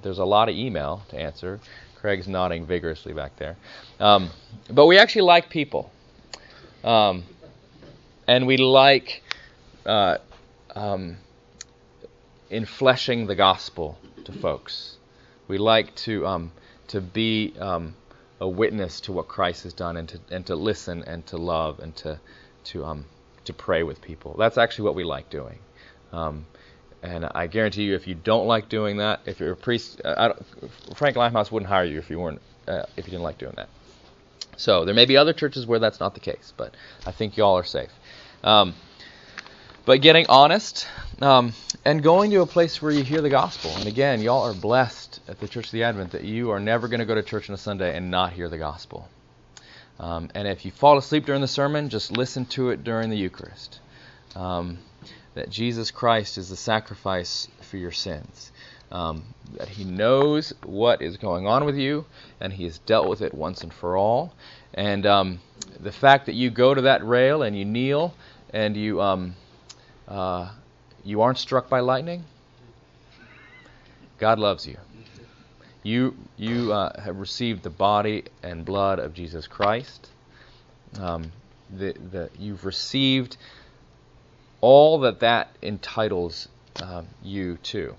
There's 0.02 0.18
a 0.18 0.24
lot 0.24 0.48
of 0.48 0.54
email 0.54 1.02
to 1.08 1.18
answer. 1.18 1.60
Craig's 1.96 2.28
nodding 2.28 2.66
vigorously 2.66 3.14
back 3.14 3.36
there. 3.36 3.56
Um, 3.98 4.30
but 4.70 4.86
we 4.86 4.98
actually 4.98 5.22
like 5.22 5.48
people. 5.48 5.90
Um, 6.82 7.24
and 8.26 8.46
we 8.46 8.58
like 8.58 9.22
uh, 9.86 10.18
um, 10.74 11.16
infleshing 12.50 13.26
the 13.26 13.34
gospel 13.34 13.98
to 14.24 14.32
folks. 14.32 14.96
We 15.48 15.58
like 15.58 15.94
to 15.96 16.26
um, 16.26 16.52
to 16.88 17.00
be 17.00 17.54
um, 17.58 17.94
a 18.40 18.48
witness 18.48 19.00
to 19.02 19.12
what 19.12 19.28
Christ 19.28 19.62
has 19.64 19.72
done, 19.72 19.96
and 19.96 20.08
to 20.08 20.20
and 20.30 20.46
to 20.46 20.56
listen 20.56 21.02
and 21.06 21.26
to 21.26 21.36
love 21.36 21.80
and 21.80 21.94
to 21.96 22.18
to 22.64 22.84
um, 22.84 23.04
to 23.44 23.52
pray 23.52 23.82
with 23.82 24.00
people. 24.00 24.36
That's 24.38 24.58
actually 24.58 24.86
what 24.86 24.94
we 24.94 25.04
like 25.04 25.30
doing. 25.30 25.58
Um, 26.12 26.46
and 27.02 27.26
I 27.34 27.46
guarantee 27.48 27.84
you, 27.84 27.94
if 27.94 28.06
you 28.06 28.14
don't 28.14 28.46
like 28.46 28.68
doing 28.68 28.96
that, 28.98 29.20
if 29.26 29.40
you're 29.40 29.52
a 29.52 29.56
priest, 29.56 30.00
uh, 30.04 30.32
Frank 30.94 31.16
Limehouse 31.16 31.52
wouldn't 31.52 31.68
hire 31.68 31.84
you 31.84 31.98
if 31.98 32.08
you 32.08 32.18
weren't 32.18 32.40
uh, 32.66 32.84
if 32.96 33.06
you 33.06 33.10
didn't 33.10 33.22
like 33.22 33.38
doing 33.38 33.54
that. 33.56 33.68
So 34.56 34.84
there 34.84 34.94
may 34.94 35.04
be 35.04 35.16
other 35.16 35.32
churches 35.32 35.66
where 35.66 35.78
that's 35.78 36.00
not 36.00 36.14
the 36.14 36.20
case, 36.20 36.52
but 36.56 36.74
I 37.04 37.10
think 37.10 37.36
y'all 37.36 37.58
are 37.58 37.64
safe. 37.64 37.90
Um, 38.42 38.74
but 39.84 40.00
getting 40.00 40.26
honest 40.28 40.86
um, 41.20 41.52
and 41.84 42.02
going 42.02 42.30
to 42.30 42.40
a 42.40 42.46
place 42.46 42.80
where 42.80 42.90
you 42.90 43.02
hear 43.02 43.20
the 43.20 43.28
gospel. 43.28 43.70
And 43.76 43.86
again, 43.86 44.22
y'all 44.22 44.42
are 44.42 44.54
blessed 44.54 45.20
at 45.28 45.40
the 45.40 45.48
Church 45.48 45.66
of 45.66 45.72
the 45.72 45.82
Advent 45.82 46.12
that 46.12 46.24
you 46.24 46.50
are 46.50 46.60
never 46.60 46.88
going 46.88 47.00
to 47.00 47.06
go 47.06 47.14
to 47.14 47.22
church 47.22 47.50
on 47.50 47.54
a 47.54 47.58
Sunday 47.58 47.94
and 47.94 48.10
not 48.10 48.32
hear 48.32 48.48
the 48.48 48.58
gospel. 48.58 49.08
Um, 49.98 50.30
and 50.34 50.48
if 50.48 50.64
you 50.64 50.70
fall 50.70 50.98
asleep 50.98 51.26
during 51.26 51.40
the 51.40 51.48
sermon, 51.48 51.88
just 51.88 52.16
listen 52.16 52.46
to 52.46 52.70
it 52.70 52.84
during 52.84 53.10
the 53.10 53.16
Eucharist. 53.16 53.80
Um, 54.34 54.78
that 55.34 55.50
Jesus 55.50 55.90
Christ 55.90 56.38
is 56.38 56.48
the 56.48 56.56
sacrifice 56.56 57.48
for 57.60 57.76
your 57.76 57.92
sins. 57.92 58.52
Um, 58.90 59.24
that 59.56 59.68
He 59.68 59.84
knows 59.84 60.52
what 60.64 61.02
is 61.02 61.16
going 61.16 61.46
on 61.46 61.64
with 61.64 61.76
you, 61.76 62.04
and 62.40 62.52
He 62.52 62.64
has 62.64 62.78
dealt 62.78 63.08
with 63.08 63.22
it 63.22 63.34
once 63.34 63.62
and 63.62 63.72
for 63.72 63.96
all. 63.96 64.34
And 64.74 65.06
um, 65.06 65.40
the 65.80 65.92
fact 65.92 66.26
that 66.26 66.34
you 66.34 66.50
go 66.50 66.74
to 66.74 66.82
that 66.82 67.06
rail 67.06 67.42
and 67.42 67.56
you 67.56 67.64
kneel 67.64 68.14
and 68.50 68.76
you 68.76 69.00
um, 69.00 69.34
uh, 70.08 70.50
you 71.04 71.22
aren't 71.22 71.38
struck 71.38 71.68
by 71.68 71.80
lightning, 71.80 72.24
God 74.18 74.38
loves 74.38 74.66
you. 74.66 74.76
You 75.84 76.16
you 76.38 76.72
uh, 76.72 76.98
have 76.98 77.20
received 77.20 77.62
the 77.62 77.70
body 77.70 78.24
and 78.42 78.64
blood 78.64 78.98
of 78.98 79.12
Jesus 79.12 79.46
Christ. 79.46 80.08
Um, 80.98 81.30
you've 82.38 82.64
received 82.64 83.36
all 84.62 85.00
that 85.00 85.20
that 85.20 85.50
entitles 85.62 86.48
um, 86.82 87.06
you 87.22 87.58
to. 87.64 87.94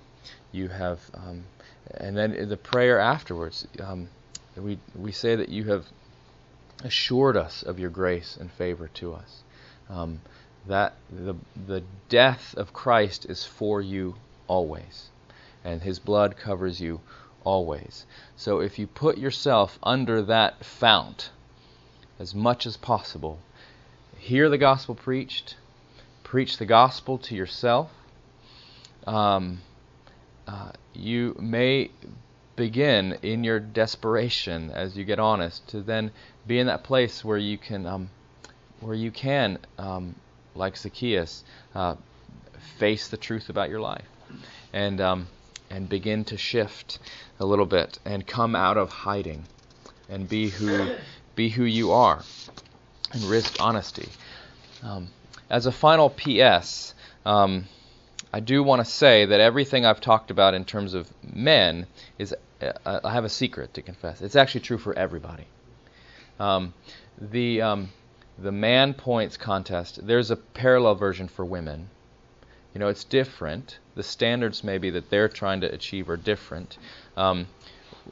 You 0.52 0.68
have, 0.70 1.00
um, 1.14 1.44
and 1.92 2.18
then 2.18 2.50
the 2.50 2.58
prayer 2.58 3.00
afterwards, 3.00 3.68
um, 3.80 4.10
we 4.58 4.80
we 4.96 5.12
say 5.12 5.36
that 5.36 5.50
you 5.50 5.66
have 5.66 5.86
assured 6.84 7.38
us 7.38 7.62
of 7.62 7.80
your 7.80 7.92
grace 7.92 8.36
and 8.36 8.52
favor 8.52 8.88
to 8.96 9.14
us. 9.14 9.44
Um, 9.92 10.22
that 10.66 10.96
the 11.12 11.36
the 11.68 11.84
death 12.10 12.56
of 12.58 12.74
Christ 12.74 13.28
is 13.30 13.46
for 13.46 13.80
you 13.80 14.16
always, 14.48 15.10
and 15.64 15.84
His 15.84 16.00
blood 16.00 16.36
covers 16.36 16.82
you 16.82 17.02
always. 17.46 18.06
So 18.36 18.60
if 18.60 18.78
you 18.78 18.88
put 18.88 19.18
yourself 19.18 19.80
under 19.82 20.22
that 20.24 20.66
fount 20.66 21.30
as 22.20 22.36
much 22.36 22.66
as 22.66 22.76
possible, 22.76 23.40
hear 24.18 24.50
the 24.50 24.58
gospel 24.58 24.96
preached, 24.96 25.56
preach 26.24 26.58
the 26.58 26.66
gospel 26.66 27.18
to 27.20 27.36
yourself, 27.36 27.92
um, 29.08 29.62
uh, 30.48 30.72
you 30.94 31.36
may 31.40 31.92
begin 32.56 33.18
in 33.22 33.44
your 33.44 33.60
desperation 33.60 34.72
as 34.72 34.98
you 34.98 35.04
get 35.04 35.20
honest 35.20 35.68
to 35.68 35.82
then 35.82 36.12
be 36.48 36.60
in 36.60 36.68
that 36.68 36.84
place 36.84 37.24
where 37.24 37.38
you 37.38 37.58
can 37.58 37.86
um, 37.86 38.10
where 38.80 38.96
you 38.96 39.12
can 39.12 39.58
um, 39.78 40.16
like 40.54 40.78
Zacchaeus 40.78 41.44
uh, 41.74 41.96
face 42.78 43.10
the 43.10 43.18
truth 43.18 43.50
about 43.50 43.70
your 43.70 43.82
life 43.82 44.06
and 44.72 45.02
um, 45.02 45.28
and 45.70 45.90
begin 45.90 46.24
to 46.26 46.38
shift 46.38 47.00
a 47.40 47.46
little 47.46 47.66
bit 47.66 48.00
and 48.06 48.26
come 48.26 48.56
out 48.56 48.78
of 48.78 48.90
hiding 48.90 49.44
and 50.10 50.28
be 50.30 50.50
who 50.50 50.96
be 51.36 51.50
who 51.50 51.64
you 51.64 51.92
are 51.92 52.24
and 53.12 53.24
risk 53.24 53.58
honesty. 53.60 54.10
Um, 54.84 55.10
as 55.50 55.66
a 55.66 55.72
final 55.72 56.10
PS, 56.10 56.94
um, 57.26 57.66
I 58.34 58.40
do 58.40 58.64
want 58.64 58.84
to 58.84 58.86
say 58.86 59.26
that 59.26 59.40
everything 59.40 59.86
I've 59.86 60.02
talked 60.02 60.32
about 60.32 60.54
in 60.54 60.66
terms 60.66 60.94
of 60.94 61.10
men 61.24 61.88
is, 62.18 62.36
uh, 62.62 63.00
I 63.04 63.14
have 63.14 63.26
a 63.26 63.30
secret 63.30 63.74
to 63.76 63.82
confess. 63.82 64.22
It's 64.22 64.36
actually 64.36 64.62
true 64.62 64.78
for 64.78 64.98
everybody. 64.98 65.46
Um, 66.40 66.74
the 67.20 67.62
um, 67.62 67.90
the 68.38 68.52
man 68.52 68.94
points 68.94 69.38
contest. 69.38 70.06
There's 70.06 70.32
a 70.32 70.36
parallel 70.36 70.96
version 70.96 71.28
for 71.28 71.46
women. 71.46 71.90
You 72.76 72.80
know, 72.80 72.90
it's 72.90 73.06
different. 73.06 73.80
The 73.96 74.04
standards 74.04 74.62
maybe 74.62 74.90
that 74.92 75.10
they're 75.10 75.30
trying 75.30 75.62
to 75.62 75.74
achieve 75.74 76.10
are 76.10 76.18
different. 76.18 76.78
Um, 77.16 77.48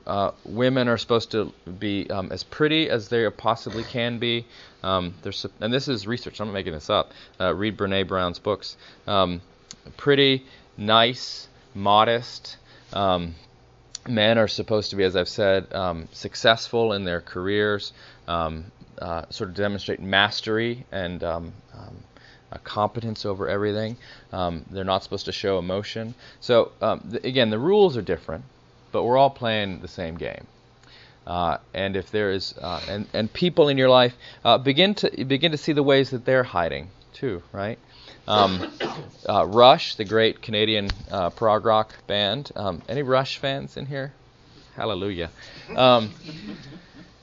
uh, 0.07 0.31
women 0.45 0.87
are 0.87 0.97
supposed 0.97 1.31
to 1.31 1.51
be 1.79 2.09
um, 2.09 2.31
as 2.31 2.43
pretty 2.43 2.89
as 2.89 3.09
they 3.09 3.29
possibly 3.29 3.83
can 3.83 4.19
be. 4.19 4.45
Um, 4.81 5.15
and 5.59 5.73
this 5.73 5.89
is 5.89 6.07
research. 6.07 6.39
I'm 6.39 6.47
not 6.47 6.53
making 6.53 6.71
this 6.71 6.89
up. 6.89 7.11
Uh, 7.41 7.53
read 7.53 7.77
Brene 7.77 8.07
Brown's 8.07 8.39
books. 8.39 8.77
Um, 9.05 9.41
pretty, 9.97 10.45
nice, 10.77 11.49
modest. 11.75 12.55
Um, 12.93 13.35
men 14.07 14.37
are 14.37 14.47
supposed 14.47 14.91
to 14.91 14.95
be, 14.95 15.03
as 15.03 15.17
I've 15.17 15.29
said, 15.29 15.73
um, 15.73 16.07
successful 16.13 16.93
in 16.93 17.03
their 17.03 17.19
careers, 17.19 17.91
um, 18.29 18.71
uh, 18.97 19.25
sort 19.29 19.49
of 19.49 19.57
demonstrate 19.57 19.99
mastery 19.99 20.85
and 20.89 21.21
um, 22.53 22.59
um, 22.59 22.63
competence 22.63 23.25
over 23.25 23.47
everything. 23.47 23.97
Um, 24.31 24.65
they're 24.69 24.83
not 24.83 25.03
supposed 25.03 25.25
to 25.25 25.31
show 25.31 25.59
emotion. 25.59 26.15
So 26.39 26.71
th- 27.11 27.23
again, 27.23 27.49
the 27.49 27.59
rules 27.59 27.97
are 27.97 28.01
different, 28.01 28.45
but 28.91 29.03
we're 29.03 29.17
all 29.17 29.29
playing 29.29 29.79
the 29.81 29.87
same 29.87 30.15
game. 30.15 30.47
Uh, 31.25 31.57
and 31.73 31.95
if 31.95 32.11
there 32.11 32.31
is, 32.31 32.53
uh, 32.61 32.81
and 32.89 33.07
and 33.13 33.31
people 33.31 33.69
in 33.69 33.77
your 33.77 33.89
life 33.89 34.13
uh, 34.43 34.57
begin 34.57 34.93
to 34.95 35.25
begin 35.25 35.51
to 35.51 35.57
see 35.57 35.71
the 35.71 35.83
ways 35.83 36.09
that 36.09 36.25
they're 36.25 36.43
hiding 36.43 36.89
too, 37.13 37.41
right? 37.53 37.79
Um, 38.27 38.59
uh, 39.29 39.45
Rush, 39.45 39.95
the 39.95 40.03
great 40.03 40.41
Canadian 40.41 40.89
uh, 41.11 41.29
prog 41.29 41.65
rock 41.65 41.93
band. 42.07 42.51
Um, 42.55 42.81
any 42.89 43.03
Rush 43.03 43.37
fans 43.37 43.77
in 43.77 43.85
here? 43.85 44.11
Hallelujah. 44.75 45.29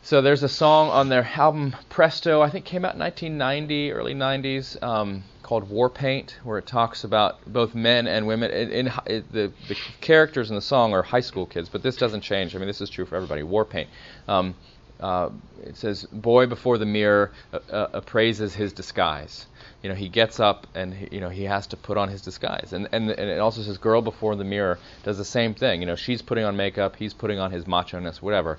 So 0.03 0.23
there's 0.23 0.43
a 0.43 0.49
song 0.49 0.89
on 0.89 1.11
their 1.11 1.29
album 1.37 1.77
Presto, 1.91 2.41
I 2.41 2.49
think 2.49 2.65
came 2.65 2.85
out 2.85 2.95
in 2.95 3.01
1990, 3.01 3.93
early 3.93 4.15
90s, 4.15 4.83
um, 4.83 5.25
called 5.43 5.69
War 5.69 5.91
Paint, 5.91 6.39
where 6.43 6.57
it 6.57 6.67
talks 6.67 7.05
about 7.05 7.39
both 7.47 7.75
men 7.75 8.07
and 8.07 8.27
women. 8.27 8.51
In 8.51 8.87
the, 8.87 9.53
the, 9.69 9.77
characters 10.01 10.49
in 10.49 10.57
the 10.57 10.63
song 10.63 10.95
are 10.95 11.03
high 11.03 11.21
school 11.21 11.45
kids, 11.45 11.69
but 11.69 11.83
this 11.83 11.97
doesn't 11.97 12.23
change. 12.23 12.57
I 12.57 12.59
mean, 12.59 12.67
this 12.67 12.81
is 12.81 12.89
true 12.89 13.05
for 13.05 13.17
everybody. 13.17 13.43
War 13.43 13.65
Paint. 13.67 13.91
Um, 14.27 14.55
uh, 15.01 15.31
it 15.65 15.77
says, 15.77 16.05
"Boy 16.05 16.47
before 16.47 16.79
the 16.79 16.87
mirror 16.87 17.33
uh, 17.53 17.59
uh, 17.71 17.89
appraises 17.93 18.55
his 18.55 18.73
disguise." 18.73 19.47
you 19.83 19.89
know, 19.89 19.95
he 19.95 20.09
gets 20.09 20.41
up 20.41 20.67
and 20.75 20.93
he, 20.93 21.09
you 21.13 21.21
know 21.21 21.29
he 21.29 21.45
has 21.45 21.67
to 21.69 21.77
put 21.77 21.97
on 21.97 22.09
his 22.09 22.21
disguise. 22.21 22.73
And, 22.73 22.89
and 22.93 23.11
and 23.11 23.31
it 23.31 23.39
also 23.39 23.63
says 23.63 23.79
girl 23.79 24.03
before 24.03 24.37
the 24.37 24.45
mirror 24.45 24.79
does 25.05 25.17
the 25.17 25.25
same 25.25 25.55
thing. 25.55 25.81
You 25.81 25.87
know, 25.87 25.97
she's 25.97 26.23
putting 26.23 26.45
on 26.45 26.57
makeup, 26.57 26.97
he's 26.97 27.15
putting 27.15 27.39
on 27.39 27.51
his 27.51 27.67
macho-ness, 27.67 28.21
whatever. 28.21 28.59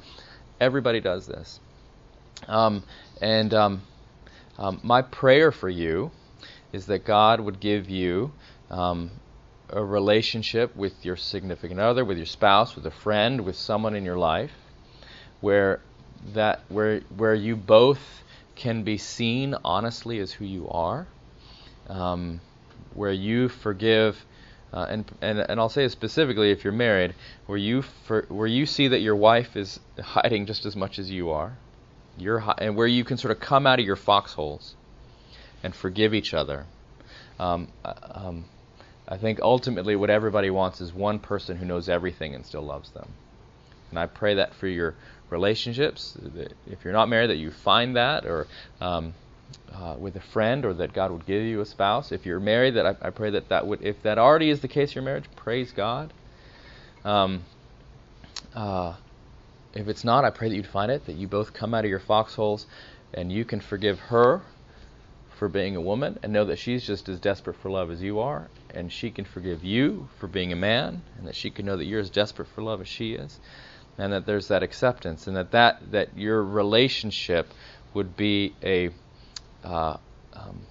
Everybody 0.62 1.02
does 1.02 1.26
this. 1.26 1.60
Um, 2.48 2.84
and 3.20 3.52
um, 3.54 3.82
um, 4.60 4.80
my 4.84 5.02
prayer 5.02 5.52
for 5.52 5.70
you 5.70 6.12
is 6.72 6.86
that 6.86 7.04
God 7.04 7.40
would 7.42 7.60
give 7.60 7.90
you 7.90 8.32
um, 8.70 9.10
a 9.70 9.84
relationship 9.84 10.76
with 10.76 11.04
your 11.04 11.16
significant 11.16 11.80
other, 11.80 12.06
with 12.06 12.18
your 12.18 12.28
spouse, 12.28 12.76
with 12.76 12.86
a 12.86 12.92
friend, 12.92 13.42
with 13.42 13.56
someone 13.56 13.96
in 13.96 14.06
your 14.06 14.18
life, 14.18 14.54
where 15.42 15.82
that 16.34 16.62
where 16.70 17.00
where 17.18 17.34
you 17.34 17.56
both 17.56 18.24
can 18.56 18.84
be 18.84 18.98
seen 18.98 19.56
honestly 19.66 20.20
as 20.20 20.32
who 20.32 20.46
you 20.46 20.70
are, 20.70 21.08
um, 21.90 22.40
where 22.94 23.12
you 23.12 23.50
forgive, 23.50 24.24
uh, 24.74 24.86
and, 24.90 25.12
and 25.22 25.40
and 25.40 25.60
I'll 25.60 25.70
say 25.70 25.88
specifically 25.88 26.52
if 26.52 26.64
you're 26.64 26.74
married, 26.74 27.14
where 27.46 27.58
you 27.58 27.82
for, 27.82 28.26
where 28.30 28.48
you 28.48 28.66
see 28.66 28.88
that 28.90 29.00
your 29.00 29.16
wife 29.16 29.56
is 29.56 29.80
hiding 30.02 30.46
just 30.46 30.66
as 30.66 30.76
much 30.76 31.00
as 31.00 31.12
you 31.12 31.32
are, 31.32 31.58
you're 32.18 32.44
and 32.58 32.76
where 32.76 32.88
you 32.88 33.04
can 33.04 33.18
sort 33.18 33.32
of 33.32 33.40
come 33.40 33.68
out 33.68 33.80
of 33.80 33.86
your 33.86 33.96
foxholes 33.96 34.76
and 35.64 35.76
forgive 35.76 36.14
each 36.14 36.34
other. 36.34 36.66
Um, 37.40 37.68
uh, 37.84 37.94
um, 38.12 38.46
I 39.08 39.18
think 39.18 39.42
ultimately 39.42 39.96
what 39.96 40.10
everybody 40.10 40.50
wants 40.50 40.80
is 40.80 40.94
one 40.94 41.20
person 41.20 41.58
who 41.58 41.66
knows 41.66 41.90
everything 41.90 42.34
and 42.34 42.46
still 42.46 42.62
loves 42.62 42.92
them. 42.92 43.10
And 43.90 44.00
I 44.00 44.06
pray 44.06 44.36
that 44.36 44.54
for 44.54 44.68
your 44.68 44.96
relationships. 45.30 46.18
If 46.66 46.84
you're 46.84 46.94
not 46.94 47.10
married, 47.10 47.30
that 47.30 47.38
you 47.38 47.52
find 47.52 47.96
that, 47.98 48.26
or 48.26 48.48
um, 48.80 49.14
uh, 49.74 49.96
with 49.98 50.16
a 50.16 50.22
friend, 50.22 50.66
or 50.66 50.74
that 50.74 50.94
God 50.94 51.12
would 51.12 51.26
give 51.26 51.44
you 51.44 51.62
a 51.62 51.66
spouse. 51.66 52.12
If 52.12 52.26
you're 52.26 52.40
married, 52.40 52.76
that 52.76 52.86
I, 52.86 52.96
I, 53.02 53.10
pray 53.10 53.32
that 53.32 53.50
that 53.50 53.68
would, 53.68 53.82
if 53.82 54.02
that 54.04 54.18
already 54.18 54.50
is 54.50 54.62
the 54.62 54.68
case 54.68 54.92
in 54.92 54.96
your 54.96 55.04
marriage, 55.04 55.26
praise 55.36 55.72
God. 55.72 56.14
Um, 57.04 57.44
uh, 58.56 58.96
if 59.74 59.88
it's 59.88 60.04
not, 60.04 60.26
I 60.26 60.30
pray 60.30 60.50
that 60.50 60.56
you'd 60.56 60.68
find 60.68 60.92
it, 60.92 61.06
that 61.06 61.16
you 61.16 61.28
both 61.28 61.54
come 61.54 61.74
out 61.74 61.86
of 61.86 61.90
your 61.90 62.00
foxholes, 62.00 62.66
and 63.14 63.32
you 63.32 63.46
can 63.46 63.60
forgive 63.60 64.00
her 64.00 64.42
for 65.38 65.48
being 65.48 65.76
a 65.76 65.82
woman, 65.82 66.20
and 66.22 66.32
know 66.32 66.46
that 66.46 66.60
she's 66.60 66.86
just 66.86 67.10
as 67.10 67.20
desperate 67.20 67.56
for 67.56 67.72
love 67.72 67.90
as 67.90 68.02
you 68.02 68.20
are, 68.20 68.50
and 68.70 68.92
she 68.92 69.10
can 69.10 69.26
forgive 69.26 69.64
you 69.64 70.08
for 70.20 70.28
being 70.28 70.52
a 70.52 70.56
man, 70.56 71.02
and 71.18 71.28
that 71.28 71.36
she 71.36 71.50
can 71.50 71.66
know 71.66 71.78
that 71.78 71.86
you're 71.86 72.00
as 72.00 72.10
desperate 72.10 72.48
for 72.50 72.62
love 72.62 72.82
as 72.82 72.88
she 72.88 73.14
is 73.14 73.40
and 73.98 74.14
that 74.14 74.26
there's 74.26 74.48
that 74.48 74.64
acceptance, 74.64 75.28
and 75.28 75.36
that 75.36 75.52
that, 75.52 75.92
that 75.92 76.18
your 76.18 76.44
relationship 76.44 77.54
would 77.94 78.16
be 78.16 78.56
a 78.64 78.90
uh, 79.64 79.98
um, 80.34 80.62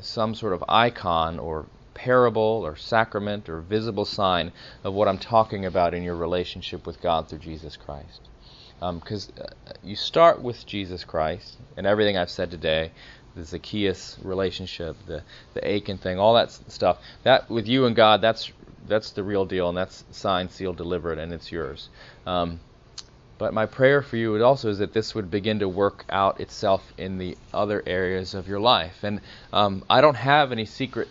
some 0.00 0.34
sort 0.34 0.52
of 0.52 0.64
icon 0.68 1.38
or 1.38 1.66
parable 1.94 2.62
or 2.64 2.76
sacrament 2.76 3.48
or 3.48 3.60
visible 3.60 4.04
sign 4.04 4.52
of 4.84 4.94
what 4.94 5.08
I'm 5.08 5.18
talking 5.18 5.66
about 5.66 5.92
in 5.92 6.02
your 6.02 6.16
relationship 6.16 6.86
with 6.86 7.00
God 7.02 7.28
through 7.28 7.40
Jesus 7.40 7.76
Christ. 7.76 8.22
Because 8.80 9.28
um, 9.38 9.46
uh, 9.66 9.72
you 9.82 9.94
start 9.94 10.40
with 10.40 10.64
Jesus 10.64 11.04
Christ 11.04 11.58
and 11.76 11.86
everything 11.86 12.16
I've 12.16 12.30
said 12.30 12.50
today, 12.50 12.92
the 13.34 13.44
Zacchaeus 13.44 14.18
relationship, 14.22 14.96
the 15.06 15.22
the 15.54 15.76
Achan 15.76 15.98
thing, 15.98 16.18
all 16.18 16.34
that 16.34 16.50
stuff. 16.50 16.98
That 17.22 17.50
with 17.50 17.68
you 17.68 17.84
and 17.84 17.94
God, 17.94 18.22
that's 18.22 18.50
that's 18.86 19.10
the 19.10 19.22
real 19.22 19.44
deal, 19.44 19.68
and 19.68 19.76
that's 19.76 20.04
signed, 20.10 20.50
sealed, 20.50 20.78
delivered, 20.78 21.18
and 21.18 21.32
it's 21.32 21.52
yours. 21.52 21.90
Um, 22.26 22.60
but 23.40 23.54
my 23.54 23.64
prayer 23.64 24.02
for 24.02 24.18
you 24.18 24.44
also 24.44 24.68
is 24.68 24.80
that 24.80 24.92
this 24.92 25.14
would 25.14 25.30
begin 25.30 25.60
to 25.60 25.66
work 25.66 26.04
out 26.10 26.38
itself 26.40 26.92
in 26.98 27.16
the 27.16 27.38
other 27.54 27.82
areas 27.86 28.34
of 28.34 28.46
your 28.46 28.60
life. 28.60 29.02
And 29.02 29.22
um, 29.50 29.82
I 29.88 30.02
don't 30.02 30.16
have 30.16 30.52
any 30.52 30.66
secret 30.66 31.08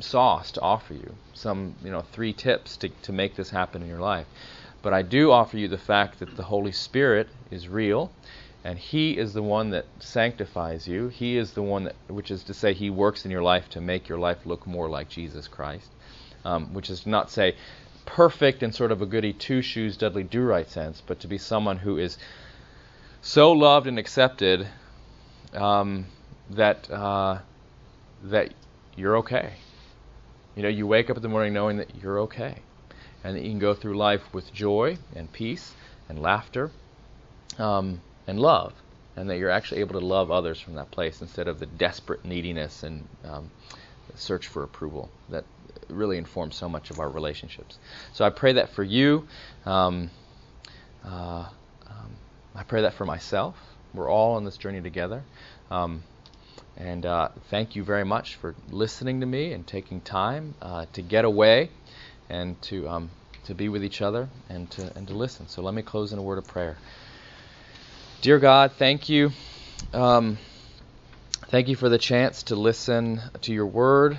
sauce 0.00 0.50
to 0.52 0.62
offer 0.62 0.94
you, 0.94 1.14
some 1.34 1.74
you 1.84 1.90
know 1.90 2.00
three 2.00 2.32
tips 2.32 2.78
to, 2.78 2.88
to 2.88 3.12
make 3.12 3.36
this 3.36 3.50
happen 3.50 3.82
in 3.82 3.88
your 3.88 4.00
life. 4.00 4.26
But 4.80 4.94
I 4.94 5.02
do 5.02 5.30
offer 5.30 5.58
you 5.58 5.68
the 5.68 5.76
fact 5.76 6.20
that 6.20 6.36
the 6.38 6.44
Holy 6.44 6.72
Spirit 6.72 7.28
is 7.50 7.68
real, 7.68 8.12
and 8.64 8.78
He 8.78 9.18
is 9.18 9.34
the 9.34 9.42
one 9.42 9.68
that 9.68 9.84
sanctifies 10.00 10.88
you. 10.88 11.08
He 11.08 11.36
is 11.36 11.52
the 11.52 11.62
one 11.62 11.84
that, 11.84 11.96
which 12.06 12.30
is 12.30 12.44
to 12.44 12.54
say, 12.54 12.72
He 12.72 12.88
works 12.88 13.26
in 13.26 13.30
your 13.30 13.42
life 13.42 13.68
to 13.70 13.82
make 13.82 14.08
your 14.08 14.18
life 14.18 14.46
look 14.46 14.66
more 14.66 14.88
like 14.88 15.10
Jesus 15.10 15.46
Christ 15.46 15.90
um, 16.44 16.72
which 16.72 16.90
is 16.90 17.06
not 17.06 17.30
say 17.30 17.54
perfect 18.08 18.62
in 18.62 18.72
sort 18.72 18.90
of 18.90 19.02
a 19.02 19.06
goody 19.06 19.34
two 19.34 19.60
shoes, 19.60 19.96
Dudley 19.98 20.22
do 20.22 20.42
right 20.42 20.68
sense, 20.68 21.02
but 21.06 21.20
to 21.20 21.28
be 21.28 21.36
someone 21.36 21.76
who 21.76 21.98
is 21.98 22.16
so 23.20 23.52
loved 23.52 23.86
and 23.86 23.98
accepted 23.98 24.66
um, 25.52 26.06
that 26.50 26.90
uh, 26.90 27.38
that 28.24 28.54
you're 28.96 29.18
okay. 29.18 29.52
You 30.56 30.62
know, 30.62 30.70
you 30.70 30.86
wake 30.86 31.10
up 31.10 31.16
in 31.16 31.22
the 31.22 31.28
morning 31.28 31.52
knowing 31.52 31.76
that 31.76 32.02
you're 32.02 32.20
okay, 32.20 32.56
and 33.22 33.36
that 33.36 33.42
you 33.42 33.50
can 33.50 33.58
go 33.58 33.74
through 33.74 33.96
life 33.96 34.22
with 34.32 34.52
joy 34.54 34.96
and 35.14 35.30
peace 35.30 35.74
and 36.08 36.20
laughter 36.20 36.70
um, 37.58 38.00
and 38.26 38.40
love, 38.40 38.72
and 39.16 39.28
that 39.28 39.36
you're 39.36 39.50
actually 39.50 39.80
able 39.80 40.00
to 40.00 40.06
love 40.06 40.30
others 40.30 40.58
from 40.58 40.74
that 40.76 40.90
place 40.90 41.20
instead 41.20 41.46
of 41.46 41.60
the 41.60 41.66
desperate 41.66 42.24
neediness 42.24 42.82
and 42.82 43.06
um, 43.24 43.50
search 44.18 44.46
for 44.46 44.62
approval 44.62 45.10
that 45.28 45.44
really 45.88 46.18
informs 46.18 46.56
so 46.56 46.68
much 46.68 46.90
of 46.90 47.00
our 47.00 47.08
relationships. 47.08 47.78
So 48.12 48.24
I 48.24 48.30
pray 48.30 48.54
that 48.54 48.70
for 48.70 48.82
you. 48.82 49.26
Um, 49.64 50.10
uh, 51.04 51.48
um, 51.88 52.16
I 52.54 52.62
pray 52.62 52.82
that 52.82 52.94
for 52.94 53.04
myself. 53.04 53.56
We're 53.94 54.10
all 54.10 54.36
on 54.36 54.44
this 54.44 54.56
journey 54.56 54.82
together. 54.82 55.22
Um, 55.70 56.02
and 56.76 57.04
uh, 57.04 57.30
thank 57.50 57.74
you 57.74 57.82
very 57.82 58.04
much 58.04 58.36
for 58.36 58.54
listening 58.70 59.20
to 59.20 59.26
me 59.26 59.52
and 59.52 59.66
taking 59.66 60.00
time 60.00 60.54
uh, 60.62 60.86
to 60.92 61.02
get 61.02 61.24
away 61.24 61.70
and 62.28 62.60
to 62.62 62.88
um, 62.88 63.10
to 63.44 63.54
be 63.54 63.68
with 63.68 63.82
each 63.82 64.02
other 64.02 64.28
and 64.48 64.70
to 64.72 64.92
and 64.96 65.08
to 65.08 65.14
listen. 65.14 65.48
So 65.48 65.62
let 65.62 65.74
me 65.74 65.82
close 65.82 66.12
in 66.12 66.18
a 66.18 66.22
word 66.22 66.38
of 66.38 66.46
prayer. 66.46 66.76
Dear 68.20 68.38
God, 68.38 68.72
thank 68.72 69.08
you. 69.08 69.32
Thank 71.50 71.68
you 71.68 71.76
for 71.76 71.88
the 71.88 71.96
chance 71.96 72.42
to 72.44 72.56
listen 72.56 73.22
to 73.40 73.54
your 73.54 73.64
word. 73.64 74.18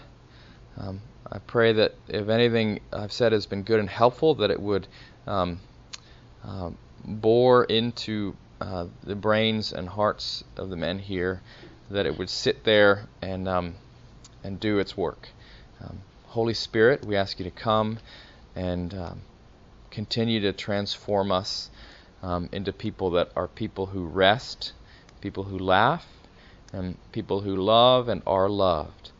Um, 0.76 1.02
I 1.32 1.38
pray 1.38 1.74
that 1.74 1.94
if 2.08 2.28
anything 2.28 2.80
I've 2.92 3.12
said 3.12 3.34
has 3.34 3.46
been 3.46 3.62
good 3.62 3.80
and 3.80 3.88
helpful, 3.88 4.34
that 4.36 4.50
it 4.50 4.60
would 4.60 4.88
um, 5.28 5.60
uh, 6.44 6.72
bore 7.06 7.66
into 7.66 8.36
uh, 8.60 8.88
the 9.04 9.14
brains 9.14 9.74
and 9.74 9.88
hearts 9.88 10.44
of 10.58 10.72
the 10.72 10.76
men 10.76 10.98
here, 10.98 11.44
that 11.92 12.08
it 12.08 12.18
would 12.18 12.32
sit 12.32 12.64
there 12.64 13.06
and 13.22 13.48
um, 13.48 13.76
and 14.44 14.60
do 14.60 14.80
its 14.80 14.98
work. 14.98 15.30
Um, 15.84 16.00
Holy 16.30 16.56
Spirit, 16.56 17.06
we 17.06 17.16
ask 17.16 17.38
you 17.38 17.46
to 17.46 17.52
come 17.52 18.00
and 18.56 18.92
um, 18.96 19.22
continue 19.92 20.40
to 20.40 20.52
transform 20.52 21.32
us 21.32 21.70
um, 22.24 22.50
into 22.52 22.74
people 22.74 23.12
that 23.12 23.30
are 23.36 23.48
people 23.48 23.86
who 23.86 24.06
rest, 24.06 24.74
people 25.22 25.44
who 25.44 25.60
laugh, 25.60 26.08
and 26.74 26.98
people 27.12 27.42
who 27.42 27.56
love 27.56 28.08
and 28.08 28.22
are 28.26 28.50
loved. 28.50 29.12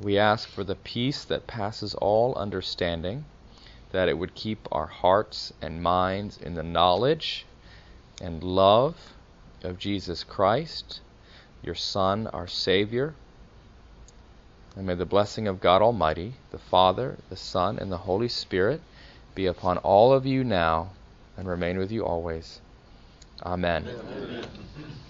We 0.00 0.18
ask 0.18 0.48
for 0.48 0.64
the 0.64 0.74
peace 0.74 1.24
that 1.24 1.46
passes 1.46 1.94
all 1.94 2.34
understanding, 2.34 3.24
that 3.92 4.08
it 4.08 4.18
would 4.18 4.34
keep 4.34 4.68
our 4.72 4.86
hearts 4.86 5.52
and 5.62 5.82
minds 5.82 6.38
in 6.40 6.54
the 6.54 6.62
knowledge 6.62 7.46
and 8.20 8.42
love 8.42 8.96
of 9.62 9.78
Jesus 9.78 10.24
Christ, 10.24 11.00
your 11.62 11.74
Son, 11.74 12.26
our 12.28 12.46
Savior. 12.46 13.14
And 14.76 14.86
may 14.86 14.94
the 14.94 15.06
blessing 15.06 15.46
of 15.46 15.60
God 15.60 15.82
Almighty, 15.82 16.34
the 16.50 16.58
Father, 16.58 17.16
the 17.30 17.36
Son, 17.36 17.78
and 17.78 17.90
the 17.90 17.98
Holy 17.98 18.28
Spirit 18.28 18.80
be 19.34 19.46
upon 19.46 19.78
all 19.78 20.12
of 20.12 20.26
you 20.26 20.44
now 20.44 20.90
and 21.36 21.48
remain 21.48 21.78
with 21.78 21.90
you 21.90 22.04
always. 22.04 22.60
Amen. 23.44 23.86
Amen. 23.88 24.44